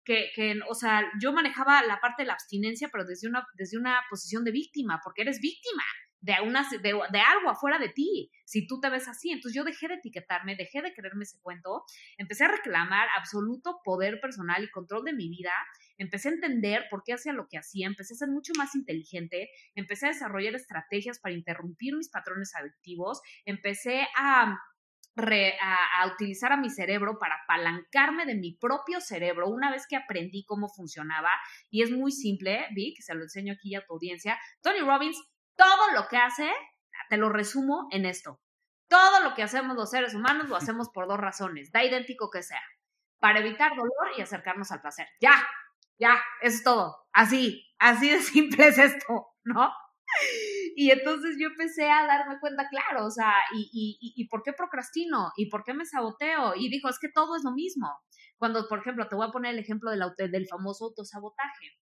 que, 0.03 0.31
que, 0.35 0.59
o 0.71 0.75
sea, 0.75 1.05
yo 1.21 1.35
manejaba 1.35 1.83
la 1.83 2.01
parte 2.01 2.23
de 2.23 2.29
la 2.29 2.33
abstinencia, 2.33 2.89
pero 2.91 3.05
desde 3.05 3.29
una, 3.29 3.47
desde 3.59 3.77
una 3.77 4.01
posición 4.09 4.43
de 4.43 4.53
víctima, 4.53 5.03
porque 5.05 5.21
eres 5.21 5.39
víctima 5.43 5.83
de, 6.23 6.33
una, 6.43 6.67
de, 6.71 6.79
de, 6.81 7.21
algo 7.21 7.51
afuera 7.51 7.79
de 7.79 7.91
ti, 7.91 8.31
si 8.47 8.67
tú 8.67 8.81
te 8.81 8.89
ves 8.89 9.07
así. 9.07 9.33
Entonces 9.33 9.55
yo 9.55 9.65
dejé 9.65 9.89
de 9.89 9.97
etiquetarme, 9.97 10.57
dejé 10.57 10.81
de 10.81 10.95
creerme 10.95 11.25
ese 11.25 11.39
cuento, 11.43 11.85
empecé 12.17 12.45
a 12.45 12.53
reclamar 12.53 13.07
absoluto 13.19 13.81
poder 13.85 14.19
personal 14.19 14.65
y 14.65 14.71
control 14.71 15.05
de 15.05 15.13
mi 15.13 15.29
vida 15.29 15.53
empecé 16.01 16.29
a 16.29 16.33
entender 16.33 16.87
por 16.91 17.03
qué 17.05 17.13
hacía 17.13 17.33
lo 17.33 17.47
que 17.49 17.59
hacía, 17.59 17.87
empecé 17.87 18.15
a 18.15 18.19
ser 18.19 18.29
mucho 18.29 18.53
más 18.57 18.75
inteligente, 18.75 19.51
empecé 19.75 20.07
a 20.07 20.11
desarrollar 20.11 20.55
estrategias 20.55 21.19
para 21.21 21.35
interrumpir 21.35 21.95
mis 21.95 22.09
patrones 22.09 22.55
adictivos, 22.55 23.21
empecé 23.45 24.07
a 24.17 24.59
a, 25.17 26.07
utilizar 26.07 26.53
a 26.53 26.57
mi 26.57 26.71
cerebro 26.71 27.19
para 27.19 27.37
apalancarme 27.43 28.25
de 28.27 28.35
mi 28.35 28.57
propio 28.57 29.01
cerebro 29.01 29.49
una 29.49 29.71
vez 29.71 29.87
que 29.87 29.97
aprendí 29.97 30.45
cómo 30.45 30.69
funcionaba. 30.69 31.31
Y 31.69 31.83
es 31.83 31.91
muy 31.91 32.13
simple, 32.13 32.67
Vi, 32.75 32.95
que 32.95 33.03
se 33.03 33.15
lo 33.15 33.23
enseño 33.23 33.53
aquí 33.53 33.75
a 33.75 33.85
tu 33.85 33.95
audiencia. 33.95 34.39
Tony 34.63 34.81
Robbins, 34.81 35.21
todo 35.57 35.93
lo 35.95 36.09
que 36.09 36.17
hace, 36.17 36.51
te 37.09 37.17
lo 37.17 37.29
resumo 37.29 37.89
en 37.91 38.07
esto. 38.07 38.41
Todo 38.89 39.23
lo 39.23 39.35
que 39.35 39.43
hacemos 39.43 39.77
los 39.77 39.91
seres 39.91 40.15
humanos 40.15 40.49
lo 40.49 40.57
hacemos 40.57 40.89
por 40.91 41.07
dos 41.07 41.19
razones, 41.19 41.71
da 41.73 41.85
idéntico 41.85 42.31
que 42.31 42.43
sea. 42.43 42.63
Para 43.19 43.41
evitar 43.41 43.77
dolor 43.77 44.17
y 44.17 44.23
acercarnos 44.23 44.73
al 44.73 44.81
placer. 44.81 45.07
Ya, 45.21 45.35
ya, 46.01 46.21
eso 46.43 46.57
es 46.57 46.65
todo. 46.65 46.97
Así, 47.13 47.63
así 47.79 48.11
de 48.11 48.21
simple 48.23 48.69
es 48.69 48.79
esto, 48.79 49.27
¿no? 49.45 49.71
Y 50.75 50.91
entonces 50.91 51.37
yo 51.39 51.49
empecé 51.49 51.89
a 51.89 52.07
darme 52.07 52.41
cuenta, 52.41 52.69
claro, 52.69 53.07
o 53.07 53.11
sea, 53.11 53.33
¿y, 53.55 53.99
y, 54.01 54.13
y 54.17 54.29
por 54.29 54.43
qué 54.43 54.53
procrastino? 54.53 55.31
¿Y 55.37 55.49
por 55.49 55.63
qué 55.63 55.75
me 55.75 55.85
saboteo? 55.85 56.55
Y 56.57 56.69
dijo, 56.69 56.89
es 56.89 56.99
que 56.99 57.11
todo 57.15 57.37
es 57.37 57.45
lo 57.45 57.53
mismo. 57.53 57.89
Cuando, 58.39 58.67
por 58.69 58.81
ejemplo, 58.81 59.07
te 59.09 59.15
voy 59.15 59.29
a 59.29 59.33
poner 59.33 59.53
el 59.55 59.61
ejemplo 59.61 59.91
del, 59.91 60.03
del 60.31 60.49
famoso 60.49 60.87
autosabotaje. 60.87 61.77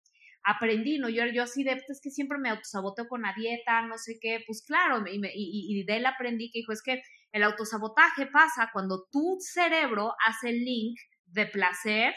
Aprendí, 0.44 0.98
¿no? 0.98 1.10
Yo, 1.10 1.26
yo 1.28 1.44
así 1.44 1.64
de, 1.64 1.82
es 1.88 2.02
que 2.02 2.10
siempre 2.10 2.38
me 2.38 2.50
autosaboteo 2.50 3.08
con 3.08 3.22
la 3.22 3.34
dieta, 3.38 3.82
no 3.82 3.98
sé 3.98 4.18
qué, 4.22 4.44
pues 4.46 4.64
claro, 4.66 5.04
y, 5.08 5.18
y, 5.18 5.80
y 5.80 5.84
de 5.84 5.98
él 5.98 6.06
aprendí 6.06 6.52
que 6.52 6.60
dijo, 6.60 6.72
es 6.72 6.82
que 6.82 7.02
el 7.32 7.44
autosabotaje 7.44 8.28
pasa 8.28 8.70
cuando 8.74 9.06
tu 9.12 9.38
cerebro 9.40 10.14
hace 10.26 10.50
el 10.50 10.64
link 10.64 10.98
de 11.26 11.46
placer 11.48 12.14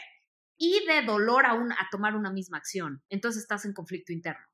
y 0.61 0.85
de 0.85 1.01
dolor 1.01 1.47
aún 1.47 1.71
a 1.71 1.87
tomar 1.89 2.15
una 2.15 2.31
misma 2.31 2.59
acción. 2.59 3.01
Entonces 3.09 3.41
estás 3.41 3.65
en 3.65 3.73
conflicto 3.73 4.13
interno. 4.13 4.45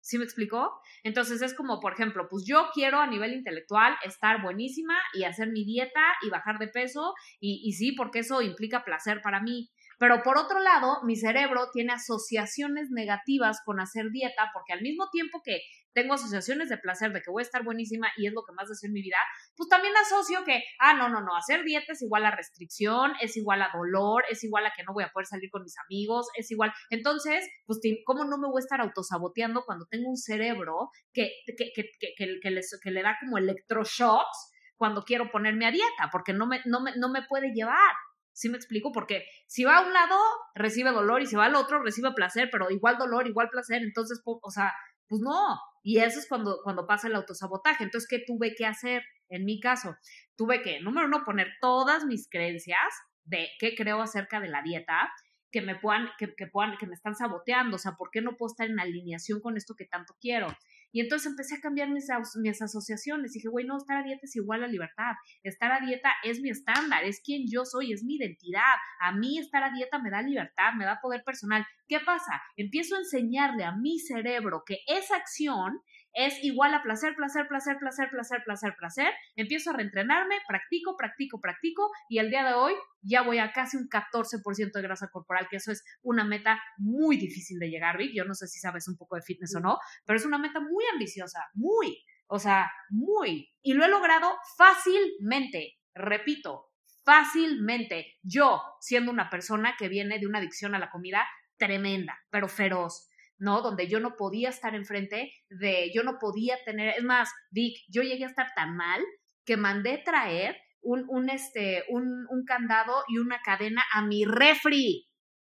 ¿Sí 0.00 0.16
me 0.16 0.22
explicó? 0.24 0.80
Entonces 1.02 1.42
es 1.42 1.54
como, 1.54 1.80
por 1.80 1.92
ejemplo, 1.92 2.28
pues 2.30 2.44
yo 2.46 2.68
quiero 2.72 3.00
a 3.00 3.06
nivel 3.08 3.32
intelectual 3.32 3.96
estar 4.04 4.40
buenísima 4.40 4.94
y 5.12 5.24
hacer 5.24 5.48
mi 5.50 5.64
dieta 5.64 6.00
y 6.22 6.30
bajar 6.30 6.60
de 6.60 6.68
peso 6.68 7.14
y, 7.40 7.60
y 7.64 7.72
sí, 7.72 7.92
porque 7.92 8.20
eso 8.20 8.42
implica 8.42 8.84
placer 8.84 9.20
para 9.20 9.40
mí. 9.40 9.72
Pero 9.98 10.22
por 10.22 10.38
otro 10.38 10.60
lado, 10.60 11.02
mi 11.02 11.16
cerebro 11.16 11.70
tiene 11.72 11.92
asociaciones 11.92 12.90
negativas 12.90 13.60
con 13.64 13.80
hacer 13.80 14.10
dieta, 14.10 14.50
porque 14.52 14.72
al 14.72 14.82
mismo 14.82 15.08
tiempo 15.10 15.42
que 15.44 15.60
tengo 15.92 16.14
asociaciones 16.14 16.68
de 16.68 16.78
placer 16.78 17.12
de 17.12 17.20
que 17.20 17.30
voy 17.30 17.40
a 17.40 17.46
estar 17.46 17.64
buenísima 17.64 18.08
y 18.16 18.26
es 18.28 18.32
lo 18.32 18.44
que 18.44 18.52
más 18.52 18.68
deseo 18.68 18.88
en 18.88 18.92
mi 18.92 19.02
vida, 19.02 19.16
pues 19.56 19.68
también 19.68 19.92
asocio 19.96 20.44
que, 20.44 20.62
ah, 20.78 20.94
no, 20.94 21.08
no, 21.08 21.20
no, 21.22 21.36
hacer 21.36 21.64
dieta 21.64 21.92
es 21.92 22.02
igual 22.02 22.24
a 22.24 22.30
restricción, 22.30 23.12
es 23.20 23.36
igual 23.36 23.62
a 23.62 23.70
dolor, 23.74 24.22
es 24.30 24.44
igual 24.44 24.66
a 24.66 24.72
que 24.76 24.84
no 24.84 24.92
voy 24.92 25.02
a 25.02 25.10
poder 25.10 25.26
salir 25.26 25.50
con 25.50 25.62
mis 25.62 25.76
amigos, 25.78 26.28
es 26.36 26.50
igual. 26.52 26.72
Entonces, 26.90 27.48
pues, 27.66 27.80
¿cómo 28.04 28.24
no 28.24 28.38
me 28.38 28.46
voy 28.46 28.60
a 28.60 28.64
estar 28.64 28.80
autosaboteando 28.80 29.64
cuando 29.64 29.86
tengo 29.86 30.08
un 30.08 30.16
cerebro 30.16 30.90
que, 31.12 31.32
que, 31.46 31.72
que, 31.74 31.90
que, 32.16 32.38
que 32.40 32.90
le 32.90 33.02
da 33.02 33.16
como 33.20 33.38
electroshocks 33.38 34.52
cuando 34.76 35.02
quiero 35.02 35.30
ponerme 35.32 35.66
a 35.66 35.72
dieta? 35.72 36.10
Porque 36.12 36.32
no 36.32 36.46
me, 36.46 36.60
no 36.64 36.80
me, 36.80 36.92
no 36.96 37.08
me 37.08 37.22
puede 37.22 37.52
llevar. 37.52 37.94
¿Sí 38.38 38.48
me 38.48 38.56
explico? 38.56 38.92
Porque 38.92 39.24
si 39.48 39.64
va 39.64 39.78
a 39.78 39.80
un 39.84 39.92
lado, 39.92 40.16
recibe 40.54 40.92
dolor 40.92 41.22
y 41.22 41.26
si 41.26 41.34
va 41.34 41.46
al 41.46 41.56
otro, 41.56 41.82
recibe 41.82 42.12
placer, 42.12 42.48
pero 42.52 42.70
igual 42.70 42.96
dolor, 42.96 43.26
igual 43.26 43.50
placer. 43.50 43.82
Entonces, 43.82 44.22
o 44.24 44.50
sea, 44.52 44.72
pues 45.08 45.20
no. 45.20 45.58
Y 45.82 45.98
eso 45.98 46.20
es 46.20 46.28
cuando, 46.28 46.60
cuando 46.62 46.86
pasa 46.86 47.08
el 47.08 47.16
autosabotaje. 47.16 47.82
Entonces, 47.82 48.08
¿qué 48.08 48.22
tuve 48.24 48.54
que 48.54 48.64
hacer? 48.64 49.02
En 49.28 49.44
mi 49.44 49.58
caso, 49.58 49.96
tuve 50.36 50.62
que, 50.62 50.78
número 50.78 51.08
uno, 51.08 51.24
poner 51.24 51.48
todas 51.60 52.04
mis 52.04 52.28
creencias 52.30 52.78
de 53.24 53.48
qué 53.58 53.74
creo 53.74 54.00
acerca 54.00 54.38
de 54.38 54.46
la 54.46 54.62
dieta, 54.62 55.12
que 55.50 55.60
me 55.60 55.74
puedan, 55.74 56.08
que, 56.16 56.32
que 56.36 56.46
puedan, 56.46 56.78
que 56.78 56.86
me 56.86 56.94
están 56.94 57.16
saboteando. 57.16 57.74
O 57.74 57.80
sea, 57.80 57.96
¿por 57.96 58.10
qué 58.12 58.20
no 58.20 58.36
puedo 58.36 58.52
estar 58.52 58.70
en 58.70 58.78
alineación 58.78 59.40
con 59.40 59.56
esto 59.56 59.74
que 59.74 59.86
tanto 59.86 60.14
quiero? 60.20 60.46
Y 60.92 61.00
entonces 61.00 61.30
empecé 61.30 61.56
a 61.56 61.60
cambiar 61.60 61.90
mis, 61.90 62.06
mis 62.36 62.62
asociaciones. 62.62 63.32
Dije, 63.32 63.48
güey, 63.48 63.66
no, 63.66 63.76
estar 63.76 63.98
a 63.98 64.02
dieta 64.02 64.20
es 64.22 64.36
igual 64.36 64.64
a 64.64 64.66
libertad. 64.66 65.12
Estar 65.42 65.72
a 65.72 65.84
dieta 65.84 66.12
es 66.24 66.40
mi 66.40 66.50
estándar, 66.50 67.04
es 67.04 67.20
quien 67.20 67.44
yo 67.50 67.64
soy, 67.64 67.92
es 67.92 68.02
mi 68.04 68.16
identidad. 68.16 68.76
A 69.00 69.12
mí 69.12 69.38
estar 69.38 69.62
a 69.62 69.70
dieta 69.70 69.98
me 69.98 70.10
da 70.10 70.22
libertad, 70.22 70.72
me 70.74 70.84
da 70.84 71.00
poder 71.00 71.22
personal. 71.24 71.66
¿Qué 71.86 72.00
pasa? 72.00 72.40
Empiezo 72.56 72.96
a 72.96 73.00
enseñarle 73.00 73.64
a 73.64 73.72
mi 73.72 73.98
cerebro 73.98 74.62
que 74.66 74.78
esa 74.86 75.16
acción 75.16 75.80
es 76.18 76.42
igual 76.42 76.74
a 76.74 76.82
placer, 76.82 77.14
placer, 77.14 77.46
placer, 77.46 77.78
placer, 77.78 78.10
placer, 78.10 78.42
placer, 78.44 78.74
placer. 78.76 79.14
Empiezo 79.36 79.70
a 79.70 79.74
reentrenarme, 79.74 80.34
practico, 80.48 80.96
practico, 80.96 81.40
practico 81.40 81.92
y 82.08 82.18
el 82.18 82.28
día 82.28 82.44
de 82.44 82.54
hoy 82.54 82.74
ya 83.02 83.22
voy 83.22 83.38
a 83.38 83.52
casi 83.52 83.76
un 83.76 83.88
14% 83.88 84.72
de 84.72 84.82
grasa 84.82 85.10
corporal, 85.12 85.46
que 85.48 85.58
eso 85.58 85.70
es 85.70 85.84
una 86.02 86.24
meta 86.24 86.60
muy 86.76 87.18
difícil 87.18 87.60
de 87.60 87.70
llegar, 87.70 87.96
Vic. 87.96 88.10
Yo 88.16 88.24
no 88.24 88.34
sé 88.34 88.48
si 88.48 88.58
sabes 88.58 88.88
un 88.88 88.96
poco 88.96 89.14
de 89.14 89.22
fitness 89.22 89.54
o 89.54 89.60
no, 89.60 89.78
pero 90.04 90.16
es 90.16 90.26
una 90.26 90.38
meta 90.38 90.58
muy 90.58 90.84
ambiciosa, 90.92 91.46
muy, 91.54 92.04
o 92.26 92.40
sea, 92.40 92.68
muy. 92.90 93.48
Y 93.62 93.74
lo 93.74 93.84
he 93.84 93.88
logrado 93.88 94.36
fácilmente, 94.56 95.76
repito, 95.94 96.72
fácilmente. 97.04 98.18
Yo, 98.24 98.60
siendo 98.80 99.12
una 99.12 99.30
persona 99.30 99.76
que 99.78 99.88
viene 99.88 100.18
de 100.18 100.26
una 100.26 100.40
adicción 100.40 100.74
a 100.74 100.80
la 100.80 100.90
comida 100.90 101.24
tremenda, 101.58 102.18
pero 102.28 102.48
feroz 102.48 103.07
¿no? 103.38 103.62
Donde 103.62 103.88
yo 103.88 104.00
no 104.00 104.16
podía 104.16 104.50
estar 104.50 104.74
enfrente 104.74 105.32
de, 105.48 105.90
yo 105.94 106.02
no 106.02 106.18
podía 106.18 106.56
tener, 106.64 106.94
es 106.96 107.04
más, 107.04 107.30
Vic, 107.50 107.78
yo 107.88 108.02
llegué 108.02 108.24
a 108.24 108.28
estar 108.28 108.48
tan 108.54 108.76
mal 108.76 109.02
que 109.44 109.56
mandé 109.56 109.98
traer 110.04 110.56
un, 110.80 111.04
un, 111.08 111.30
este, 111.30 111.84
un, 111.88 112.26
un 112.28 112.44
candado 112.44 113.04
y 113.08 113.18
una 113.18 113.40
cadena 113.42 113.82
a 113.92 114.02
mi 114.02 114.24
refri 114.24 115.08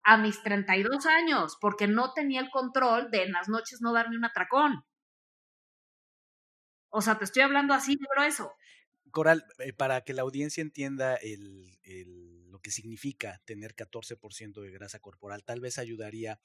a 0.05 0.16
mis 0.16 0.42
32 0.42 1.07
años, 1.07 1.57
porque 1.61 1.87
no 1.87 2.12
tenía 2.12 2.40
el 2.40 2.51
control 2.51 3.11
de 3.11 3.23
en 3.23 3.33
las 3.33 3.49
noches 3.49 3.81
no 3.81 3.92
darme 3.92 4.16
un 4.16 4.25
atracón. 4.25 4.85
O 6.90 7.01
sea, 7.01 7.18
te 7.18 7.25
estoy 7.25 7.42
hablando 7.42 7.73
así 7.73 7.97
de 7.97 8.07
grueso. 8.14 8.53
Coral, 9.11 9.45
eh, 9.59 9.73
para 9.73 10.03
que 10.03 10.12
la 10.12 10.23
audiencia 10.23 10.61
entienda 10.61 11.14
el, 11.16 11.79
el, 11.85 12.32
que 12.62 12.70
significa 12.70 13.40
tener 13.44 13.75
14% 13.75 14.61
de 14.61 14.70
grasa 14.70 15.01
corporal, 15.01 15.44
tal 15.44 15.61
vez 15.61 15.79
ayudaría 15.79 16.40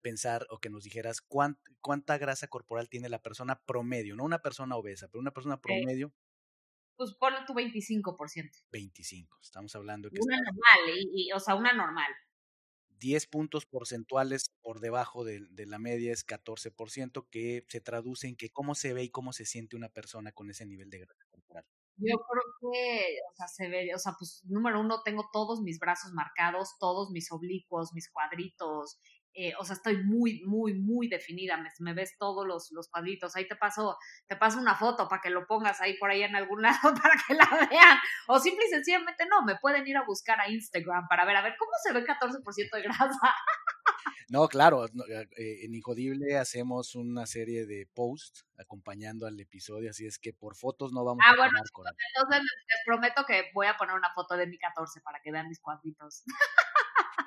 pensar 0.00 0.46
o 0.50 0.58
que 0.58 0.70
nos 0.70 0.84
dijeras 0.84 1.20
cuánta 1.22 2.18
grasa 2.18 2.48
corporal 2.48 2.88
tiene 2.88 3.08
la 3.08 3.22
persona 3.22 3.60
promedio, 3.64 4.16
no 4.16 4.24
una 4.24 4.40
persona 4.40 4.76
obesa, 4.76 5.08
pero 5.08 5.20
una 5.20 5.32
persona 5.32 5.60
promedio. 5.60 6.12
Pues 6.96 7.14
ponle 7.14 7.38
tu 7.46 7.54
25%. 7.54 8.50
25, 8.70 9.38
estamos 9.40 9.74
hablando 9.74 10.10
que... 10.10 10.18
Una 10.20 10.36
normal, 10.36 10.98
y, 11.14 11.32
o 11.32 11.40
sea, 11.40 11.54
una 11.54 11.72
normal. 11.72 12.12
10 12.98 13.26
puntos 13.28 13.64
porcentuales 13.64 14.50
por 14.60 14.80
debajo 14.80 15.24
de, 15.24 15.40
de, 15.50 15.64
la 15.64 15.78
media 15.78 16.12
es 16.12 16.26
14%, 16.26 17.26
que 17.30 17.64
se 17.68 17.80
traduce 17.80 18.28
en 18.28 18.36
que 18.36 18.50
cómo 18.50 18.74
se 18.74 18.92
ve 18.92 19.04
y 19.04 19.10
cómo 19.10 19.32
se 19.32 19.46
siente 19.46 19.76
una 19.76 19.88
persona 19.88 20.32
con 20.32 20.50
ese 20.50 20.66
nivel 20.66 20.90
de 20.90 20.98
grasa. 20.98 21.29
Yo 22.02 22.16
creo 22.16 22.72
que, 22.72 23.16
o 23.30 23.36
sea, 23.36 23.46
se 23.48 23.68
ve, 23.68 23.94
o 23.94 23.98
sea, 23.98 24.14
pues 24.18 24.42
número 24.46 24.80
uno, 24.80 25.02
tengo 25.04 25.28
todos 25.32 25.60
mis 25.60 25.78
brazos 25.78 26.12
marcados, 26.14 26.76
todos 26.80 27.10
mis 27.10 27.30
oblicuos, 27.30 27.92
mis 27.94 28.10
cuadritos, 28.10 28.98
eh, 29.34 29.52
o 29.58 29.64
sea, 29.64 29.76
estoy 29.76 30.02
muy, 30.02 30.42
muy, 30.44 30.74
muy 30.74 31.08
definida, 31.08 31.56
me, 31.56 31.70
me, 31.78 31.94
ves 31.94 32.16
todos 32.18 32.46
los, 32.46 32.70
los 32.72 32.88
cuadritos, 32.88 33.36
ahí 33.36 33.46
te 33.46 33.56
paso, 33.56 33.96
te 34.26 34.36
paso 34.36 34.58
una 34.58 34.74
foto 34.74 35.08
para 35.08 35.22
que 35.22 35.30
lo 35.30 35.46
pongas 35.46 35.80
ahí 35.80 35.96
por 35.98 36.10
ahí 36.10 36.22
en 36.22 36.34
algún 36.34 36.62
lado 36.62 36.94
para 37.00 37.14
que 37.26 37.34
la 37.34 37.68
vean, 37.70 37.98
o 38.28 38.38
simple 38.38 38.66
y 38.66 38.70
sencillamente 38.70 39.26
no, 39.26 39.42
me 39.42 39.56
pueden 39.56 39.86
ir 39.86 39.96
a 39.96 40.04
buscar 40.04 40.40
a 40.40 40.50
Instagram 40.50 41.06
para 41.08 41.24
ver, 41.24 41.36
a 41.36 41.42
ver, 41.42 41.54
¿cómo 41.58 41.70
se 41.82 41.92
ve 41.92 42.04
14% 42.04 42.70
de 42.72 42.82
grasa? 42.82 43.34
No, 44.30 44.46
claro, 44.46 44.86
eh, 44.86 45.28
eh, 45.36 45.64
en 45.64 45.74
Injodible 45.74 46.38
hacemos 46.38 46.94
una 46.94 47.26
serie 47.26 47.66
de 47.66 47.88
posts 47.92 48.46
acompañando 48.58 49.26
al 49.26 49.38
episodio, 49.40 49.90
así 49.90 50.06
es 50.06 50.20
que 50.20 50.32
por 50.32 50.54
fotos 50.54 50.92
no 50.92 51.04
vamos 51.04 51.24
ah, 51.26 51.32
a 51.32 51.36
bueno, 51.36 51.58
entonces 51.58 52.40
les 52.40 52.84
prometo 52.86 53.24
que 53.26 53.50
voy 53.52 53.66
a 53.66 53.76
poner 53.76 53.96
una 53.96 54.12
foto 54.14 54.36
de 54.36 54.46
mi 54.46 54.56
14 54.56 55.00
para 55.00 55.20
que 55.20 55.32
vean 55.32 55.48
mis 55.48 55.58
cuadritos. 55.58 56.22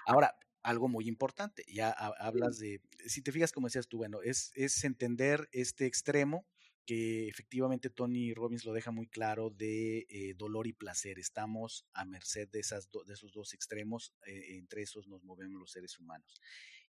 Ahora, 0.05 0.33
algo 0.63 0.87
muy 0.87 1.07
importante. 1.07 1.63
Ya 1.67 1.91
hablas 1.91 2.57
de, 2.57 2.81
si 3.05 3.21
te 3.21 3.31
fijas 3.31 3.51
como 3.51 3.67
decías 3.67 3.87
tú, 3.87 3.97
bueno, 3.97 4.21
es, 4.21 4.51
es 4.55 4.83
entender 4.83 5.49
este 5.51 5.85
extremo 5.85 6.45
que 6.85 7.27
efectivamente 7.27 7.89
Tony 7.89 8.33
Robbins 8.33 8.65
lo 8.65 8.73
deja 8.73 8.91
muy 8.91 9.07
claro 9.07 9.49
de 9.49 10.05
eh, 10.09 10.33
dolor 10.35 10.67
y 10.67 10.73
placer. 10.73 11.19
Estamos 11.19 11.85
a 11.93 12.05
merced 12.05 12.49
de, 12.49 12.59
esas 12.59 12.89
de 12.91 13.13
esos 13.13 13.31
dos 13.31 13.53
extremos, 13.53 14.13
eh, 14.25 14.57
entre 14.57 14.81
esos 14.81 15.07
nos 15.07 15.23
movemos 15.23 15.59
los 15.59 15.71
seres 15.71 15.97
humanos. 15.97 16.41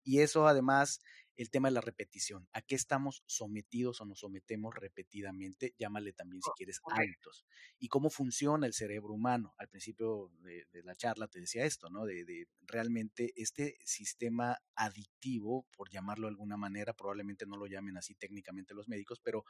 Y 0.04 0.20
eso 0.20 0.46
además, 0.46 1.00
el 1.36 1.50
tema 1.50 1.68
de 1.68 1.74
la 1.74 1.80
repetición. 1.80 2.48
¿A 2.52 2.62
qué 2.62 2.74
estamos 2.74 3.24
sometidos 3.26 4.00
o 4.00 4.04
nos 4.04 4.20
sometemos 4.20 4.74
repetidamente? 4.74 5.74
Llámale 5.78 6.12
también 6.12 6.42
si 6.42 6.50
quieres 6.56 6.80
hábitos. 6.84 7.44
Y 7.78 7.88
cómo 7.88 8.10
funciona 8.10 8.66
el 8.66 8.74
cerebro 8.74 9.14
humano. 9.14 9.54
Al 9.58 9.68
principio 9.68 10.30
de, 10.40 10.66
la 10.84 10.94
charla 10.94 11.26
te 11.26 11.40
decía 11.40 11.64
esto, 11.64 11.88
¿no? 11.88 12.04
De, 12.04 12.24
de, 12.24 12.46
realmente 12.62 13.32
este 13.36 13.78
sistema 13.84 14.58
adictivo, 14.74 15.66
por 15.76 15.90
llamarlo 15.90 16.26
de 16.26 16.32
alguna 16.32 16.56
manera, 16.56 16.94
probablemente 16.94 17.46
no 17.46 17.56
lo 17.56 17.66
llamen 17.66 17.96
así 17.96 18.14
técnicamente 18.14 18.74
los 18.74 18.88
médicos, 18.88 19.20
pero 19.20 19.44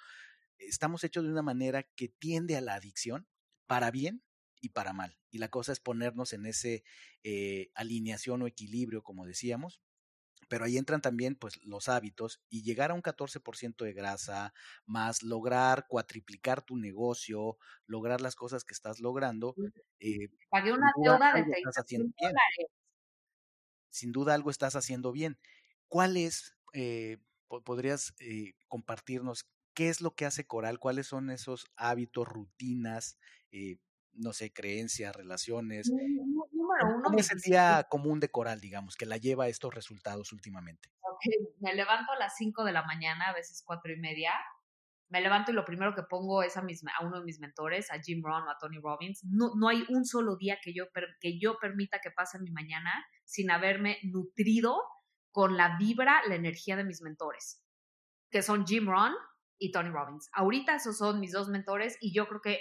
estamos 0.59 1.05
hechos 1.05 1.25
de 1.25 1.31
una 1.31 1.43
manera 1.43 1.83
que 1.83 2.09
tiende 2.09 2.57
a 2.57 2.61
la 2.61 2.75
adicción 2.75 3.27
para 3.67 3.91
bien 3.91 4.23
y 4.61 4.71
para 4.71 4.93
mal. 4.93 5.19
Y 5.31 5.39
la 5.39 5.49
cosa 5.49 5.73
es 5.73 5.81
ponernos 5.81 6.33
en 6.33 6.47
ese 6.47 6.85
eh, 7.23 7.71
alineación 7.75 8.43
o 8.43 8.47
equilibrio, 8.47 9.03
como 9.03 9.27
decíamos, 9.27 9.83
pero 10.49 10.65
ahí 10.65 10.77
entran 10.79 11.01
también 11.01 11.35
pues 11.37 11.63
los 11.65 11.89
hábitos 11.89 12.41
y 12.49 12.63
llegar 12.63 12.91
a 12.91 12.95
un 12.95 13.03
14% 13.03 13.85
de 13.85 13.93
grasa, 13.93 14.55
más 14.87 15.23
lograr 15.23 15.87
cuatriplicar 15.89 16.63
tu 16.63 16.77
negocio, 16.77 17.59
lograr 17.87 18.21
las 18.21 18.37
cosas 18.37 18.65
que 18.65 18.75
estás 18.75 19.01
logrando. 19.01 19.55
Eh, 20.01 20.29
Pagué 20.51 20.73
una 20.73 20.93
deuda 21.03 21.35
de 21.35 21.45
30 21.45 21.71
dólares. 22.21 22.67
Sin 23.91 24.13
duda 24.13 24.35
algo 24.35 24.51
estás 24.51 24.75
haciendo 24.77 25.13
bien. 25.13 25.39
¿Cuál 25.89 26.17
es, 26.17 26.57
eh, 26.73 27.19
podrías 27.65 28.15
eh, 28.19 28.55
compartirnos 28.67 29.47
qué 29.75 29.89
es 29.89 30.01
lo 30.01 30.15
que 30.15 30.25
hace 30.27 30.47
Coral? 30.47 30.79
¿Cuáles 30.81 31.07
son 31.07 31.31
esos 31.31 31.67
hábitos, 31.77 32.27
rutinas, 32.27 33.19
eh, 33.53 33.79
no 34.13 34.33
sé, 34.33 34.53
creencias, 34.53 35.15
relaciones? 35.15 35.91
¿Cómo 37.03 37.19
es 37.19 37.31
el 37.31 37.41
día 37.41 37.87
común 37.89 38.21
de 38.21 38.31
Coral, 38.31 38.61
digamos, 38.61 38.97
que 38.97 39.07
la 39.07 39.17
lleva 39.17 39.45
a 39.45 39.49
estos 39.49 39.75
resultados 39.75 40.33
últimamente? 40.33 40.91
Me 41.61 41.75
levanto 41.75 42.13
a 42.13 42.17
las 42.17 42.37
5 42.37 42.65
de 42.65 42.73
la 42.73 42.85
mañana, 42.85 43.31
a 43.31 43.35
veces 43.35 43.63
cuatro 43.65 43.93
y 43.93 43.99
media. 43.99 44.33
Me 45.09 45.21
levanto 45.21 45.53
y 45.53 45.55
lo 45.55 45.65
primero 45.65 45.95
que 45.95 46.03
pongo 46.03 46.43
es 46.43 46.57
a, 46.57 46.63
mis, 46.63 46.83
a 46.99 47.05
uno 47.05 47.21
de 47.21 47.25
mis 47.25 47.39
mentores, 47.39 47.91
a 47.91 48.01
Jim 48.01 48.23
Rohn 48.25 48.49
o 48.49 48.51
a 48.51 48.59
Tony 48.59 48.79
Robbins. 48.79 49.23
No, 49.25 49.53
no 49.57 49.69
hay 49.69 49.85
un 49.89 50.05
solo 50.05 50.37
día 50.37 50.59
que 50.63 50.75
yo, 50.75 50.87
que 51.21 51.39
yo 51.39 51.59
permita 51.61 52.01
que 52.01 52.11
pase 52.11 52.39
mi 52.41 52.51
mañana 52.51 52.91
sin 53.25 53.51
haberme 53.51 53.99
nutrido 54.03 54.83
con 55.31 55.57
la 55.57 55.77
vibra, 55.79 56.23
la 56.27 56.35
energía 56.35 56.77
de 56.77 56.85
mis 56.85 57.03
mentores, 57.03 57.63
que 58.31 58.43
son 58.43 58.67
Jim 58.67 58.89
Rohn 58.89 59.15
y 59.59 59.73
Tony 59.73 59.91
Robbins. 59.91 60.29
Ahorita 60.33 60.77
esos 60.77 60.99
son 60.99 61.21
mis 61.21 61.33
dos 61.33 61.49
mentores 61.49 61.97
y 62.01 62.15
yo 62.15 62.27
creo 62.27 62.41
que 62.41 62.61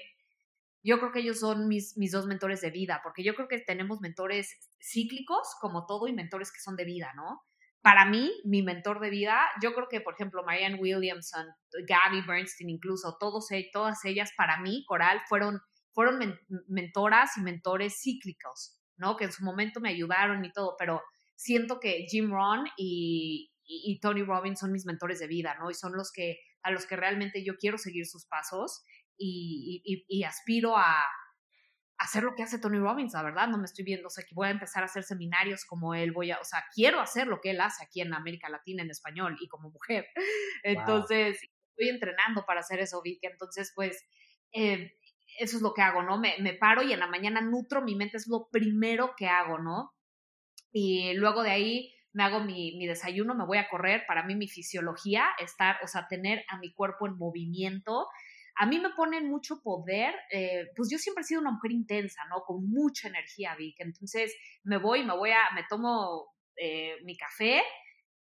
yo 0.83 0.99
creo 0.99 1.11
que 1.11 1.19
ellos 1.19 1.39
son 1.39 1.67
mis, 1.67 1.97
mis 1.97 2.11
dos 2.11 2.25
mentores 2.27 2.61
de 2.61 2.69
vida, 2.69 2.99
porque 3.03 3.23
yo 3.23 3.35
creo 3.35 3.47
que 3.47 3.59
tenemos 3.59 4.01
mentores 4.01 4.69
cíclicos 4.81 5.55
como 5.61 5.85
todo 5.85 6.07
y 6.07 6.13
mentores 6.13 6.51
que 6.51 6.59
son 6.59 6.75
de 6.75 6.83
vida, 6.83 7.13
¿no? 7.15 7.41
Para 7.81 8.05
mí, 8.05 8.31
mi 8.45 8.63
mentor 8.63 8.99
de 8.99 9.09
vida, 9.09 9.41
yo 9.61 9.73
creo 9.73 9.87
que, 9.89 10.01
por 10.01 10.13
ejemplo, 10.13 10.43
Marianne 10.43 10.79
Williamson, 10.79 11.47
Gabby 11.87 12.21
Bernstein, 12.25 12.69
incluso 12.69 13.17
todos, 13.19 13.51
e, 13.51 13.69
todas 13.73 14.03
ellas, 14.05 14.31
para 14.37 14.57
mí, 14.59 14.85
Coral, 14.85 15.21
fueron, 15.27 15.59
fueron 15.91 16.19
mentoras 16.67 17.37
y 17.37 17.41
mentores 17.41 17.99
cíclicos, 18.01 18.79
¿no? 18.97 19.15
Que 19.17 19.25
en 19.25 19.31
su 19.31 19.43
momento 19.43 19.79
me 19.81 19.89
ayudaron 19.89 20.43
y 20.45 20.51
todo, 20.51 20.75
pero 20.77 21.01
siento 21.35 21.79
que 21.79 22.05
Jim 22.09 22.31
Rohn 22.31 22.67
y, 22.77 23.51
y, 23.65 23.91
y 23.91 23.99
Tony 23.99 24.23
Robbins 24.23 24.59
son 24.59 24.71
mis 24.71 24.85
mentores 24.85 25.19
de 25.19 25.27
vida, 25.27 25.55
¿no? 25.59 25.69
Y 25.69 25.73
son 25.73 25.93
los 25.93 26.11
que, 26.13 26.37
a 26.61 26.71
los 26.71 26.85
que 26.85 26.95
realmente 26.95 27.43
yo 27.43 27.57
quiero 27.57 27.77
seguir 27.77 28.05
sus 28.05 28.25
pasos 28.27 28.83
y, 29.17 30.23
aspiro 30.23 30.77
a, 30.77 31.05
hacer 31.97 32.23
lo 32.23 32.35
que 32.35 32.43
hace 32.43 32.59
Tony 32.59 32.79
Robbins, 32.79 33.13
la 33.13 33.23
verdad, 33.23 33.47
no 33.47 33.57
me 33.57 33.65
estoy 33.65 33.85
viendo, 33.85 34.07
o 34.07 34.09
sea, 34.09 34.25
que 34.27 34.35
voy 34.35 34.47
a 34.47 34.51
empezar 34.51 34.83
a 34.83 34.87
hacer 34.87 35.03
seminarios 35.03 35.63
como 35.63 35.93
él, 35.93 36.11
voy 36.11 36.31
a, 36.31 36.39
o 36.39 36.43
sea, 36.43 36.65
quiero 36.73 36.99
hacer 36.99 37.27
lo 37.27 37.39
que 37.39 37.51
él 37.51 37.61
hace 37.61 37.83
aquí 37.85 38.01
en 38.01 38.13
América 38.13 38.49
Latina 38.49 38.83
en 38.83 38.89
español 38.89 39.37
y 39.39 39.47
como 39.47 39.69
mujer. 39.69 40.07
Entonces, 40.63 41.39
estoy 41.69 41.89
entrenando 41.89 42.45
para 42.45 42.59
hacer 42.59 42.79
eso, 42.79 43.01
Vic. 43.01 43.19
Entonces, 43.21 43.71
pues, 43.75 44.03
eh, 44.51 44.97
eso 45.39 45.57
es 45.57 45.63
lo 45.63 45.73
que 45.73 45.81
hago, 45.81 46.03
¿no? 46.03 46.19
Me, 46.19 46.35
me 46.39 46.53
paro 46.53 46.83
y 46.83 46.93
en 46.93 46.99
la 46.99 47.07
mañana 47.07 47.41
nutro 47.41 47.81
mi 47.81 47.95
mente, 47.95 48.17
es 48.17 48.27
lo 48.27 48.49
primero 48.51 49.13
que 49.17 49.27
hago, 49.27 49.59
¿no? 49.59 49.93
Y 50.71 51.13
luego 51.13 51.43
de 51.43 51.51
ahí 51.51 51.93
me 52.11 52.23
hago 52.23 52.41
mi, 52.41 52.75
mi, 52.77 52.85
desayuno, 52.85 53.33
me 53.33 53.45
voy 53.45 53.57
a 53.57 53.69
correr. 53.69 54.03
Para 54.07 54.23
mí, 54.23 54.35
mi 54.35 54.47
fisiología, 54.47 55.29
estar, 55.39 55.77
o 55.83 55.87
sea, 55.87 56.07
tener 56.07 56.43
a 56.49 56.57
mi 56.57 56.73
cuerpo 56.73 57.07
en 57.07 57.17
movimiento 57.17 58.07
a 58.55 58.65
mí 58.65 58.79
me 58.79 58.91
ponen 58.91 59.29
mucho 59.29 59.61
poder, 59.61 60.13
eh, 60.31 60.67
pues 60.75 60.89
yo 60.91 60.97
siempre 60.97 61.21
he 61.21 61.25
sido 61.25 61.41
una 61.41 61.51
mujer 61.51 61.71
intensa, 61.71 62.21
¿no? 62.29 62.41
Con 62.41 62.69
mucha 62.69 63.07
energía, 63.07 63.55
Vic. 63.55 63.75
Entonces 63.79 64.35
me 64.63 64.77
voy, 64.77 65.03
me 65.03 65.15
voy 65.15 65.31
a, 65.31 65.51
me 65.55 65.63
tomo 65.67 66.33
eh, 66.55 66.97
mi 67.03 67.17
café 67.17 67.63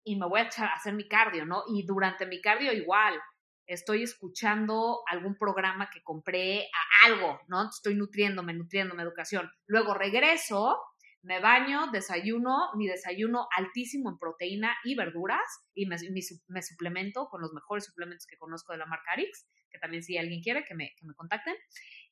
y 0.03 0.17
me 0.17 0.27
voy 0.27 0.41
a, 0.41 0.49
hacer 0.73 0.93
mi 0.93 1.07
cardio, 1.07 1.45
¿no? 1.45 1.63
Y 1.67 1.85
durante 1.85 2.25
mi 2.25 2.41
cardio 2.41 2.73
igual, 2.73 3.19
estoy 3.65 4.03
escuchando 4.03 5.03
algún 5.07 5.37
programa 5.37 5.89
que 5.89 6.01
compré, 6.03 6.67
algo, 7.05 7.39
¿no? 7.47 7.69
Estoy 7.69 7.95
nutriéndome, 7.95 8.53
nutriéndome, 8.53 9.03
educación. 9.03 9.49
Luego 9.67 9.93
regreso, 9.93 10.77
me 11.21 11.39
baño, 11.39 11.91
desayuno, 11.91 12.71
mi 12.75 12.87
desayuno 12.87 13.47
altísimo 13.55 14.09
en 14.09 14.17
proteína 14.17 14.75
y 14.83 14.95
verduras 14.95 15.65
y 15.73 15.85
me, 15.85 15.97
me, 16.47 16.61
suplemento 16.61 17.27
con 17.29 17.41
los 17.41 17.53
mejores 17.53 17.85
suplementos 17.85 18.25
que 18.25 18.37
conozco 18.37 18.73
de 18.73 18.79
la 18.79 18.85
marca 18.85 19.11
Arix, 19.11 19.47
que 19.71 19.79
también 19.79 20.03
si 20.03 20.17
alguien 20.17 20.41
quiere 20.41 20.63
que 20.65 20.75
me, 20.75 20.93
que 20.97 21.05
me 21.05 21.13
contacten. 21.13 21.55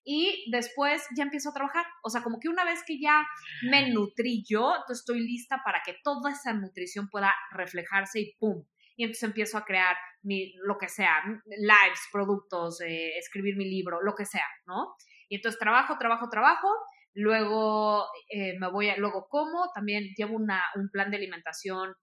Y 0.04 0.50
después 0.52 1.06
ya 1.18 1.24
empiezo 1.24 1.50
a 1.50 1.54
trabajar. 1.54 1.86
O 2.04 2.10
sea, 2.10 2.22
como 2.24 2.40
que 2.40 2.50
una 2.50 2.64
vez 2.64 2.82
que 2.86 3.00
ya 3.00 3.28
me 3.64 3.90
nutrí 3.92 4.44
yo, 4.48 4.74
estoy 4.90 5.20
lista 5.20 5.62
para 5.66 5.82
que 5.86 5.98
toda 6.04 6.32
esa 6.32 6.54
nutrición 6.54 7.10
pueda 7.10 7.34
reflejarse 7.52 8.22
y 8.22 8.36
¡pum! 8.40 8.64
y 8.98 9.04
entonces 9.04 9.24
empiezo 9.24 9.58
a 9.58 9.64
crear 9.64 9.96
mi, 10.24 10.54
lo 10.66 10.78
que 10.78 10.90
sea, 10.90 11.24
lives, 11.46 12.02
productos, 12.12 12.82
eh, 12.82 13.16
escribir 13.18 13.56
mi 13.56 13.70
libro, 13.70 14.02
lo 14.02 14.16
que 14.16 14.26
sea, 14.26 14.46
¿no? 14.66 14.96
Y 15.30 15.36
entonces 15.36 15.60
trabajo, 15.60 15.98
trabajo, 16.00 16.30
trabajo, 16.30 16.68
luego 17.14 18.08
eh, 18.30 18.58
me 18.60 18.70
voy, 18.72 18.92
luego 18.98 19.28
como, 19.30 19.70
también 19.74 20.04
llevo 20.18 20.36
una, 20.36 20.64
un 20.76 20.90
plan 20.90 21.12
de 21.12 21.18
alimentación 21.18 21.94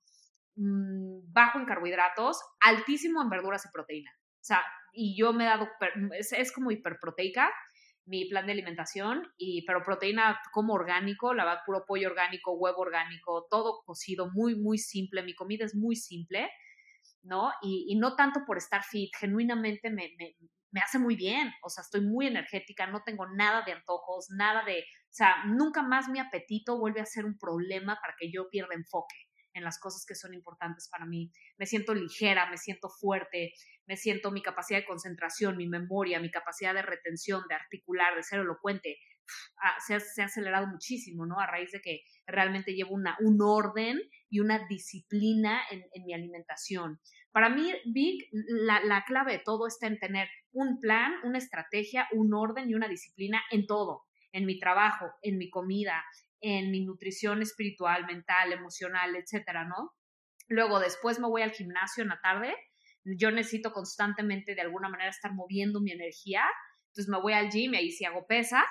mm, 0.54 1.32
bajo 1.32 1.58
en 1.58 1.66
carbohidratos, 1.66 2.40
altísimo 2.60 3.20
en 3.20 3.28
verduras 3.28 3.66
y 3.66 3.72
proteína. 3.72 4.12
O 4.14 4.44
sea, 4.44 4.62
y 4.94 5.16
yo 5.16 5.32
me 5.32 5.44
he 5.44 5.46
dado, 5.48 5.68
es, 6.18 6.32
es 6.32 6.52
como 6.52 6.70
hiperproteica, 6.70 7.50
mi 8.06 8.26
plan 8.26 8.46
de 8.46 8.52
alimentación, 8.52 9.32
y, 9.36 9.64
pero 9.66 9.82
proteína 9.82 10.40
como 10.52 10.74
orgánico, 10.74 11.32
la 11.34 11.44
verdad, 11.44 11.62
puro 11.64 11.84
pollo 11.86 12.08
orgánico, 12.08 12.52
huevo 12.52 12.80
orgánico, 12.80 13.46
todo 13.50 13.82
cocido, 13.84 14.30
muy, 14.32 14.54
muy 14.56 14.78
simple. 14.78 15.22
Mi 15.22 15.34
comida 15.34 15.64
es 15.64 15.74
muy 15.74 15.96
simple. 15.96 16.50
¿no? 17.22 17.50
Y, 17.62 17.96
no 17.96 18.16
tanto 18.16 18.40
por 18.46 18.58
estar 18.58 18.82
fit, 18.84 19.10
genuinamente 19.18 19.90
me, 19.90 20.10
me, 20.18 20.80
hace 20.80 20.98
muy 20.98 21.16
bien, 21.16 21.50
o 21.62 21.70
sea, 21.70 21.82
estoy 21.82 22.02
muy 22.02 22.26
energética, 22.26 22.86
no 22.86 23.02
tengo 23.02 23.26
nada 23.26 23.62
de 23.62 23.72
antojos, 23.72 24.26
nada 24.30 24.64
de, 24.64 24.80
o 24.80 25.12
sea, 25.12 25.44
nunca 25.46 25.82
más 25.82 26.08
mi 26.08 26.18
apetito 26.18 26.78
vuelve 26.78 27.00
a 27.00 27.06
ser 27.06 27.24
un 27.24 27.38
problema 27.38 27.98
para 28.00 28.14
que 28.18 28.30
yo 28.30 28.48
pierda 28.50 28.74
enfoque 28.74 29.14
en 29.54 29.64
las 29.64 29.78
cosas 29.78 30.04
que 30.06 30.14
son 30.14 30.34
importantes 30.34 30.88
para 30.90 31.06
mí. 31.06 31.32
Me 31.56 31.66
siento 31.66 31.94
ligera, 31.94 32.50
me 32.50 32.58
siento 32.58 32.90
fuerte, 32.90 33.54
me 33.86 33.96
siento 33.96 34.30
mi 34.30 34.42
capacidad 34.42 34.80
de 34.80 34.86
concentración, 34.86 35.56
mi 35.56 35.68
memoria, 35.68 36.20
mi 36.20 36.30
capacidad 36.30 36.74
de 36.74 36.82
retención, 36.82 37.42
de 37.48 37.54
articular, 37.54 38.14
de 38.14 38.22
ser 38.22 38.40
elocuente, 38.40 38.98
ah, 39.62 39.76
se, 39.86 39.94
ha, 39.94 40.24
acelerado 40.26 40.66
muchísimo, 40.66 41.24
¿no? 41.24 41.38
A 41.38 41.46
raíz 41.46 41.70
de 41.72 41.80
que 41.80 42.02
realmente 42.26 42.74
llevo 42.74 42.94
una, 42.94 43.16
un 43.20 43.38
orden 43.40 44.00
y 44.28 44.40
una 44.40 44.66
disciplina 44.68 45.62
en, 45.70 45.84
en 45.92 46.04
mi 46.04 46.14
alimentación. 46.14 47.00
Para 47.30 47.48
mí, 47.48 47.72
Big, 47.86 48.28
la, 48.32 48.80
la, 48.84 49.04
clave 49.04 49.32
de 49.32 49.38
todo 49.38 49.66
está 49.66 49.86
en 49.86 49.98
tener 49.98 50.28
un 50.52 50.78
plan, 50.80 51.14
una 51.24 51.38
estrategia, 51.38 52.08
un 52.12 52.32
orden 52.34 52.70
y 52.70 52.74
una 52.74 52.88
disciplina 52.88 53.42
en 53.50 53.66
todo, 53.66 54.04
en 54.32 54.46
mi 54.46 54.58
trabajo, 54.58 55.10
en 55.22 55.38
mi 55.38 55.50
comida, 55.50 56.04
en 56.44 56.70
mi 56.70 56.84
nutrición 56.84 57.40
espiritual, 57.40 58.04
mental, 58.04 58.52
emocional, 58.52 59.16
etcétera, 59.16 59.64
¿no? 59.64 59.92
Luego, 60.46 60.78
después 60.78 61.18
me 61.18 61.26
voy 61.26 61.40
al 61.40 61.52
gimnasio 61.52 62.02
en 62.02 62.10
la 62.10 62.20
tarde. 62.20 62.54
Yo 63.04 63.30
necesito 63.30 63.72
constantemente, 63.72 64.54
de 64.54 64.60
alguna 64.60 64.90
manera, 64.90 65.08
estar 65.08 65.32
moviendo 65.32 65.80
mi 65.80 65.92
energía. 65.92 66.42
Entonces 66.88 67.08
me 67.08 67.20
voy 67.20 67.32
al 67.32 67.50
gym 67.50 67.72
y 67.72 67.78
ahí 67.78 67.90
sí 67.90 68.04
hago 68.04 68.26
pesas. 68.26 68.68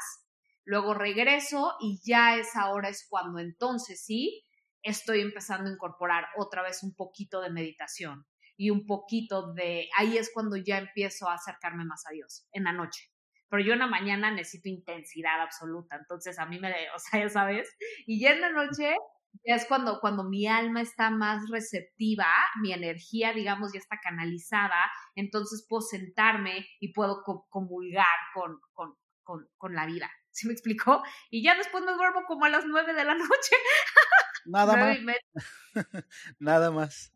Luego 0.65 0.93
regreso 0.93 1.73
y 1.81 1.99
ya 2.05 2.37
esa 2.37 2.69
hora 2.69 2.89
es 2.89 3.07
cuando 3.09 3.39
entonces 3.39 4.03
sí 4.05 4.45
estoy 4.83 5.21
empezando 5.21 5.69
a 5.69 5.73
incorporar 5.73 6.25
otra 6.37 6.61
vez 6.61 6.83
un 6.83 6.95
poquito 6.95 7.41
de 7.41 7.49
meditación 7.49 8.25
y 8.55 8.69
un 8.69 8.85
poquito 8.85 9.53
de, 9.53 9.89
ahí 9.97 10.17
es 10.17 10.31
cuando 10.31 10.57
ya 10.57 10.77
empiezo 10.77 11.27
a 11.27 11.33
acercarme 11.33 11.85
más 11.85 12.03
a 12.07 12.13
Dios, 12.13 12.47
en 12.51 12.65
la 12.65 12.71
noche. 12.71 13.12
Pero 13.53 13.65
yo 13.65 13.73
en 13.73 13.79
la 13.79 13.87
mañana 13.87 14.31
necesito 14.31 14.67
intensidad 14.67 15.39
absoluta, 15.39 15.95
entonces 15.95 16.39
a 16.39 16.47
mí 16.47 16.57
me, 16.57 16.73
o 16.95 16.97
sea, 16.97 17.19
ya 17.19 17.29
sabes, 17.29 17.69
y 18.07 18.19
ya 18.19 18.31
en 18.31 18.41
la 18.41 18.49
noche 18.49 18.95
ya 19.45 19.53
es 19.53 19.65
cuando, 19.67 19.99
cuando 19.99 20.23
mi 20.23 20.47
alma 20.47 20.81
está 20.81 21.11
más 21.11 21.47
receptiva, 21.51 22.25
mi 22.63 22.73
energía, 22.73 23.31
digamos, 23.31 23.71
ya 23.71 23.77
está 23.77 23.99
canalizada, 24.01 24.91
entonces 25.13 25.67
puedo 25.69 25.81
sentarme 25.81 26.65
y 26.79 26.93
puedo 26.93 27.21
comulgar 27.51 28.07
con, 28.33 28.59
con, 28.73 28.95
con, 29.21 29.47
con 29.59 29.75
la 29.75 29.85
vida. 29.85 30.09
¿Sí 30.31 30.47
me 30.47 30.53
explicó? 30.53 31.03
Y 31.29 31.43
ya 31.43 31.55
después 31.55 31.83
me 31.83 31.93
duermo 31.93 32.23
como 32.27 32.45
a 32.45 32.49
las 32.49 32.65
nueve 32.65 32.95
de 32.95 33.03
la 33.03 33.13
noche. 33.13 33.55
Nada 34.45 34.75
más. 34.77 34.97
Nada 36.39 36.71
más. 36.71 37.13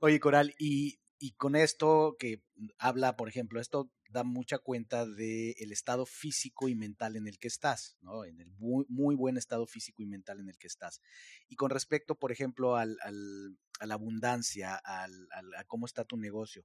Oye, 0.00 0.20
Coral, 0.20 0.54
y, 0.58 0.98
con 1.36 1.54
esto 1.54 2.16
que 2.18 2.42
habla, 2.78 3.18
por 3.18 3.28
ejemplo, 3.28 3.60
esto 3.60 3.90
da 4.10 4.24
mucha 4.24 4.58
cuenta 4.58 5.06
del 5.06 5.72
estado 5.72 6.06
físico 6.06 6.68
y 6.68 6.74
mental 6.74 7.16
en 7.16 7.26
el 7.26 7.38
que 7.38 7.48
estás, 7.48 7.96
¿no? 8.00 8.24
En 8.24 8.40
el 8.40 8.50
muy, 8.58 9.14
buen 9.14 9.36
estado 9.36 9.66
físico 9.66 10.02
y 10.02 10.06
mental 10.06 10.40
en 10.40 10.48
el 10.48 10.58
que 10.58 10.66
estás. 10.66 11.00
Y 11.48 11.56
con 11.56 11.70
respecto, 11.70 12.16
por 12.16 12.32
ejemplo, 12.32 12.76
al, 12.76 12.98
al, 13.02 13.58
a 13.78 13.86
la 13.86 13.94
abundancia, 13.94 14.74
al, 14.76 15.28
a 15.56 15.64
cómo 15.64 15.86
está 15.86 16.04
tu 16.04 16.16
negocio, 16.16 16.64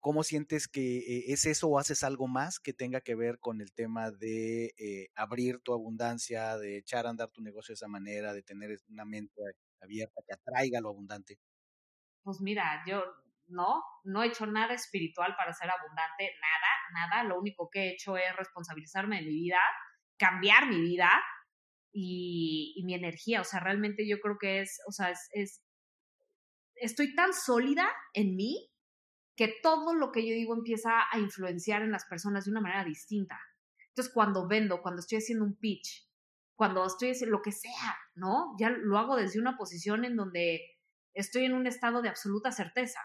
¿cómo 0.00 0.22
sientes 0.22 0.68
que 0.68 0.98
eh, 0.98 1.24
es 1.28 1.46
eso 1.46 1.68
o 1.68 1.78
haces 1.78 2.04
algo 2.04 2.28
más 2.28 2.60
que 2.60 2.72
tenga 2.72 3.00
que 3.00 3.14
ver 3.14 3.38
con 3.40 3.60
el 3.60 3.72
tema 3.72 4.10
de 4.12 4.74
eh, 4.78 5.08
abrir 5.14 5.58
tu 5.60 5.72
abundancia, 5.72 6.56
de 6.58 6.78
echar 6.78 7.06
a 7.06 7.10
andar 7.10 7.30
tu 7.30 7.42
negocio 7.42 7.72
de 7.72 7.76
esa 7.76 7.88
manera, 7.88 8.32
de 8.32 8.42
tener 8.42 8.78
una 8.88 9.04
mente 9.04 9.42
abierta 9.80 10.22
que 10.26 10.34
atraiga 10.34 10.80
lo 10.80 10.90
abundante? 10.90 11.38
pues 12.26 12.40
mira, 12.40 12.82
yo 12.84 13.04
no, 13.48 13.82
no 14.04 14.22
he 14.22 14.28
hecho 14.28 14.46
nada 14.46 14.74
espiritual 14.74 15.34
para 15.36 15.52
ser 15.52 15.70
abundante, 15.70 16.32
nada, 16.40 17.08
nada. 17.08 17.24
Lo 17.24 17.38
único 17.38 17.68
que 17.70 17.80
he 17.80 17.92
hecho 17.92 18.16
es 18.16 18.34
responsabilizarme 18.36 19.16
de 19.16 19.26
mi 19.26 19.32
vida, 19.32 19.58
cambiar 20.18 20.68
mi 20.68 20.80
vida 20.80 21.10
y, 21.92 22.82
mi 22.84 22.94
energía. 22.94 23.40
O 23.40 23.44
sea, 23.44 23.60
realmente 23.60 24.08
yo 24.08 24.18
creo 24.20 24.36
que 24.38 24.60
es, 24.60 24.80
o 24.86 24.92
sea, 24.92 25.12
es, 25.32 25.62
estoy 26.74 27.14
tan 27.14 27.32
sólida 27.32 27.88
en 28.12 28.36
mí 28.36 28.70
que 29.36 29.54
todo 29.62 29.94
lo 29.94 30.12
que 30.12 30.26
yo 30.26 30.34
digo 30.34 30.54
empieza 30.54 31.04
a 31.10 31.18
influenciar 31.18 31.82
en 31.82 31.92
las 31.92 32.06
personas 32.06 32.44
de 32.44 32.50
una 32.50 32.60
manera 32.60 32.84
distinta. 32.84 33.38
Entonces, 33.88 34.12
cuando 34.12 34.48
vendo, 34.48 34.82
cuando 34.82 35.00
estoy 35.00 35.18
haciendo 35.18 35.44
un 35.44 35.56
pitch, 35.56 36.06
cuando 36.54 36.86
estoy 36.86 37.10
haciendo 37.10 37.36
lo 37.36 37.42
que 37.42 37.52
sea, 37.52 37.96
¿no? 38.14 38.54
Ya 38.58 38.70
lo 38.70 38.98
hago 38.98 39.16
desde 39.16 39.38
una 39.38 39.56
posición 39.56 40.04
en 40.04 40.16
donde 40.16 40.60
estoy 41.12 41.44
en 41.44 41.54
un 41.54 41.66
estado 41.66 42.02
de 42.02 42.08
absoluta 42.08 42.50
certeza. 42.50 43.00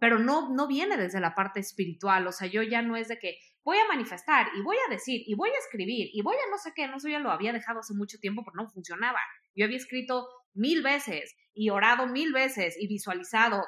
Pero 0.00 0.18
no, 0.18 0.52
no 0.52 0.66
viene 0.66 0.96
desde 0.96 1.20
la 1.20 1.36
parte 1.36 1.60
espiritual, 1.60 2.26
o 2.26 2.32
sea, 2.32 2.48
yo 2.48 2.62
ya 2.62 2.82
no 2.82 2.96
es 2.96 3.06
de 3.06 3.18
que 3.20 3.38
voy 3.62 3.78
a 3.78 3.86
manifestar 3.86 4.48
y 4.56 4.62
voy 4.62 4.76
a 4.84 4.90
decir 4.90 5.22
y 5.26 5.34
voy 5.36 5.50
a 5.50 5.58
escribir 5.58 6.08
y 6.12 6.22
voy 6.22 6.34
a 6.34 6.50
no 6.50 6.58
sé 6.58 6.72
qué, 6.74 6.88
no 6.88 6.98
sé, 6.98 7.12
ya 7.12 7.20
lo 7.20 7.30
había 7.30 7.52
dejado 7.52 7.80
hace 7.80 7.94
mucho 7.94 8.18
tiempo 8.18 8.42
porque 8.42 8.56
no 8.56 8.68
funcionaba. 8.68 9.20
Yo 9.54 9.66
había 9.66 9.76
escrito 9.76 10.26
mil 10.54 10.82
veces 10.82 11.36
y 11.54 11.70
orado 11.70 12.06
mil 12.08 12.32
veces 12.32 12.76
y 12.80 12.88
visualizado 12.88 13.62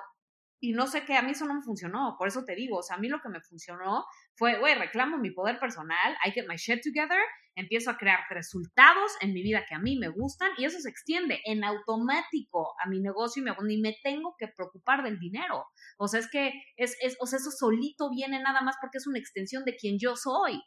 y 0.58 0.72
no 0.72 0.86
sé 0.86 1.04
qué, 1.04 1.16
a 1.16 1.22
mí 1.22 1.32
eso 1.32 1.44
no 1.44 1.54
me 1.54 1.62
funcionó, 1.62 2.14
por 2.16 2.28
eso 2.28 2.44
te 2.44 2.54
digo, 2.54 2.78
o 2.78 2.82
sea, 2.82 2.96
a 2.96 2.98
mí 3.00 3.08
lo 3.08 3.20
que 3.20 3.28
me 3.28 3.40
funcionó 3.40 4.04
fue, 4.34 4.58
güey, 4.58 4.74
reclamo 4.74 5.18
mi 5.18 5.30
poder 5.30 5.58
personal, 5.58 6.16
I 6.24 6.30
get 6.30 6.46
my 6.48 6.56
shit 6.56 6.80
together, 6.82 7.20
empiezo 7.54 7.90
a 7.90 7.98
crear 7.98 8.20
resultados 8.30 9.12
en 9.20 9.32
mi 9.32 9.42
vida 9.42 9.64
que 9.68 9.74
a 9.74 9.78
mí 9.78 9.98
me 9.98 10.08
gustan 10.08 10.50
y 10.56 10.64
eso 10.64 10.78
se 10.80 10.88
extiende 10.88 11.40
en 11.44 11.64
automático 11.64 12.74
a 12.82 12.88
mi 12.88 13.00
negocio 13.00 13.42
y 13.42 13.44
me, 13.44 13.54
ni 13.62 13.80
me 13.80 13.96
tengo 14.02 14.34
que 14.38 14.48
preocupar 14.48 15.02
del 15.02 15.18
dinero. 15.18 15.66
O 15.98 16.08
sea, 16.08 16.20
es 16.20 16.30
que 16.30 16.52
es, 16.76 16.96
es, 17.00 17.16
o 17.20 17.26
sea, 17.26 17.38
eso 17.38 17.50
solito 17.50 18.10
viene 18.10 18.40
nada 18.40 18.62
más 18.62 18.76
porque 18.80 18.98
es 18.98 19.06
una 19.06 19.18
extensión 19.18 19.64
de 19.64 19.76
quien 19.76 19.98
yo 19.98 20.16
soy. 20.16 20.62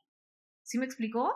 ¿Sí 0.64 0.78
me 0.78 0.86
explicó? 0.86 1.34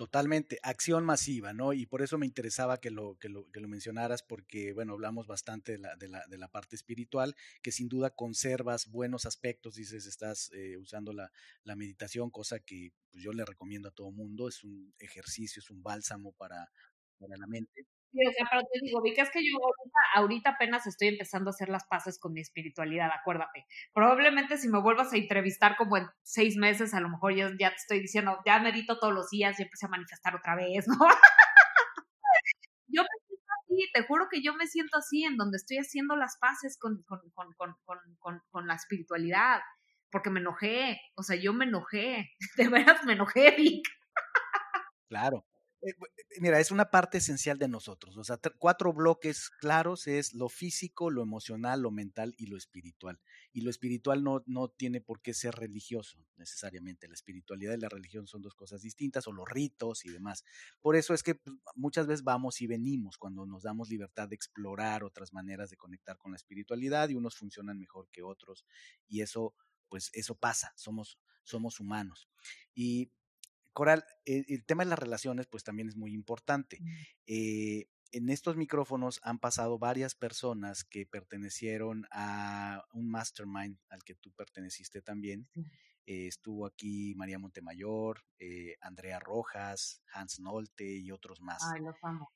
Totalmente, 0.00 0.58
acción 0.62 1.04
masiva, 1.04 1.52
¿no? 1.52 1.74
Y 1.74 1.84
por 1.84 2.00
eso 2.00 2.16
me 2.16 2.24
interesaba 2.24 2.80
que 2.80 2.90
lo, 2.90 3.18
que 3.18 3.28
lo, 3.28 3.50
que 3.50 3.60
lo 3.60 3.68
mencionaras, 3.68 4.22
porque, 4.22 4.72
bueno, 4.72 4.94
hablamos 4.94 5.26
bastante 5.26 5.72
de 5.72 5.78
la, 5.78 5.94
de, 5.96 6.08
la, 6.08 6.24
de 6.26 6.38
la 6.38 6.48
parte 6.48 6.74
espiritual, 6.74 7.36
que 7.60 7.70
sin 7.70 7.90
duda 7.90 8.08
conservas 8.08 8.86
buenos 8.86 9.26
aspectos, 9.26 9.74
dices, 9.74 10.06
estás 10.06 10.50
eh, 10.54 10.78
usando 10.78 11.12
la, 11.12 11.30
la, 11.64 11.76
meditación, 11.76 12.30
cosa 12.30 12.60
que 12.60 12.94
pues, 13.10 13.22
yo 13.22 13.34
le 13.34 13.44
recomiendo 13.44 13.88
a 13.90 13.92
todo 13.92 14.10
mundo, 14.10 14.48
es 14.48 14.64
un 14.64 14.94
ejercicio, 14.98 15.60
es 15.60 15.68
un 15.68 15.82
bálsamo 15.82 16.32
para, 16.32 16.72
para 17.18 17.36
la 17.36 17.46
mente. 17.46 17.86
Sí, 18.12 18.18
o 18.26 18.32
sea, 18.32 18.46
pero 18.50 18.62
te 18.72 18.80
digo, 18.82 19.02
que 19.02 19.20
es 19.20 19.30
que 19.30 19.40
yo 19.40 19.56
ahorita, 20.16 20.50
apenas 20.50 20.86
estoy 20.86 21.08
empezando 21.08 21.50
a 21.50 21.52
hacer 21.52 21.68
las 21.68 21.86
paces 21.86 22.18
con 22.18 22.32
mi 22.32 22.40
espiritualidad, 22.40 23.08
acuérdate. 23.12 23.66
Probablemente 23.94 24.58
si 24.58 24.68
me 24.68 24.80
vuelvas 24.80 25.12
a 25.12 25.16
entrevistar 25.16 25.76
como 25.76 25.96
en 25.96 26.06
seis 26.22 26.56
meses, 26.56 26.92
a 26.92 27.00
lo 27.00 27.08
mejor 27.08 27.36
ya, 27.36 27.50
ya 27.58 27.70
te 27.70 27.76
estoy 27.76 28.00
diciendo, 28.00 28.38
ya 28.44 28.58
medito 28.58 28.98
todos 28.98 29.14
los 29.14 29.30
días 29.30 29.58
y 29.60 29.62
empecé 29.62 29.86
a 29.86 29.90
manifestar 29.90 30.34
otra 30.34 30.56
vez, 30.56 30.88
¿no? 30.88 30.96
yo 32.88 33.02
me 33.02 33.08
siento 33.26 33.52
así, 33.62 33.90
te 33.94 34.02
juro 34.02 34.26
que 34.28 34.42
yo 34.42 34.54
me 34.54 34.66
siento 34.66 34.98
así, 34.98 35.24
en 35.24 35.36
donde 35.36 35.56
estoy 35.58 35.78
haciendo 35.78 36.16
las 36.16 36.36
paces 36.40 36.76
con, 36.78 37.04
con, 37.04 37.20
con, 38.18 38.42
con 38.50 38.66
la 38.66 38.74
espiritualidad, 38.74 39.60
porque 40.10 40.30
me 40.30 40.40
enojé, 40.40 41.00
o 41.14 41.22
sea, 41.22 41.36
yo 41.36 41.52
me 41.52 41.64
enojé, 41.64 42.30
de 42.56 42.68
veras 42.68 43.04
me 43.04 43.12
enojé, 43.12 43.52
Vic. 43.56 43.86
Claro. 45.08 45.44
Eh, 45.82 45.94
mira, 46.40 46.60
es 46.60 46.70
una 46.70 46.90
parte 46.90 47.18
esencial 47.18 47.58
de 47.58 47.66
nosotros. 47.68 48.16
O 48.18 48.24
sea, 48.24 48.38
cuatro 48.58 48.92
bloques 48.92 49.48
claros 49.48 50.06
es 50.06 50.34
lo 50.34 50.50
físico, 50.50 51.10
lo 51.10 51.22
emocional, 51.22 51.80
lo 51.80 51.90
mental 51.90 52.34
y 52.36 52.46
lo 52.46 52.58
espiritual. 52.58 53.18
Y 53.52 53.62
lo 53.62 53.70
espiritual 53.70 54.22
no, 54.22 54.42
no 54.46 54.68
tiene 54.68 55.00
por 55.00 55.22
qué 55.22 55.32
ser 55.32 55.54
religioso 55.54 56.18
necesariamente. 56.36 57.08
La 57.08 57.14
espiritualidad 57.14 57.74
y 57.74 57.80
la 57.80 57.88
religión 57.88 58.26
son 58.26 58.42
dos 58.42 58.54
cosas 58.54 58.82
distintas, 58.82 59.26
o 59.26 59.32
los 59.32 59.48
ritos 59.48 60.04
y 60.04 60.10
demás. 60.10 60.44
Por 60.82 60.96
eso 60.96 61.14
es 61.14 61.22
que 61.22 61.36
pues, 61.36 61.56
muchas 61.74 62.06
veces 62.06 62.24
vamos 62.24 62.60
y 62.60 62.66
venimos 62.66 63.16
cuando 63.16 63.46
nos 63.46 63.62
damos 63.62 63.88
libertad 63.88 64.28
de 64.28 64.36
explorar 64.36 65.02
otras 65.02 65.32
maneras 65.32 65.70
de 65.70 65.76
conectar 65.78 66.18
con 66.18 66.32
la 66.32 66.36
espiritualidad 66.36 67.08
y 67.08 67.14
unos 67.14 67.36
funcionan 67.36 67.78
mejor 67.78 68.08
que 68.10 68.22
otros. 68.22 68.66
Y 69.08 69.22
eso, 69.22 69.54
pues 69.88 70.10
eso 70.12 70.34
pasa, 70.34 70.74
somos, 70.76 71.18
somos 71.42 71.80
humanos. 71.80 72.28
Y 72.74 73.10
Coral, 73.72 74.04
eh, 74.24 74.44
el, 74.48 74.64
tema 74.64 74.84
de 74.84 74.90
las 74.90 74.98
relaciones, 74.98 75.46
pues 75.46 75.64
también 75.64 75.88
es 75.88 75.96
muy 75.96 76.12
importante. 76.12 76.78
Mm. 76.80 76.88
Eh, 77.26 77.88
en 78.12 78.28
estos 78.28 78.56
micrófonos 78.56 79.20
han 79.22 79.38
pasado 79.38 79.78
varias 79.78 80.14
personas 80.14 80.84
que 80.84 81.06
pertenecieron 81.06 82.06
a 82.10 82.84
un 82.92 83.08
mastermind 83.08 83.78
al 83.88 84.02
que 84.02 84.16
tú 84.16 84.32
perteneciste 84.32 85.00
también. 85.00 85.48
Eh, 86.06 86.26
estuvo 86.26 86.66
aquí 86.66 87.14
María 87.14 87.38
Montemayor, 87.38 88.24
Andrea 88.80 89.20
Rojas, 89.20 90.02
Hans 90.12 90.40
Nolte 90.40 90.98
y 90.98 91.12
otros 91.12 91.40
más. 91.40 91.62
Ay, 91.72 91.82
los 91.82 91.94
amo. 92.02 92.32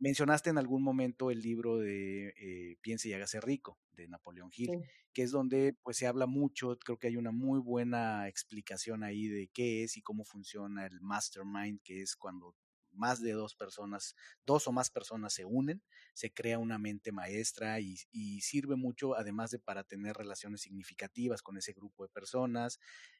Mencionaste 0.00 0.50
en 0.50 0.58
algún 0.58 0.82
momento 0.82 1.30
el 1.30 1.40
libro 1.40 1.78
de 1.78 2.28
eh, 2.28 2.76
Piense 2.80 3.08
y 3.08 3.12
hágase 3.14 3.40
rico 3.40 3.78
de 3.92 4.06
Napoleón 4.06 4.50
Hill, 4.54 4.70
que 5.12 5.22
es 5.22 5.32
donde 5.32 5.76
pues 5.82 5.96
se 5.96 6.06
habla 6.06 6.26
mucho, 6.26 6.78
creo 6.78 6.98
que 6.98 7.08
hay 7.08 7.16
una 7.16 7.32
muy 7.32 7.58
buena 7.58 8.28
explicación 8.28 9.02
ahí 9.02 9.26
de 9.26 9.48
qué 9.52 9.82
es 9.82 9.96
y 9.96 10.02
cómo 10.02 10.24
funciona 10.24 10.86
el 10.86 11.00
mastermind, 11.00 11.80
que 11.82 12.02
es 12.02 12.14
cuando 12.14 12.54
más 12.98 13.22
de 13.22 13.32
dos 13.32 13.54
personas, 13.54 14.14
dos 14.44 14.66
o 14.66 14.72
más 14.72 14.90
personas 14.90 15.32
se 15.32 15.44
unen, 15.44 15.82
se 16.14 16.32
crea 16.32 16.58
una 16.58 16.78
mente 16.78 17.12
maestra 17.12 17.80
y, 17.80 17.96
sirve 18.40 18.76
mucho, 18.76 19.14
además 19.16 19.50
de 19.50 19.58
para 19.58 19.84
tener 19.84 20.16
relaciones 20.16 20.62
significativas 20.62 21.42
con 21.42 21.56
ese 21.56 21.72
grupo 21.72 22.04
de 22.04 22.10
personas, 22.10 22.78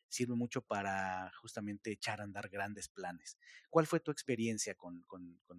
sirve 0.08 0.34
mucho 0.34 0.62
para 0.62 1.30
justamente 1.40 1.92
echar 1.92 2.20
a 2.20 2.24
andar 2.24 2.48
grandes 2.48 2.88
planes. 2.88 3.38
¿Cuál 3.70 3.86
fue 3.86 4.00
tu 4.00 4.10
experiencia 4.10 4.74
con, 4.74 5.04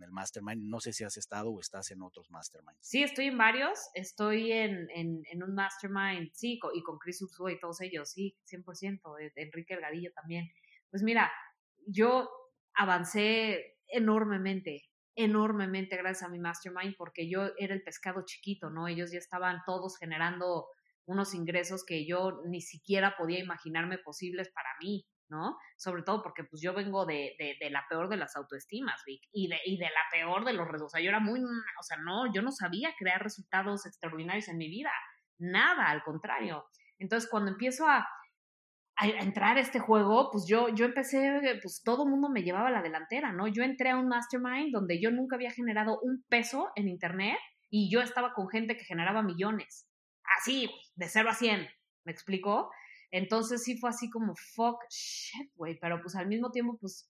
el 0.02 0.12
mastermind? 0.12 0.64
No 0.64 0.80
sé 0.80 0.92
si 0.94 1.04
has 1.04 1.18
estado 1.18 1.52
o 1.52 1.60
estás 1.60 1.92
en 1.92 2.02
otros 2.02 2.30
masterminds. 2.30 2.80
Sí, 2.82 3.04
estoy 3.04 3.28
en 3.28 3.38
varios, 3.38 3.80
estoy 3.94 4.52
en, 4.52 4.90
un 5.42 5.56
mastermind, 5.56 6.32
sí, 6.34 6.60
y 6.74 6.84
con 6.84 6.98
Chris 6.98 7.22
Ursula 7.22 7.54
y 7.54 7.60
todos 7.60 7.82
ellos, 7.82 8.10
sí, 8.10 8.36
100%, 8.52 9.32
Enrique 9.36 9.74
Elgadillo 9.76 10.12
también. 10.14 10.52
Pues 10.90 11.04
mira, 11.04 11.32
yo 11.86 12.30
avancé 12.74 13.79
enormemente, 13.90 14.84
enormemente 15.16 15.98
gracias 15.98 16.24
a 16.24 16.32
mi 16.32 16.40
mastermind 16.40 16.96
porque 16.98 17.30
yo 17.30 17.52
era 17.58 17.74
el 17.74 17.84
pescado 17.84 18.24
chiquito, 18.26 18.70
¿no? 18.70 18.88
Ellos 18.88 19.12
ya 19.12 19.20
estaban 19.20 19.62
todos 19.66 19.98
generando 19.98 20.68
unos 21.06 21.34
ingresos 21.34 21.84
que 21.86 22.06
yo 22.06 22.42
ni 22.46 22.62
siquiera 22.62 23.16
podía 23.18 23.40
imaginarme 23.40 23.98
posibles 23.98 24.50
para 24.54 24.70
mí, 24.80 25.08
¿no? 25.28 25.58
Sobre 25.78 26.04
todo 26.04 26.22
porque 26.22 26.44
pues 26.44 26.62
yo 26.62 26.74
vengo 26.74 27.06
de, 27.06 27.36
de, 27.60 27.70
la 27.70 27.84
peor 27.90 28.10
de 28.10 28.18
las 28.18 28.36
autoestimas, 28.36 29.02
Vic, 29.06 29.22
y 29.32 29.48
de, 29.48 29.60
y 29.66 29.78
de 29.78 29.86
la 29.86 30.06
peor 30.12 30.46
de 30.46 30.54
los 30.54 30.68
resultados. 30.68 30.94
O 30.94 30.96
sea, 30.98 31.02
yo 31.02 31.10
era 31.10 31.20
muy, 31.20 31.42
o 31.42 31.84
sea, 31.84 31.98
no, 31.98 32.32
yo 32.32 32.42
no 32.42 32.52
sabía 32.52 32.94
crear 32.98 33.22
resultados 33.22 33.86
extraordinarios 33.86 34.48
en 34.50 34.58
mi 34.58 34.70
vida, 34.70 34.92
nada, 35.40 35.90
al 35.90 36.04
contrario. 36.04 36.66
Entonces, 37.00 37.30
cuando 37.30 37.52
empiezo 37.52 37.88
a, 37.88 38.08
a, 39.00 39.08
entrar 39.08 39.58
a 39.58 39.62
este 39.62 39.80
juego, 39.80 40.30
pues 40.32 40.46
yo, 40.48 40.70
yo 40.70 40.86
empecé, 40.86 41.40
pues 41.62 41.82
todo 41.84 42.06
mundo 42.06 42.30
me 42.30 42.44
llevaba 42.44 42.70
la 42.70 42.82
delantera, 42.82 43.32
¿no? 43.32 43.48
Yo 43.48 43.64
entré 43.64 43.90
a 43.90 43.98
un 43.98 44.08
mastermind 44.08 44.72
donde 44.72 45.02
yo 45.02 45.10
nunca 45.12 45.36
había 45.36 45.52
generado 45.52 46.00
un 46.02 46.24
peso 46.28 46.70
en 46.76 46.90
internet 46.90 47.38
y 47.70 47.90
yo 47.92 48.02
estaba 48.02 48.34
con 48.34 48.50
gente 48.50 48.76
que 48.76 48.84
generaba 48.84 49.24
millones. 49.24 49.88
Así, 50.38 50.70
de 50.96 51.08
0 51.08 51.30
a 51.30 51.34
100, 51.34 51.68
¿me 52.06 52.12
explico? 52.12 52.70
Entonces 53.12 53.64
sí 53.64 53.78
fue 53.78 53.90
así 53.90 54.10
como, 54.10 54.34
fuck, 54.56 54.78
shit, 54.90 55.52
güey, 55.56 55.80
pero 55.80 56.02
pues 56.02 56.16
al 56.16 56.28
mismo 56.28 56.52
tiempo, 56.52 56.78
pues, 56.80 57.10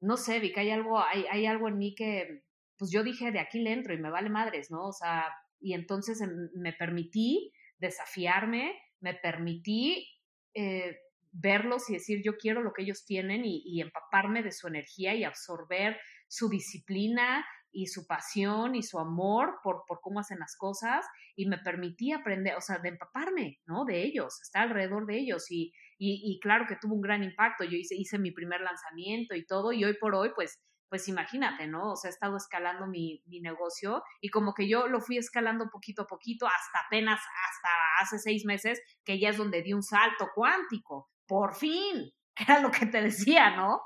no 0.00 0.16
sé, 0.16 0.38
vi 0.38 0.52
que 0.52 0.60
hay 0.60 0.70
algo, 0.70 1.02
hay, 1.02 1.26
hay 1.30 1.44
algo 1.44 1.68
en 1.68 1.76
mí 1.76 1.94
que, 1.94 2.44
pues 2.78 2.90
yo 2.90 3.02
dije, 3.02 3.32
de 3.32 3.40
aquí 3.40 3.58
le 3.58 3.72
entro 3.72 3.92
y 3.92 3.98
me 3.98 4.10
vale 4.10 4.30
madres, 4.30 4.70
¿no? 4.70 4.86
O 4.86 4.92
sea, 4.92 5.26
y 5.60 5.74
entonces 5.74 6.22
me 6.54 6.72
permití 6.72 7.52
desafiarme, 7.78 8.74
me 9.00 9.14
permití 9.14 10.06
eh, 10.54 10.96
verlos 11.32 11.88
y 11.88 11.94
decir 11.94 12.22
yo 12.24 12.36
quiero 12.36 12.62
lo 12.62 12.72
que 12.72 12.82
ellos 12.82 13.04
tienen 13.04 13.42
y, 13.44 13.80
empaparme 13.80 14.42
de 14.42 14.52
su 14.52 14.66
energía 14.68 15.14
y 15.14 15.24
absorber 15.24 15.98
su 16.28 16.48
disciplina 16.48 17.46
y 17.72 17.86
su 17.86 18.06
pasión 18.06 18.74
y 18.74 18.82
su 18.82 18.98
amor 18.98 19.60
por, 19.62 19.84
por 19.86 20.00
cómo 20.00 20.18
hacen 20.18 20.40
las 20.40 20.56
cosas 20.56 21.06
y 21.36 21.46
me 21.46 21.58
permití 21.58 22.10
aprender, 22.12 22.56
o 22.56 22.60
sea, 22.60 22.78
de 22.78 22.88
empaparme, 22.88 23.60
¿no? 23.66 23.84
De 23.84 24.02
ellos, 24.02 24.40
estar 24.42 24.64
alrededor 24.64 25.06
de 25.06 25.18
ellos 25.18 25.50
y, 25.50 25.72
y, 25.98 26.40
claro 26.40 26.64
que 26.68 26.76
tuvo 26.76 26.94
un 26.94 27.00
gran 27.00 27.22
impacto. 27.22 27.62
Yo 27.62 27.76
hice, 27.76 27.94
hice 27.94 28.18
mi 28.18 28.32
primer 28.32 28.60
lanzamiento 28.60 29.36
y 29.36 29.46
todo 29.46 29.72
y 29.72 29.84
hoy 29.84 29.96
por 30.00 30.14
hoy, 30.14 30.30
pues, 30.34 30.58
pues 30.90 31.06
imagínate, 31.08 31.68
¿no? 31.68 31.92
O 31.92 31.96
sea, 31.96 32.10
he 32.10 32.12
estado 32.12 32.36
escalando 32.36 32.88
mi, 32.88 33.22
mi, 33.26 33.40
negocio 33.40 34.02
y 34.20 34.28
como 34.28 34.52
que 34.52 34.68
yo 34.68 34.88
lo 34.88 35.00
fui 35.00 35.16
escalando 35.16 35.70
poquito 35.70 36.02
a 36.02 36.06
poquito 36.06 36.46
hasta 36.46 36.86
apenas, 36.86 37.20
hasta 37.20 37.68
hace 38.00 38.18
seis 38.18 38.44
meses, 38.44 38.82
que 39.04 39.20
ya 39.20 39.30
es 39.30 39.36
donde 39.36 39.62
di 39.62 39.72
un 39.72 39.84
salto 39.84 40.28
cuántico. 40.34 41.08
Por 41.26 41.54
fin, 41.54 42.12
era 42.36 42.60
lo 42.60 42.72
que 42.72 42.86
te 42.86 43.02
decía, 43.02 43.56
¿no? 43.56 43.82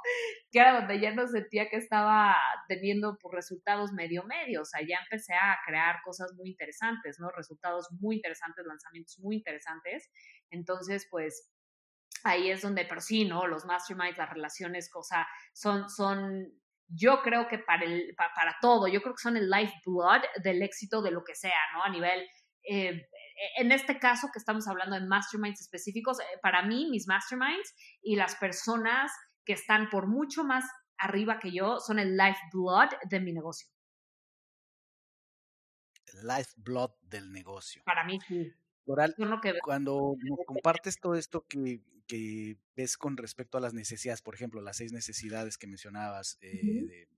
Que 0.51 0.61
era 0.61 0.81
donde 0.81 0.99
ya 0.99 1.13
no 1.13 1.27
sentía 1.27 1.69
que 1.69 1.77
estaba 1.77 2.37
teniendo 2.69 3.19
pues, 3.21 3.35
resultados 3.35 3.93
medio 3.93 4.25
medio, 4.25 4.63
o 4.63 4.65
sea, 4.65 4.81
ya 4.81 4.99
empecé 5.05 5.35
a 5.35 5.59
crear 5.67 5.97
cosas 6.03 6.33
muy 6.35 6.51
interesantes, 6.51 7.19
¿no? 7.21 7.31
Resultados 7.31 7.89
muy 8.01 8.17
interesantes, 8.17 8.65
lanzamientos 8.65 9.19
muy 9.19 9.37
interesantes. 9.37 10.11
Entonces, 10.51 11.07
pues 11.11 11.51
ahí 12.23 12.51
es 12.51 12.63
donde, 12.63 12.87
pero 12.87 13.03
sí, 13.03 13.27
¿no? 13.27 13.47
Los 13.47 13.67
masterminds, 13.67 14.17
las 14.17 14.31
relaciones, 14.31 14.91
cosa, 14.91 15.27
son, 15.53 15.91
son 15.91 16.64
yo 16.95 17.23
creo 17.23 17.49
que 17.49 17.59
para, 17.59 17.85
el, 17.85 18.15
para, 18.17 18.57
todo, 18.61 18.87
yo 18.87 19.03
creo 19.03 19.15
que 19.15 19.23
son 19.23 19.37
el 19.37 19.51
lifeblood 19.51 20.23
del 20.43 20.63
éxito 20.63 21.03
de 21.03 21.11
lo 21.11 21.25
que 21.25 21.35
sea, 21.35 21.59
¿no? 21.75 21.83
A 21.83 21.89
nivel, 21.89 22.27
eh, 22.69 23.09
en 23.59 23.73
este 23.73 23.99
caso 23.99 24.29
que 24.33 24.39
estamos 24.39 24.69
hablando 24.69 24.99
de 24.99 25.07
masterminds 25.07 25.61
específicos, 25.61 26.21
eh, 26.21 26.39
para 26.43 26.63
mí, 26.63 26.89
mis 26.91 27.07
masterminds 27.07 27.75
y 28.03 28.17
las 28.17 28.37
personas 28.37 29.11
que 29.45 29.55
están 29.55 29.91
por 29.91 30.07
mucho 30.07 30.45
más 30.45 30.65
arriba 30.99 31.39
que 31.39 31.53
yo 31.53 31.81
son 31.81 31.99
el 31.99 32.17
lifeblood 32.17 32.91
de 33.09 33.21
mi 33.21 33.33
negocio. 33.33 33.69
El 36.07 36.29
lifeblood 36.29 36.93
del 37.03 37.33
negocio. 37.33 37.83
Para 37.85 38.05
mí, 38.05 38.21
sí. 38.29 38.53
cuando 39.63 40.15
compartes 40.47 41.01
todo 41.01 41.17
esto 41.17 41.45
que 41.49 41.81
que 42.07 42.59
ves 42.77 42.97
con 42.97 43.17
respecto 43.17 43.59
a 43.59 43.61
las 43.61 43.75
necesidades, 43.75 44.23
por 44.23 44.35
ejemplo, 44.35 44.61
las 44.61 44.77
seis 44.77 44.93
necesidades 44.93 45.59
que 45.59 45.67
mencionabas 45.67 46.39
eh, 46.41 47.09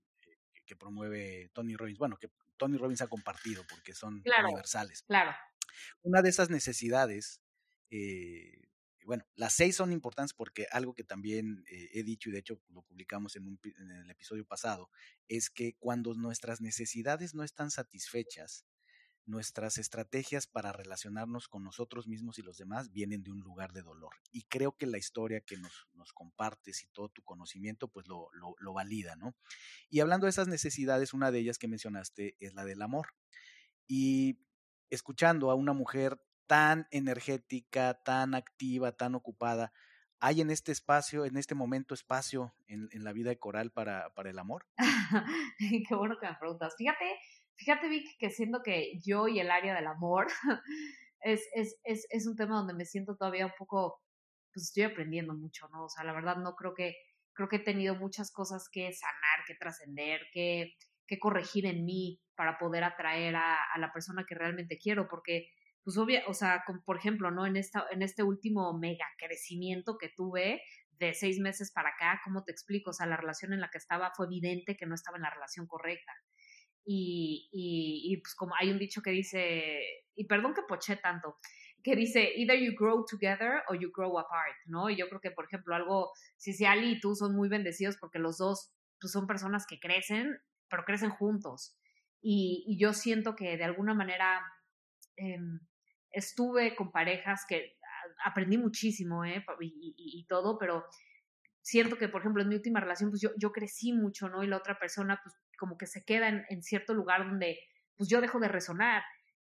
que 0.65 0.75
promueve 0.75 1.49
Tony 1.53 1.75
Robbins, 1.75 1.97
bueno, 1.97 2.17
que 2.17 2.29
Tony 2.57 2.77
Robbins 2.77 3.01
ha 3.01 3.07
compartido 3.07 3.65
porque 3.69 3.93
son 3.93 4.23
universales. 4.43 5.03
Claro. 5.03 5.31
Una 6.03 6.21
de 6.21 6.29
esas 6.29 6.49
necesidades, 6.49 7.41
eh, 7.89 8.67
bueno, 9.05 9.25
las 9.35 9.53
seis 9.53 9.75
son 9.75 9.91
importantes 9.91 10.33
porque 10.33 10.67
algo 10.71 10.93
que 10.93 11.03
también 11.03 11.63
eh, 11.71 11.89
he 11.93 12.03
dicho 12.03 12.29
y 12.29 12.33
de 12.33 12.39
hecho 12.39 12.59
lo 12.69 12.81
publicamos 12.81 13.35
en, 13.35 13.47
un, 13.47 13.59
en 13.63 13.91
el 13.91 14.09
episodio 14.09 14.45
pasado, 14.45 14.89
es 15.27 15.49
que 15.49 15.75
cuando 15.79 16.13
nuestras 16.13 16.61
necesidades 16.61 17.33
no 17.33 17.43
están 17.43 17.71
satisfechas, 17.71 18.65
nuestras 19.27 19.77
estrategias 19.77 20.47
para 20.47 20.71
relacionarnos 20.71 21.49
con 21.49 21.63
nosotros 21.63 22.07
mismos 22.07 22.39
y 22.39 22.41
los 22.41 22.57
demás 22.57 22.91
vienen 22.91 23.23
de 23.23 23.31
un 23.31 23.41
lugar 23.41 23.73
de 23.73 23.81
dolor. 23.81 24.13
Y 24.31 24.43
creo 24.43 24.71
que 24.71 24.87
la 24.87 24.97
historia 24.97 25.41
que 25.41 25.57
nos, 25.57 25.73
compartes 26.13 26.83
y 26.83 26.87
todo 26.87 27.09
tu 27.09 27.21
conocimiento, 27.23 27.89
pues 27.89 28.07
lo, 28.07 28.29
lo, 28.33 28.73
valida, 28.73 29.17
¿no? 29.17 29.35
Y 29.89 29.99
hablando 29.99 30.25
de 30.25 30.31
esas 30.31 30.47
necesidades, 30.47 31.13
una 31.13 31.31
de 31.31 31.39
ellas 31.39 31.57
que 31.57 31.67
mencionaste 31.67 32.37
es 32.39 32.53
la 32.53 32.63
del 32.63 32.81
amor. 32.81 33.07
Y 33.87 34.39
escuchando 34.89 35.51
a 35.51 35.55
una 35.55 35.73
mujer 35.73 36.19
tan 36.47 36.87
energética, 36.91 38.01
tan 38.05 38.33
activa, 38.33 38.93
tan 38.93 39.15
ocupada, 39.15 39.73
¿hay 40.19 40.39
en 40.39 40.49
este 40.49 40.71
espacio, 40.71 41.25
en 41.25 41.35
este 41.35 41.55
momento 41.55 41.93
espacio 41.93 42.55
en, 42.67 42.87
en 42.93 43.03
la 43.03 43.11
vida 43.11 43.29
de 43.29 43.39
Coral 43.39 43.71
para, 43.71 44.13
para 44.13 44.29
el 44.29 44.39
amor? 44.39 44.65
Qué 45.89 45.95
bueno 45.95 46.17
que 46.19 46.27
me 46.27 46.35
preguntas. 46.35 46.73
Fíjate, 46.77 47.19
Fíjate, 47.57 47.89
Vic, 47.89 48.07
que 48.19 48.29
siento 48.29 48.61
que 48.63 48.99
yo 49.03 49.27
y 49.27 49.39
el 49.39 49.51
área 49.51 49.75
del 49.75 49.87
amor 49.87 50.27
es, 51.21 51.47
es, 51.53 51.75
es, 51.83 52.07
es 52.09 52.27
un 52.27 52.35
tema 52.35 52.57
donde 52.57 52.73
me 52.73 52.85
siento 52.85 53.15
todavía 53.17 53.45
un 53.45 53.53
poco, 53.57 54.01
pues 54.53 54.67
estoy 54.67 54.83
aprendiendo 54.83 55.33
mucho, 55.33 55.67
¿no? 55.69 55.85
O 55.85 55.89
sea, 55.89 56.03
la 56.03 56.13
verdad 56.13 56.37
no 56.37 56.55
creo 56.55 56.73
que, 56.73 56.95
creo 57.33 57.49
que 57.49 57.57
he 57.57 57.63
tenido 57.63 57.95
muchas 57.95 58.31
cosas 58.31 58.69
que 58.71 58.93
sanar, 58.93 59.45
que 59.47 59.55
trascender, 59.55 60.21
que, 60.31 60.73
que 61.07 61.19
corregir 61.19 61.65
en 61.65 61.83
mí 61.83 62.21
para 62.35 62.57
poder 62.59 62.83
atraer 62.83 63.35
a, 63.35 63.57
a 63.73 63.79
la 63.79 63.91
persona 63.91 64.25
que 64.27 64.35
realmente 64.35 64.77
quiero, 64.77 65.07
porque 65.07 65.49
pues 65.83 65.97
obvia, 65.97 66.23
o 66.27 66.33
sea, 66.33 66.63
por 66.85 66.97
ejemplo, 66.97 67.31
¿no? 67.31 67.45
En 67.45 67.55
esta, 67.55 67.85
en 67.91 68.01
este 68.01 68.21
último 68.21 68.77
mega 68.77 69.05
crecimiento 69.17 69.97
que 69.97 70.09
tuve, 70.09 70.61
de 70.99 71.13
seis 71.13 71.39
meses 71.39 71.71
para 71.71 71.89
acá, 71.89 72.19
¿cómo 72.23 72.43
te 72.43 72.51
explico? 72.51 72.89
O 72.89 72.93
sea, 72.93 73.05
la 73.05 73.17
relación 73.17 73.53
en 73.53 73.61
la 73.61 73.69
que 73.69 73.77
estaba 73.77 74.11
fue 74.15 74.25
evidente 74.25 74.75
que 74.75 74.85
no 74.85 74.95
estaba 74.95 75.17
en 75.17 75.23
la 75.23 75.29
relación 75.29 75.67
correcta. 75.67 76.11
Y, 76.89 77.49
y, 77.51 78.15
pues 78.21 78.33
como 78.33 78.55
hay 78.57 78.71
un 78.71 78.79
dicho 78.79 79.01
que 79.01 79.11
dice, 79.11 79.81
y 80.15 80.25
perdón 80.25 80.53
que 80.53 80.61
poché 80.61 80.95
tanto, 80.95 81.35
que 81.83 81.97
dice, 81.97 82.31
either 82.37 82.57
you 82.57 82.73
grow 82.77 83.05
together 83.05 83.61
or 83.67 83.77
you 83.77 83.91
grow 83.93 84.17
apart, 84.17 84.55
¿no? 84.67 84.89
Y 84.89 84.95
yo 84.95 85.09
creo 85.09 85.19
que, 85.19 85.31
por 85.31 85.45
ejemplo, 85.45 85.75
algo, 85.75 86.13
si, 86.37 86.53
si 86.53 86.65
Ali 86.65 86.93
y 86.93 86.99
tú 87.01 87.13
son 87.13 87.35
muy 87.35 87.49
bendecidos 87.49 87.97
porque 87.97 88.19
los 88.19 88.37
dos 88.37 88.71
pues, 89.01 89.11
son 89.11 89.27
personas 89.27 89.65
que 89.67 89.79
crecen, 89.79 90.39
pero 90.69 90.85
crecen 90.85 91.09
juntos. 91.09 91.77
Y, 92.21 92.63
y 92.65 92.79
yo 92.79 92.93
siento 92.93 93.35
que 93.35 93.57
de 93.57 93.65
alguna 93.65 93.93
manera 93.93 94.41
eh, 95.17 95.37
estuve 96.11 96.73
con 96.73 96.93
parejas 96.93 97.45
que 97.49 97.75
aprendí 98.23 98.57
muchísimo, 98.57 99.25
¿eh? 99.25 99.43
Y, 99.59 99.93
y, 99.97 100.19
y, 100.19 100.25
todo, 100.27 100.57
pero 100.57 100.85
siento 101.61 101.97
que, 101.97 102.07
por 102.07 102.21
ejemplo, 102.21 102.41
en 102.41 102.47
mi 102.49 102.55
última 102.55 102.79
relación, 102.79 103.09
pues 103.09 103.21
yo, 103.21 103.31
yo 103.37 103.51
crecí 103.51 103.91
mucho, 103.91 104.29
¿no? 104.29 104.41
Y 104.41 104.47
la 104.47 104.57
otra 104.57 104.79
persona, 104.79 105.19
pues 105.21 105.35
como 105.57 105.77
que 105.77 105.87
se 105.87 106.03
queda 106.03 106.29
en, 106.29 106.63
cierto 106.63 106.93
lugar 106.93 107.25
donde, 107.25 107.59
pues 107.95 108.09
yo 108.09 108.21
dejo 108.21 108.39
de 108.39 108.47
resonar. 108.47 109.03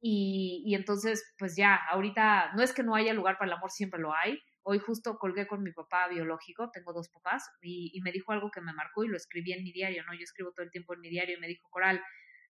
Y, 0.01 0.63
y, 0.65 0.75
entonces, 0.75 1.33
pues 1.37 1.55
ya, 1.55 1.75
ahorita 1.75 2.53
no 2.55 2.63
es 2.63 2.73
que 2.73 2.83
no 2.83 2.95
haya 2.95 3.13
lugar 3.13 3.37
para 3.37 3.51
el 3.51 3.57
amor, 3.57 3.69
siempre 3.71 3.99
lo 3.99 4.13
hay. 4.13 4.39
Hoy 4.63 4.79
justo 4.79 5.17
colgué 5.17 5.47
con 5.47 5.63
mi 5.63 5.71
papá 5.71 6.07
biológico, 6.07 6.69
tengo 6.71 6.93
dos 6.93 7.09
papás, 7.09 7.49
y, 7.61 7.99
me 8.01 8.11
dijo 8.11 8.31
algo 8.31 8.51
que 8.51 8.61
me 8.61 8.73
marcó 8.73 9.03
y 9.03 9.07
lo 9.07 9.17
escribí 9.17 9.51
en 9.53 9.63
mi 9.63 9.71
diario, 9.71 10.03
¿no? 10.05 10.13
Yo 10.13 10.23
escribo 10.23 10.51
todo 10.51 10.63
el 10.63 10.71
tiempo 10.71 10.93
en 10.93 11.01
mi 11.01 11.09
diario 11.09 11.37
y 11.37 11.39
me 11.39 11.47
dijo, 11.47 11.67
Coral, 11.69 12.01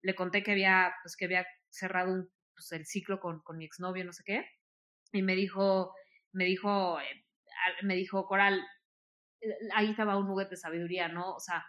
le 0.01 0.15
conté 0.15 0.43
que 0.43 0.51
había, 0.51 0.93
pues 1.03 1.15
que 1.15 1.25
había 1.25 1.45
cerrado 1.69 2.27
pues, 2.55 2.71
el 2.71 2.85
ciclo 2.85 3.19
con, 3.19 3.41
con 3.41 3.57
mi 3.57 3.65
exnovio, 3.65 4.03
no 4.05 4.13
sé 4.13 4.23
qué, 4.25 4.49
y 5.11 5.21
me 5.21 5.35
dijo, 5.35 5.93
me 6.31 6.45
dijo, 6.45 6.99
eh, 6.99 7.23
me 7.83 7.95
dijo, 7.95 8.25
Coral, 8.25 8.61
eh, 9.41 9.53
ahí 9.75 9.91
estaba 9.91 10.17
un 10.17 10.27
nugget 10.27 10.49
de 10.49 10.57
sabiduría, 10.57 11.07
¿no? 11.09 11.35
O 11.35 11.39
sea, 11.39 11.65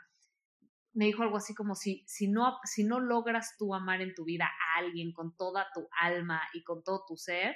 me 0.94 1.06
dijo 1.06 1.22
algo 1.22 1.36
así 1.36 1.54
como 1.54 1.74
si, 1.74 2.04
si, 2.06 2.28
no, 2.28 2.58
si 2.64 2.84
no 2.84 3.00
logras 3.00 3.56
tú 3.58 3.74
amar 3.74 4.00
en 4.00 4.14
tu 4.14 4.24
vida 4.24 4.46
a 4.46 4.78
alguien 4.78 5.12
con 5.12 5.36
toda 5.36 5.66
tu 5.74 5.88
alma 6.00 6.42
y 6.54 6.64
con 6.64 6.82
todo 6.82 7.04
tu 7.06 7.16
ser, 7.16 7.54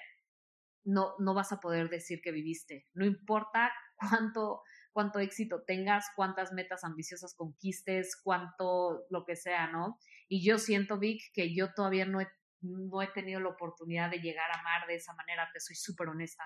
no, 0.85 1.15
no 1.19 1.35
vas 1.35 1.53
a 1.53 1.61
poder 1.61 1.89
decir 1.89 2.21
que 2.23 2.33
viviste. 2.33 2.89
No 2.95 3.05
importa 3.05 3.73
cuánto, 3.97 4.63
cuánto 4.93 5.19
éxito 5.19 5.63
tengas, 5.67 6.07
cuántas 6.17 6.53
metas 6.53 6.85
ambiciosas 6.85 7.35
conquistes, 7.35 8.21
cuánto 8.23 9.05
lo 9.11 9.25
que 9.25 9.37
sea, 9.37 9.69
¿no? 9.69 9.99
Y 10.29 10.45
yo 10.47 10.59
siento, 10.59 10.99
Vic, 10.99 11.23
que 11.35 11.55
yo 11.55 11.73
todavía 11.75 12.05
no 12.05 12.21
he, 12.21 12.29
no 12.61 13.03
he 13.03 13.09
tenido 13.09 13.41
la 13.41 13.51
oportunidad 13.51 14.11
de 14.11 14.19
llegar 14.19 14.51
a 14.51 14.61
amar 14.61 14.87
de 14.87 14.97
esa 14.97 15.15
manera, 15.15 15.49
te 15.53 15.61
soy 15.61 15.77
súper 15.77 16.09
honesta. 16.09 16.45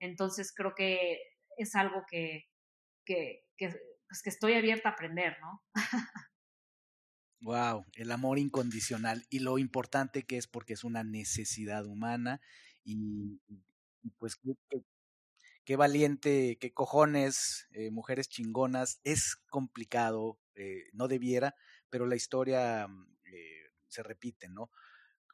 Entonces 0.00 0.52
creo 0.54 0.74
que 0.74 1.18
es 1.56 1.74
algo 1.74 2.04
que, 2.08 2.48
que, 3.04 3.44
que, 3.56 3.74
pues 4.08 4.22
que 4.22 4.30
estoy 4.30 4.54
abierta 4.54 4.90
a 4.90 4.92
aprender, 4.92 5.36
¿no? 5.40 5.62
Wow, 7.40 7.84
el 7.94 8.10
amor 8.10 8.38
incondicional 8.40 9.24
y 9.30 9.38
lo 9.38 9.58
importante 9.58 10.24
que 10.24 10.38
es 10.38 10.48
porque 10.48 10.72
es 10.72 10.82
una 10.82 11.04
necesidad 11.04 11.86
humana 11.86 12.40
y, 12.84 13.40
pues 14.18 14.36
qué, 15.64 15.76
valiente, 15.76 16.56
qué 16.60 16.72
cojones, 16.72 17.68
eh, 17.72 17.90
mujeres 17.90 18.28
chingonas, 18.28 19.00
es 19.04 19.36
complicado, 19.50 20.38
eh, 20.54 20.84
no 20.92 21.08
debiera, 21.08 21.54
pero 21.90 22.06
la 22.06 22.16
historia 22.16 22.88
eh, 23.24 23.62
se 23.88 24.02
repite, 24.02 24.48
¿no? 24.48 24.70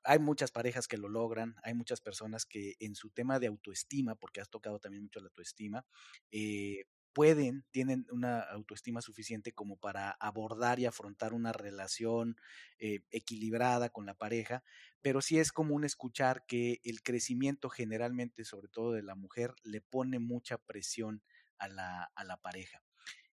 Hay 0.05 0.19
muchas 0.21 0.53
parejas 0.53 0.89
que 0.89 0.99
lo 0.99 1.09
logran, 1.09 1.57
hay 1.65 1.75
muchas 1.75 2.01
personas 2.01 2.47
que 2.47 2.75
en 2.81 2.95
su 2.97 3.11
tema 3.11 3.41
de 3.41 3.49
autoestima, 3.49 4.17
porque 4.17 4.41
has 4.41 4.51
tocado 4.51 4.79
también 4.81 5.05
mucho 5.05 5.21
la 5.21 5.29
autoestima, 5.29 5.87
eh, 6.33 6.85
pueden, 7.15 7.65
tienen 7.71 8.07
una 8.11 8.41
autoestima 8.41 9.01
suficiente 9.01 9.53
como 9.53 9.77
para 9.77 10.11
abordar 10.11 10.81
y 10.81 10.87
afrontar 10.87 11.33
una 11.33 11.53
relación 11.53 12.37
eh, 12.79 13.01
equilibrada 13.11 13.89
con 13.89 14.05
la 14.05 14.15
pareja, 14.15 14.63
pero 15.01 15.23
sí 15.23 15.39
es 15.39 15.53
común 15.53 15.85
escuchar 15.85 16.45
que 16.47 16.81
el 16.85 17.03
crecimiento 17.03 17.71
generalmente, 17.71 18.45
sobre 18.45 18.69
todo 18.69 18.93
de 18.93 19.03
la 19.03 19.15
mujer, 19.15 19.55
le 19.63 19.81
pone 19.81 20.19
mucha 20.19 20.59
presión 20.59 21.23
a 21.59 21.69
la, 21.69 22.11
a 22.15 22.25
la 22.25 22.37
pareja 22.37 22.83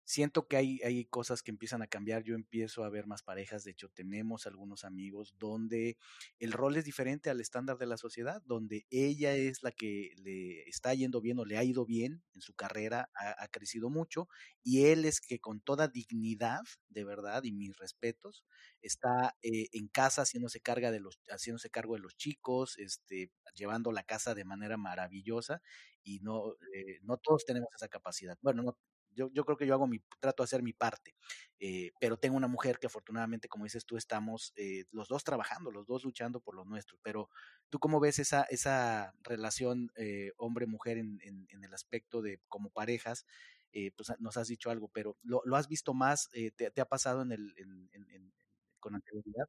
siento 0.06 0.46
que 0.46 0.56
hay, 0.56 0.80
hay 0.84 1.04
cosas 1.04 1.42
que 1.42 1.50
empiezan 1.50 1.82
a 1.82 1.88
cambiar. 1.88 2.22
Yo 2.22 2.36
empiezo 2.36 2.84
a 2.84 2.88
ver 2.88 3.06
más 3.06 3.22
parejas. 3.22 3.64
De 3.64 3.72
hecho, 3.72 3.88
tenemos 3.88 4.46
algunos 4.46 4.84
amigos 4.84 5.34
donde 5.36 5.98
el 6.38 6.52
rol 6.52 6.76
es 6.76 6.84
diferente 6.84 7.28
al 7.28 7.40
estándar 7.40 7.76
de 7.76 7.86
la 7.86 7.96
sociedad, 7.96 8.40
donde 8.46 8.86
ella 8.90 9.34
es 9.34 9.62
la 9.64 9.72
que 9.72 10.12
le 10.22 10.62
está 10.68 10.94
yendo 10.94 11.20
bien 11.20 11.38
o 11.40 11.44
le 11.44 11.58
ha 11.58 11.64
ido 11.64 11.84
bien 11.84 12.22
en 12.34 12.40
su 12.40 12.54
carrera, 12.54 13.10
ha, 13.14 13.48
crecido 13.48 13.90
mucho, 13.90 14.28
y 14.62 14.86
él 14.86 15.04
es 15.04 15.20
que 15.20 15.40
con 15.40 15.60
toda 15.60 15.88
dignidad, 15.88 16.62
de 16.88 17.04
verdad, 17.04 17.42
y 17.42 17.52
mis 17.52 17.76
respetos, 17.76 18.44
está 18.82 19.36
eh, 19.42 19.66
en 19.72 19.88
casa 19.88 20.22
haciéndose, 20.22 20.60
carga 20.60 20.92
de 20.92 21.00
los, 21.00 21.18
haciéndose 21.30 21.70
cargo 21.70 21.94
de 21.94 22.00
los 22.00 22.16
chicos, 22.16 22.78
este, 22.78 23.30
llevando 23.54 23.90
la 23.90 24.04
casa 24.04 24.34
de 24.34 24.44
manera 24.44 24.76
maravillosa, 24.76 25.62
y 26.04 26.20
no, 26.20 26.52
eh, 26.74 27.00
no 27.02 27.16
todos 27.16 27.44
tenemos 27.44 27.70
esa 27.74 27.88
capacidad. 27.88 28.38
Bueno, 28.40 28.62
no, 28.62 28.78
yo, 29.16 29.30
yo, 29.32 29.44
creo 29.44 29.56
que 29.56 29.66
yo 29.66 29.74
hago 29.74 29.86
mi, 29.86 29.98
trato 30.20 30.42
de 30.42 30.44
hacer 30.44 30.62
mi 30.62 30.72
parte, 30.72 31.14
eh, 31.58 31.90
pero 31.98 32.18
tengo 32.18 32.36
una 32.36 32.46
mujer 32.46 32.78
que 32.78 32.86
afortunadamente, 32.86 33.48
como 33.48 33.64
dices 33.64 33.86
tú, 33.86 33.96
estamos 33.96 34.52
eh, 34.56 34.84
los 34.90 35.08
dos 35.08 35.24
trabajando, 35.24 35.70
los 35.70 35.86
dos 35.86 36.04
luchando 36.04 36.40
por 36.40 36.54
lo 36.54 36.64
nuestro, 36.64 36.98
pero 37.02 37.30
tú 37.70 37.78
cómo 37.78 37.98
ves 37.98 38.18
esa, 38.18 38.42
esa 38.44 39.14
relación 39.22 39.90
eh, 39.96 40.32
hombre-mujer 40.36 40.98
en, 40.98 41.18
en, 41.22 41.64
el 41.64 41.74
aspecto 41.74 42.22
de 42.22 42.40
como 42.48 42.70
parejas, 42.70 43.26
eh, 43.72 43.90
pues 43.96 44.12
nos 44.20 44.36
has 44.36 44.48
dicho 44.48 44.70
algo, 44.70 44.88
pero 44.88 45.16
¿lo, 45.22 45.40
lo 45.44 45.56
has 45.56 45.66
visto 45.66 45.94
más? 45.94 46.28
Te, 46.30 46.70
te, 46.70 46.80
ha 46.80 46.86
pasado 46.86 47.22
en 47.22 47.32
el, 47.32 47.54
en, 47.58 48.32
con 48.78 48.94
anterioridad? 48.94 49.46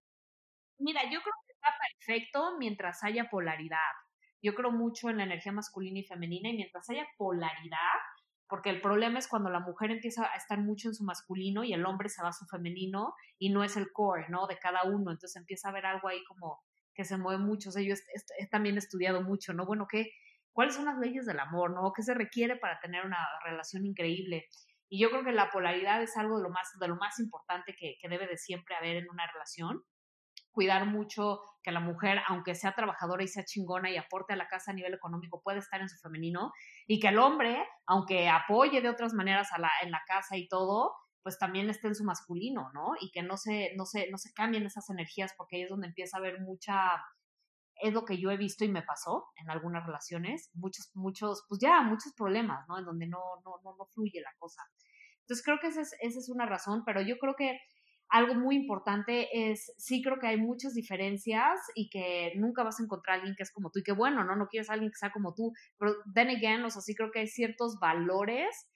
Mira, 0.80 1.04
yo 1.04 1.22
creo 1.22 1.34
que 1.46 1.54
está 1.54 1.70
perfecto 1.78 2.58
mientras 2.58 3.04
haya 3.04 3.30
polaridad. 3.30 3.94
Yo 4.42 4.54
creo 4.54 4.72
mucho 4.72 5.10
en 5.10 5.18
la 5.18 5.24
energía 5.24 5.52
masculina 5.52 6.00
y 6.00 6.04
femenina 6.04 6.50
y 6.50 6.56
mientras 6.56 6.90
haya 6.90 7.06
polaridad, 7.18 8.00
porque 8.48 8.70
el 8.70 8.82
problema 8.82 9.20
es 9.20 9.28
cuando 9.28 9.50
la 9.50 9.60
mujer 9.60 9.92
empieza 9.92 10.26
a 10.32 10.36
estar 10.36 10.60
mucho 10.60 10.90
en 10.90 10.96
su 10.96 11.04
masculino 11.04 11.64
y 11.64 11.74
el 11.74 11.86
hombre 11.86 12.10
se 12.10 12.22
va 12.22 12.30
a 12.30 12.34
su 12.34 12.46
femenino 12.46 13.14
y 13.38 13.50
no 13.50 13.64
es 13.64 13.78
el 13.78 13.92
core, 13.92 14.28
¿no? 14.30 14.48
De 14.48 14.58
cada 14.58 14.84
uno, 14.84 15.12
entonces 15.12 15.36
empieza 15.36 15.68
a 15.68 15.72
haber 15.72 15.86
algo 15.86 16.08
ahí 16.08 16.24
como 16.26 16.62
que 16.94 17.06
se 17.06 17.18
mueve 17.18 17.44
mucho, 17.44 17.70
o 17.70 17.72
sea, 17.72 17.84
yo 17.84 17.94
he, 17.94 18.44
he 18.44 18.48
también 18.48 18.78
estudiado 18.78 19.22
mucho, 19.22 19.54
¿no? 19.54 19.66
Bueno, 19.66 19.86
¿qué, 19.88 20.12
¿cuáles 20.52 20.76
son 20.76 20.86
las 20.86 20.98
leyes 20.98 21.26
del 21.26 21.40
amor, 21.40 21.72
¿no? 21.72 21.92
¿Qué 21.94 22.02
se 22.02 22.14
requiere 22.14 22.56
para 22.56 22.80
tener 22.80 23.06
una 23.06 23.20
relación 23.46 23.86
increíble? 23.86 24.48
Y 24.90 25.02
yo 25.02 25.10
creo 25.10 25.24
que 25.24 25.32
la 25.32 25.52
polaridad 25.52 26.02
es 26.02 26.16
algo 26.18 26.38
de 26.38 26.44
lo 26.44 26.50
más, 26.50 26.70
de 26.80 26.88
lo 26.88 26.96
más 26.96 27.20
importante 27.20 27.76
que, 27.78 27.98
que 28.02 28.10
debe 28.10 28.26
de 28.26 28.38
siempre 28.38 28.76
haber 28.76 28.96
en 28.96 29.10
una 29.12 29.28
relación 29.32 29.84
cuidar 30.58 30.88
mucho 30.88 31.40
que 31.62 31.72
la 31.72 31.80
mujer, 31.80 32.20
aunque 32.28 32.56
sea 32.56 32.74
trabajadora 32.74 33.24
y 33.24 33.28
sea 33.28 33.46
chingona 33.46 33.92
y 33.92 33.98
aporte 33.98 34.34
a 34.34 34.36
la 34.36 34.48
casa 34.48 34.72
a 34.72 34.74
nivel 34.74 34.96
económico, 34.96 35.40
puede 35.44 35.60
estar 35.60 35.80
en 35.82 35.88
su 35.88 36.00
femenino 36.00 36.52
y 36.88 37.00
que 37.00 37.10
el 37.10 37.20
hombre, 37.20 37.64
aunque 37.86 38.28
apoye 38.28 38.82
de 38.82 38.90
otras 38.90 39.14
maneras 39.14 39.54
a 39.54 39.60
la, 39.60 39.70
en 39.84 39.92
la 39.92 40.02
casa 40.08 40.36
y 40.36 40.48
todo, 40.48 40.96
pues 41.22 41.38
también 41.38 41.70
esté 41.70 41.90
en 41.90 41.94
su 41.94 42.04
masculino, 42.06 42.72
¿no? 42.74 42.94
Y 43.00 43.12
que 43.12 43.22
no 43.22 43.38
se, 43.38 43.70
no 43.76 43.86
se, 43.86 44.10
no 44.10 44.18
se 44.18 44.34
cambien 44.34 44.66
esas 44.66 44.90
energías 44.90 45.32
porque 45.38 45.58
ahí 45.58 45.62
es 45.62 45.70
donde 45.70 45.86
empieza 45.86 46.18
a 46.18 46.22
haber 46.22 46.42
mucha, 46.42 47.04
es 47.76 47.94
lo 47.94 48.04
que 48.04 48.18
yo 48.18 48.32
he 48.32 48.38
visto 48.38 48.66
y 48.66 48.70
me 48.70 48.82
pasó 48.82 49.26
en 49.36 49.52
algunas 49.52 49.86
relaciones, 49.86 50.50
muchos, 50.56 50.90
muchos, 50.96 51.46
pues 51.48 51.62
ya, 51.62 51.82
muchos 51.84 52.14
problemas, 52.14 52.68
¿no? 52.68 52.80
En 52.80 52.86
donde 52.86 53.06
no, 53.06 53.20
no, 53.46 53.60
no, 53.64 53.76
no 53.78 53.86
fluye 53.94 54.22
la 54.22 54.34
cosa. 54.40 54.64
Entonces 55.20 55.46
creo 55.46 55.60
que 55.60 55.68
esa 55.68 55.82
es, 55.82 55.94
esa 56.00 56.18
es 56.18 56.30
una 56.30 56.48
razón, 56.48 56.82
pero 56.84 57.02
yo 57.02 57.20
creo 57.20 57.36
que 57.36 57.60
algo 58.10 58.36
muy 58.36 58.56
importante 58.56 59.28
es, 59.34 59.74
sí 59.78 60.02
creo 60.02 60.20
que 60.20 60.28
hay 60.28 60.38
muchas 60.38 60.74
diferencias 60.74 61.60
y 61.76 61.90
que 61.90 62.34
nunca 62.36 62.64
vas 62.64 62.80
a 62.80 62.84
encontrar 62.84 63.16
a 63.16 63.20
alguien 63.20 63.36
que 63.36 63.44
es 63.44 63.52
como 63.52 63.70
tú 63.70 63.80
y 63.80 63.84
que 63.84 63.92
bueno, 63.92 64.24
¿no? 64.24 64.36
No 64.36 64.48
quieres 64.48 64.70
a 64.70 64.74
alguien 64.74 64.92
que 64.92 64.98
sea 64.98 65.12
como 65.12 65.34
tú, 65.34 65.52
pero 65.78 65.96
then 66.14 66.30
again, 66.30 66.64
o 66.64 66.70
sea, 66.70 66.82
sí 66.82 66.96
creo 66.96 67.12
que 67.12 67.20
hay 67.20 67.28
ciertos 67.28 67.80
valores 67.80 68.68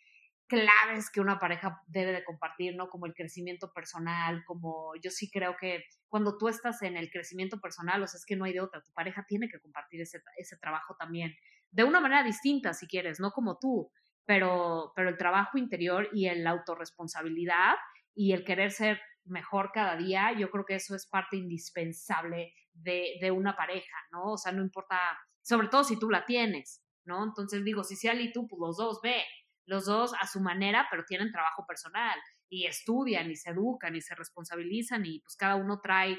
claves 0.48 1.10
que 1.10 1.22
una 1.22 1.40
pareja 1.40 1.82
debe 1.88 2.12
de 2.12 2.26
compartir, 2.26 2.76
¿no? 2.76 2.90
Como 2.90 3.06
el 3.06 3.14
crecimiento 3.14 3.72
personal, 3.72 4.44
como 4.46 4.92
yo 5.02 5.10
sí 5.10 5.32
creo 5.32 5.56
que 5.58 5.86
cuando 6.10 6.38
tú 6.38 6.50
estás 6.50 6.82
en 6.82 6.98
el 6.98 7.10
crecimiento 7.10 7.62
personal, 7.62 8.04
o 8.04 8.08
sea, 8.08 8.18
es 8.18 8.26
que 8.26 8.36
no 8.36 8.44
hay 8.44 8.52
de 8.52 8.60
otra, 8.60 8.82
tu 8.82 8.92
pareja 8.92 9.26
tiene 9.26 9.48
que 9.48 9.62
compartir 9.62 10.02
ese, 10.02 10.22
ese 10.36 10.58
trabajo 10.58 10.96
también, 11.00 11.34
de 11.72 11.86
una 11.86 12.02
manera 12.02 12.22
distinta, 12.24 12.74
si 12.74 12.86
quieres, 12.86 13.22
no 13.22 13.32
como 13.32 13.60
tú, 13.60 13.90
pero, 14.26 14.92
pero 14.94 15.08
el 15.10 15.18
trabajo 15.18 15.58
interior 15.58 16.10
y 16.12 16.30
la 16.30 16.50
autorresponsabilidad 16.50 17.76
y 18.14 18.34
el 18.34 18.44
querer 18.44 18.72
ser 18.72 19.00
mejor 19.26 19.72
cada 19.74 19.96
día, 19.98 20.34
yo 20.38 20.50
creo 20.50 20.66
que 20.66 20.76
eso 20.76 20.96
es 20.96 21.08
parte 21.08 21.38
indispensable 21.38 22.54
de, 22.74 23.18
de, 23.22 23.32
una 23.32 23.56
pareja, 23.56 23.96
¿no? 24.12 24.34
O 24.34 24.38
sea, 24.38 24.52
no 24.52 24.62
importa, 24.62 24.98
sobre 25.42 25.68
todo 25.68 25.84
si 25.84 26.00
tú 26.00 26.10
la 26.10 26.26
tienes, 26.26 26.84
¿no? 27.06 27.24
Entonces 27.24 27.64
digo, 27.64 27.84
si 27.84 27.96
sea 27.96 28.14
y 28.14 28.32
tú, 28.32 28.48
pues 28.48 28.60
los 28.60 28.78
dos 28.78 29.00
ve, 29.04 29.24
los 29.66 29.86
dos 29.86 30.14
a 30.20 30.28
su 30.28 30.40
manera, 30.40 30.88
pero 30.90 31.04
tienen 31.06 31.32
trabajo 31.32 31.66
personal 31.68 32.20
y 32.50 32.66
estudian 32.66 33.30
y 33.30 33.36
se 33.36 33.52
educan 33.52 33.96
y 33.96 34.02
se 34.02 34.16
responsabilizan 34.16 35.06
y 35.06 35.20
pues 35.22 35.36
cada 35.36 35.56
uno 35.56 35.80
trae 35.82 36.18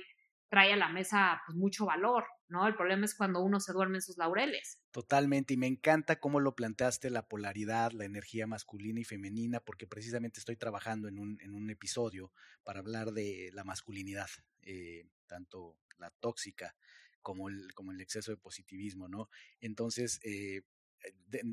trae 0.52 0.74
a 0.74 0.76
la 0.76 0.90
mesa 0.90 1.40
pues, 1.46 1.56
mucho 1.56 1.86
valor, 1.86 2.26
¿no? 2.52 2.66
El 2.68 2.76
problema 2.76 3.04
es 3.04 3.14
cuando 3.14 3.40
uno 3.40 3.58
se 3.58 3.72
duerme 3.72 3.96
en 3.96 4.02
sus 4.02 4.18
laureles. 4.18 4.78
Totalmente, 4.92 5.54
y 5.54 5.56
me 5.56 5.66
encanta 5.66 6.20
cómo 6.20 6.38
lo 6.38 6.54
planteaste, 6.54 7.10
la 7.10 7.26
polaridad, 7.26 7.90
la 7.92 8.04
energía 8.04 8.46
masculina 8.46 9.00
y 9.00 9.04
femenina, 9.04 9.58
porque 9.58 9.86
precisamente 9.86 10.38
estoy 10.38 10.56
trabajando 10.56 11.08
en 11.08 11.18
un, 11.18 11.40
en 11.40 11.54
un 11.54 11.70
episodio 11.70 12.30
para 12.62 12.80
hablar 12.80 13.12
de 13.12 13.50
la 13.52 13.64
masculinidad, 13.64 14.28
eh, 14.62 15.06
tanto 15.26 15.76
la 15.98 16.10
tóxica 16.10 16.76
como 17.22 17.48
el, 17.48 17.72
como 17.74 17.92
el 17.92 18.00
exceso 18.00 18.30
de 18.30 18.36
positivismo, 18.36 19.08
¿no? 19.08 19.30
Entonces, 19.60 20.20
eh, 20.22 20.62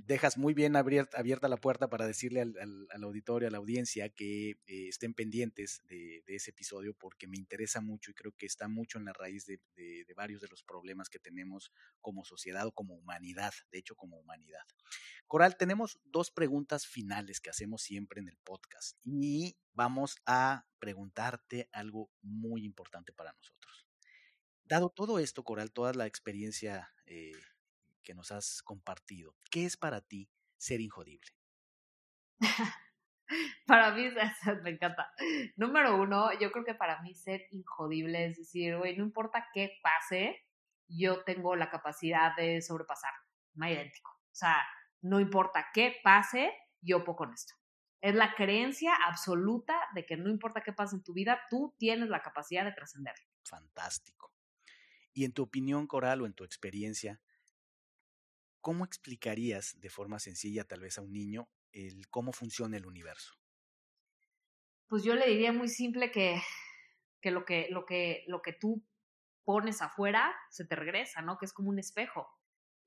dejas 0.06 0.38
muy 0.38 0.54
bien 0.54 0.76
abierta, 0.76 1.48
la 1.48 1.58
puerta 1.58 1.90
para 1.90 2.06
decirle 2.06 2.42
al, 2.42 3.04
auditorio, 3.04 3.48
a 3.48 3.52
la 3.52 3.58
audiencia, 3.58 4.10
que 4.10 4.52
eh, 4.52 4.88
estén 4.88 5.14
pendientes 5.14 5.82
de, 5.88 6.24
ese 6.28 6.52
episodio 6.52 6.94
porque 6.94 7.28
me 7.28 7.38
interesa 7.38 7.82
mucho 7.82 8.12
y 8.12 8.14
creo 8.14 8.34
que 8.34 8.46
está 8.46 8.68
mucho 8.68 8.98
en 8.98 9.06
la 9.06 9.14
raíz 9.14 9.46
de, 9.46 9.60
varios 10.16 10.42
de 10.42 10.50
los 10.50 10.64
problemas 10.64 11.10
que 11.10 11.20
tenemos 11.20 11.72
como 12.02 12.26
sociedad 12.26 12.68
o 12.68 12.72
como 12.72 12.96
humanidad, 12.96 13.54
de 13.72 13.80
hecho 13.80 13.96
como 13.96 14.18
humanidad. 14.18 14.64
Coral, 15.28 15.58
tenemos 15.58 16.00
dos 16.04 16.32
preguntas 16.32 16.86
finales 16.86 17.40
que 17.40 17.50
hacemos 17.50 17.82
siempre 17.82 18.20
en 18.20 18.28
el 18.28 18.38
podcast 18.38 18.98
y 19.04 19.58
vamos 19.74 20.18
a 20.26 20.66
preguntarte 20.80 21.70
algo 21.72 22.12
muy 22.22 22.66
importante 22.66 23.14
para 23.14 23.32
nosotros. 23.34 23.88
Dado 24.66 24.90
todo 24.90 25.20
esto, 25.20 25.44
Coral, 25.44 25.72
toda 25.72 25.94
la 25.94 26.06
experiencia 26.06 26.94
eh, 27.06 27.32
que 28.10 28.16
nos 28.16 28.32
has 28.32 28.64
compartido, 28.64 29.36
¿qué 29.52 29.66
es 29.66 29.78
para 29.78 30.02
ti 30.02 30.32
ser 30.58 30.82
injodible? 30.82 31.30
para 33.68 33.92
mí, 33.92 34.10
me 34.64 34.72
encanta. 34.72 35.14
Número 35.56 35.96
uno, 36.02 36.32
yo 36.40 36.52
creo 36.52 36.66
que 36.66 36.74
para 36.74 37.04
mí 37.04 37.14
ser 37.14 37.46
injodible 37.52 38.26
es 38.26 38.38
decir, 38.38 38.76
güey, 38.78 38.98
no 38.98 39.04
importa 39.04 39.46
qué 39.54 39.78
pase, 39.84 40.44
yo 40.88 41.24
tengo 41.24 41.56
la 41.56 41.70
capacidad 41.70 42.36
de 42.36 42.64
sobrepasar, 42.64 43.14
no 43.54 43.70
idéntico. 43.70 44.10
O 44.10 44.36
sea, 44.36 44.58
no 45.02 45.20
importa 45.20 45.68
qué 45.72 45.98
pase, 46.04 46.52
yo 46.82 47.04
puedo 47.04 47.18
con 47.18 47.32
esto. 47.32 47.54
Es 48.02 48.16
la 48.16 48.34
creencia 48.34 48.96
absoluta 49.06 49.80
de 49.94 50.08
que 50.08 50.18
no 50.18 50.32
importa 50.32 50.62
qué 50.62 50.74
pase 50.74 50.96
en 50.96 51.04
tu 51.04 51.14
vida, 51.14 51.40
tú 51.52 51.76
tienes 51.78 52.10
la 52.10 52.24
capacidad 52.24 52.66
de 52.66 52.72
trascender. 52.72 53.14
Fantástico. 53.44 54.34
Y 55.14 55.26
en 55.26 55.32
tu 55.32 55.44
opinión, 55.44 55.86
Coral, 55.86 56.24
o 56.24 56.26
en 56.26 56.34
tu 56.34 56.44
experiencia, 56.44 57.22
¿cómo 58.62 58.86
explicarías 58.86 59.80
de 59.80 59.90
forma 59.90 60.20
sencilla 60.20 60.64
tal 60.66 60.82
vez 60.82 60.98
a 60.98 61.02
un 61.02 61.12
niño 61.12 61.50
el 61.72 62.08
cómo 62.10 62.32
funciona 62.32 62.78
el 62.78 62.86
universo? 62.86 63.34
Pues 64.88 65.04
yo 65.04 65.16
le 65.16 65.28
diría 65.28 65.54
muy 65.54 65.68
simple 65.68 66.12
que, 66.12 66.42
que, 67.22 67.32
lo, 67.32 67.46
que, 67.46 67.68
lo, 67.70 67.86
que 67.86 68.24
lo 68.28 68.42
que 68.42 68.54
tú 68.54 68.84
pones 69.44 69.82
afuera 69.82 70.36
se 70.50 70.66
te 70.66 70.76
regresa, 70.76 71.22
¿no? 71.22 71.38
Que 71.38 71.46
es 71.46 71.54
como 71.54 71.70
un 71.70 71.80
espejo. 71.80 72.28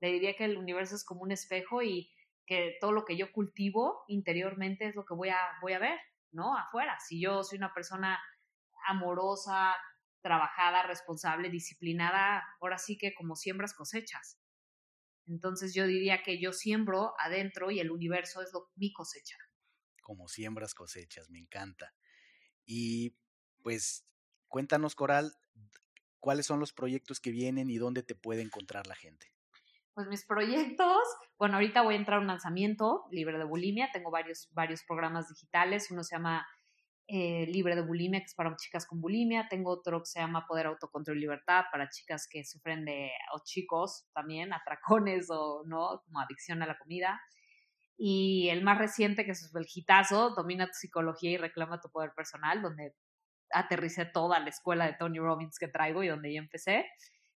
Le 0.00 0.12
diría 0.12 0.34
que 0.36 0.44
el 0.44 0.56
universo 0.56 0.96
es 0.96 1.04
como 1.04 1.22
un 1.22 1.32
espejo 1.32 1.82
y 1.82 2.10
que 2.44 2.76
todo 2.80 2.92
lo 2.92 3.04
que 3.04 3.16
yo 3.16 3.30
cultivo 3.32 4.04
interiormente 4.08 4.86
es 4.86 4.96
lo 4.96 5.04
que 5.04 5.14
voy 5.14 5.28
a, 5.28 5.38
voy 5.60 5.74
a 5.74 5.78
ver, 5.78 5.98
¿no? 6.32 6.56
Afuera. 6.56 6.98
Si 6.98 7.20
yo 7.20 7.44
soy 7.44 7.58
una 7.58 7.72
persona 7.72 8.20
amorosa, 8.86 9.76
trabajada, 10.22 10.82
responsable, 10.82 11.50
disciplinada, 11.50 12.42
ahora 12.60 12.78
sí 12.78 12.96
que 12.98 13.14
como 13.14 13.36
siembras 13.36 13.74
cosechas. 13.74 14.41
Entonces 15.26 15.74
yo 15.74 15.86
diría 15.86 16.22
que 16.22 16.40
yo 16.40 16.52
siembro 16.52 17.14
adentro 17.18 17.70
y 17.70 17.80
el 17.80 17.90
universo 17.90 18.42
es 18.42 18.52
lo, 18.52 18.70
mi 18.76 18.92
cosecha. 18.92 19.36
Como 20.02 20.28
siembras 20.28 20.74
cosechas, 20.74 21.30
me 21.30 21.38
encanta. 21.38 21.94
Y 22.64 23.16
pues 23.62 24.04
cuéntanos, 24.48 24.94
Coral, 24.94 25.32
cuáles 26.20 26.46
son 26.46 26.60
los 26.60 26.72
proyectos 26.72 27.20
que 27.20 27.30
vienen 27.30 27.70
y 27.70 27.78
dónde 27.78 28.02
te 28.02 28.14
puede 28.14 28.42
encontrar 28.42 28.86
la 28.86 28.94
gente. 28.94 29.32
Pues 29.94 30.06
mis 30.08 30.24
proyectos, 30.24 31.02
bueno, 31.38 31.56
ahorita 31.56 31.82
voy 31.82 31.94
a 31.94 31.98
entrar 31.98 32.18
a 32.18 32.20
un 32.22 32.26
lanzamiento 32.26 33.04
libre 33.10 33.38
de 33.38 33.44
bulimia, 33.44 33.90
tengo 33.92 34.10
varios, 34.10 34.48
varios 34.52 34.82
programas 34.84 35.28
digitales, 35.28 35.90
uno 35.90 36.02
se 36.02 36.16
llama 36.16 36.46
eh, 37.14 37.44
libre 37.46 37.76
de 37.76 37.82
bulimia, 37.82 38.20
que 38.20 38.24
es 38.24 38.34
para 38.34 38.56
chicas 38.56 38.86
con 38.86 38.98
bulimia. 38.98 39.46
Tengo 39.50 39.70
otro 39.70 40.00
que 40.00 40.06
se 40.06 40.18
llama 40.18 40.46
Poder, 40.48 40.64
Autocontrol 40.64 41.18
y 41.18 41.20
Libertad 41.20 41.64
para 41.70 41.90
chicas 41.90 42.26
que 42.26 42.42
sufren 42.42 42.86
de, 42.86 43.10
o 43.34 43.42
chicos 43.44 44.06
también, 44.14 44.54
atracones 44.54 45.28
o 45.28 45.62
no, 45.66 46.00
como 46.06 46.20
adicción 46.20 46.62
a 46.62 46.66
la 46.66 46.78
comida. 46.78 47.20
Y 47.98 48.48
el 48.48 48.64
más 48.64 48.78
reciente, 48.78 49.26
que 49.26 49.32
es 49.32 49.54
el 49.54 49.66
hitazo, 49.70 50.30
Domina 50.30 50.64
tu 50.64 50.72
psicología 50.72 51.32
y 51.32 51.36
reclama 51.36 51.82
tu 51.82 51.90
poder 51.90 52.12
personal, 52.16 52.62
donde 52.62 52.94
aterricé 53.50 54.06
toda 54.06 54.40
la 54.40 54.48
escuela 54.48 54.86
de 54.86 54.94
Tony 54.94 55.18
Robbins 55.18 55.58
que 55.58 55.68
traigo 55.68 56.02
y 56.02 56.08
donde 56.08 56.32
yo 56.32 56.38
empecé. 56.38 56.86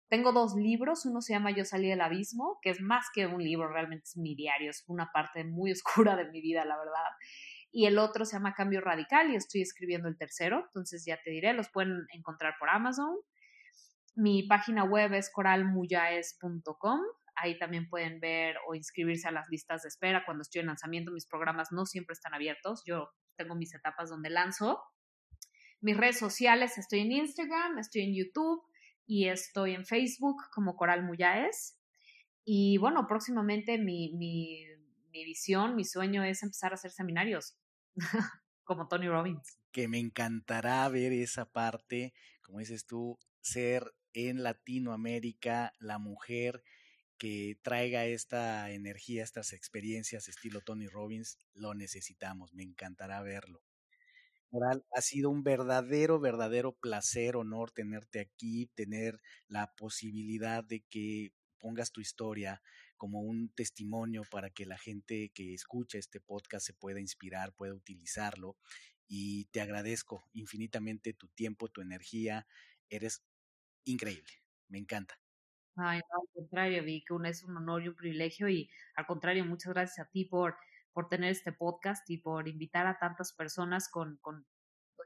Tengo 0.09 0.33
dos 0.33 0.55
libros, 0.55 1.05
uno 1.05 1.21
se 1.21 1.35
llama 1.35 1.51
Yo 1.51 1.67
salí 1.67 1.89
del 1.91 2.01
abismo, 2.01 2.59
que 2.63 2.71
es 2.71 2.81
más 2.81 3.09
que 3.13 3.27
un 3.27 3.45
libro, 3.45 3.69
realmente 3.69 4.05
es 4.05 4.17
mi 4.17 4.35
diario, 4.35 4.71
es 4.71 4.85
una 4.87 5.11
parte 5.13 5.45
muy 5.45 5.71
oscura 5.73 6.17
de 6.17 6.31
mi 6.31 6.41
vida, 6.41 6.65
la 6.65 6.79
verdad 6.79 7.03
y 7.77 7.85
el 7.85 7.99
otro 7.99 8.25
se 8.25 8.37
llama 8.37 8.55
Cambio 8.55 8.81
Radical 8.81 9.31
y 9.31 9.37
estoy 9.37 9.61
escribiendo 9.61 10.09
el 10.09 10.17
tercero, 10.17 10.65
entonces 10.69 11.05
ya 11.05 11.21
te 11.23 11.31
diré, 11.31 11.53
los 11.53 11.69
pueden 11.69 12.07
encontrar 12.15 12.55
por 12.59 12.71
Amazon. 12.71 13.15
Mi 14.15 14.45
página 14.45 14.85
web 14.85 15.13
es 15.13 15.31
coralmuyaes.com, 15.31 17.01
ahí 17.35 17.59
también 17.59 17.87
pueden 17.91 18.19
ver 18.19 18.57
o 18.67 18.75
inscribirse 18.75 19.29
a 19.29 19.31
las 19.31 19.51
listas 19.51 19.83
de 19.83 19.89
espera 19.89 20.25
cuando 20.25 20.41
estoy 20.41 20.63
en 20.63 20.69
lanzamiento, 20.69 21.13
mis 21.13 21.27
programas 21.27 21.71
no 21.71 21.85
siempre 21.85 22.15
están 22.15 22.33
abiertos, 22.33 22.83
yo 22.87 23.11
tengo 23.37 23.55
mis 23.55 23.75
etapas 23.75 24.09
donde 24.09 24.31
lanzo. 24.31 24.81
Mis 25.83 25.99
redes 25.99 26.19
sociales, 26.19 26.79
estoy 26.79 27.01
en 27.01 27.13
Instagram, 27.13 27.77
estoy 27.77 28.05
en 28.05 28.15
YouTube 28.15 28.63
y 29.05 29.29
estoy 29.29 29.75
en 29.75 29.85
Facebook 29.85 30.39
como 30.55 30.77
Coral 30.77 31.07
Y 32.43 32.79
bueno, 32.79 33.07
próximamente 33.07 33.77
mi, 33.77 34.15
mi, 34.17 34.65
mi 35.11 35.25
visión, 35.27 35.77
mi 35.77 35.85
sueño 35.85 36.25
es 36.25 36.43
empezar 36.43 36.73
a 36.73 36.77
hacer 36.77 36.91
seminarios. 36.91 37.59
como 38.65 38.89
Tony 38.89 39.09
Robbins. 39.09 39.59
Que 39.73 39.89
me 39.89 39.99
encantará 39.99 40.89
ver 40.89 41.13
esa 41.13 41.45
parte, 41.45 42.13
como 42.43 42.59
dices 42.59 42.87
tú, 42.87 43.19
ser 43.41 43.95
en 44.13 44.43
Latinoamérica 44.43 45.73
la 45.79 45.99
mujer 45.99 46.63
que 47.19 47.59
traiga 47.63 48.05
esta 48.07 48.71
energía, 48.71 49.23
estas 49.23 49.53
experiencias 49.53 50.29
estilo 50.29 50.61
Tony 50.61 50.87
Robbins, 50.87 51.39
lo 51.55 51.75
necesitamos, 51.75 52.53
me 52.53 52.63
encantará 52.63 53.23
verlo. 53.23 53.63
Moral, 54.51 54.85
ha 54.95 55.01
sido 55.01 55.31
un 55.31 55.43
verdadero, 55.43 56.21
verdadero 56.21 56.73
placer, 56.73 57.37
honor 57.37 57.73
tenerte 57.73 58.21
aquí, 58.21 58.71
tener 58.75 59.21
la 59.49 59.73
posibilidad 59.75 60.63
de 60.63 60.83
que 60.89 61.33
pongas 61.59 61.91
tu 61.91 62.01
historia, 62.01 62.63
como 62.97 63.21
un 63.21 63.51
testimonio 63.51 64.23
para 64.31 64.51
que 64.51 64.67
la 64.67 64.79
gente 64.79 65.31
que 65.35 65.55
escucha 65.55 65.99
este 65.99 66.21
podcast 66.21 66.67
se 66.67 66.75
pueda 66.75 67.01
inspirar, 67.01 67.55
pueda 67.55 67.75
utilizarlo. 67.75 68.57
Y 69.09 69.47
te 69.47 69.61
agradezco 69.61 70.25
infinitamente 70.33 71.13
tu 71.13 71.29
tiempo, 71.29 71.69
tu 71.69 71.81
energía. 71.81 72.47
Eres 72.89 73.23
increíble. 73.85 74.33
Me 74.69 74.79
encanta. 74.79 75.19
Ay, 75.77 76.01
no, 76.11 76.21
al 76.21 76.29
contrario, 76.35 76.83
vi 76.83 77.05
que 77.05 77.15
es 77.29 77.45
un 77.45 77.57
honor 77.57 77.83
y 77.83 77.89
un 77.89 77.95
privilegio 77.95 78.49
y 78.49 78.71
al 78.95 79.07
contrario, 79.07 79.45
muchas 79.45 79.75
gracias 79.75 80.07
a 80.07 80.11
ti 80.11 80.25
por, 80.25 80.57
por 80.93 81.09
tener 81.09 81.31
este 81.31 81.53
podcast 81.53 82.09
y 82.09 82.19
por 82.19 82.49
invitar 82.49 82.87
a 82.87 82.99
tantas 82.99 83.35
personas 83.35 83.91
con, 83.91 84.17
con 84.23 84.47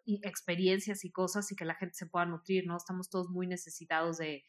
experiencias 0.07 1.05
y 1.05 1.11
cosas 1.11 1.51
y 1.51 1.57
que 1.57 1.64
la 1.64 1.74
gente 1.74 1.95
se 1.95 2.07
pueda 2.07 2.24
nutrir, 2.26 2.66
¿no? 2.66 2.76
Estamos 2.76 3.11
todos 3.11 3.28
muy 3.30 3.47
necesitados 3.47 4.18
de, 4.18 4.45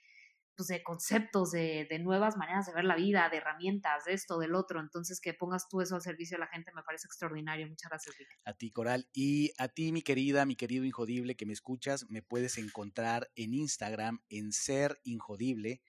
pues, 0.62 0.68
de 0.68 0.84
conceptos, 0.84 1.52
de, 1.52 1.88
de, 1.90 1.98
nuevas 1.98 2.38
maneras 2.38 2.68
de 2.68 2.74
ver 2.74 2.84
la 2.84 2.96
vida, 2.96 3.30
de 3.30 3.38
herramientas, 3.38 4.06
de 4.06 4.14
esto, 4.14 4.38
del 4.38 4.54
otro. 4.54 4.80
Entonces, 4.80 5.20
que 5.20 5.34
pongas 5.34 5.68
tú 5.68 5.82
eso 5.82 5.96
al 5.96 6.02
servicio 6.02 6.38
de 6.38 6.42
la 6.42 6.48
gente 6.48 6.72
me 6.76 6.84
parece 6.84 7.08
extraordinario. 7.08 7.68
Muchas 7.68 7.90
gracias. 7.90 8.16
A 8.46 8.54
ti, 8.54 8.70
Coral. 8.70 9.08
Y 9.12 9.52
a 9.58 9.70
ti, 9.70 9.92
mi 9.92 10.04
querida, 10.04 10.46
mi 10.46 10.56
querido 10.56 10.86
Injodible, 10.86 11.36
que 11.36 11.48
me 11.48 11.54
escuchas, 11.54 12.06
me 12.10 12.22
puedes 12.22 12.60
encontrar 12.60 13.32
en 13.36 13.56
Instagram 13.56 14.22
en 14.30 14.52
Ser 14.52 15.00
Injodible, 15.04 15.82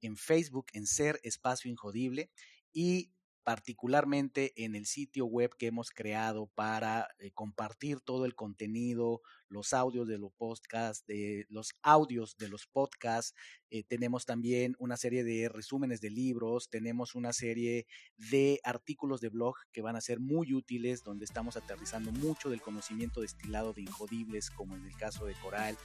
en 0.00 0.16
Facebook 0.16 0.66
en 0.74 0.86
Ser 0.86 1.18
Espacio 1.24 1.68
Injodible 1.68 2.30
y 2.72 3.12
particularmente 3.42 4.52
en 4.64 4.76
el 4.76 4.86
sitio 4.86 5.26
web 5.26 5.56
que 5.58 5.66
hemos 5.66 5.90
creado 5.90 6.46
para 6.54 7.08
eh, 7.18 7.32
compartir 7.32 8.00
todo 8.00 8.26
el 8.26 8.36
contenido, 8.36 9.22
los 9.50 9.72
audios 9.72 10.08
de 10.08 10.18
los 10.18 10.32
podcasts, 10.32 11.04
de 11.06 11.46
los 11.48 11.74
audios 11.82 12.36
de 12.38 12.48
los 12.48 12.66
podcasts. 12.66 13.34
Eh, 13.70 13.84
tenemos 13.84 14.24
también 14.24 14.74
una 14.78 14.96
serie 14.96 15.22
de 15.22 15.48
resúmenes 15.48 16.00
de 16.00 16.10
libros, 16.10 16.68
tenemos 16.70 17.14
una 17.14 17.32
serie 17.32 17.86
de 18.16 18.60
artículos 18.64 19.20
de 19.20 19.28
blog 19.28 19.56
que 19.72 19.82
van 19.82 19.96
a 19.96 20.00
ser 20.00 20.18
muy 20.18 20.54
útiles, 20.54 21.04
donde 21.04 21.24
estamos 21.24 21.56
aterrizando 21.56 22.10
mucho 22.12 22.50
del 22.50 22.62
conocimiento 22.62 23.20
destilado 23.20 23.72
de 23.72 23.82
Injodibles, 23.82 24.50
como 24.50 24.74
en 24.76 24.86
el 24.86 24.96
caso 24.96 25.26
de 25.26 25.34
Coral 25.34 25.76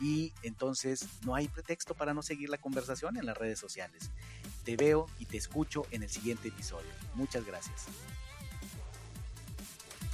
y 0.00 0.32
entonces 0.42 1.06
no 1.24 1.34
hay 1.34 1.48
pretexto 1.48 1.94
para 1.94 2.14
no 2.14 2.22
seguir 2.22 2.48
la 2.48 2.58
conversación 2.58 3.16
en 3.16 3.26
las 3.26 3.36
redes 3.36 3.58
sociales. 3.58 4.10
Te 4.64 4.76
veo 4.76 5.06
y 5.18 5.26
te 5.26 5.36
escucho 5.36 5.86
en 5.90 6.02
el 6.02 6.10
siguiente 6.10 6.48
episodio. 6.48 6.90
Muchas 7.14 7.46
gracias. 7.46 7.86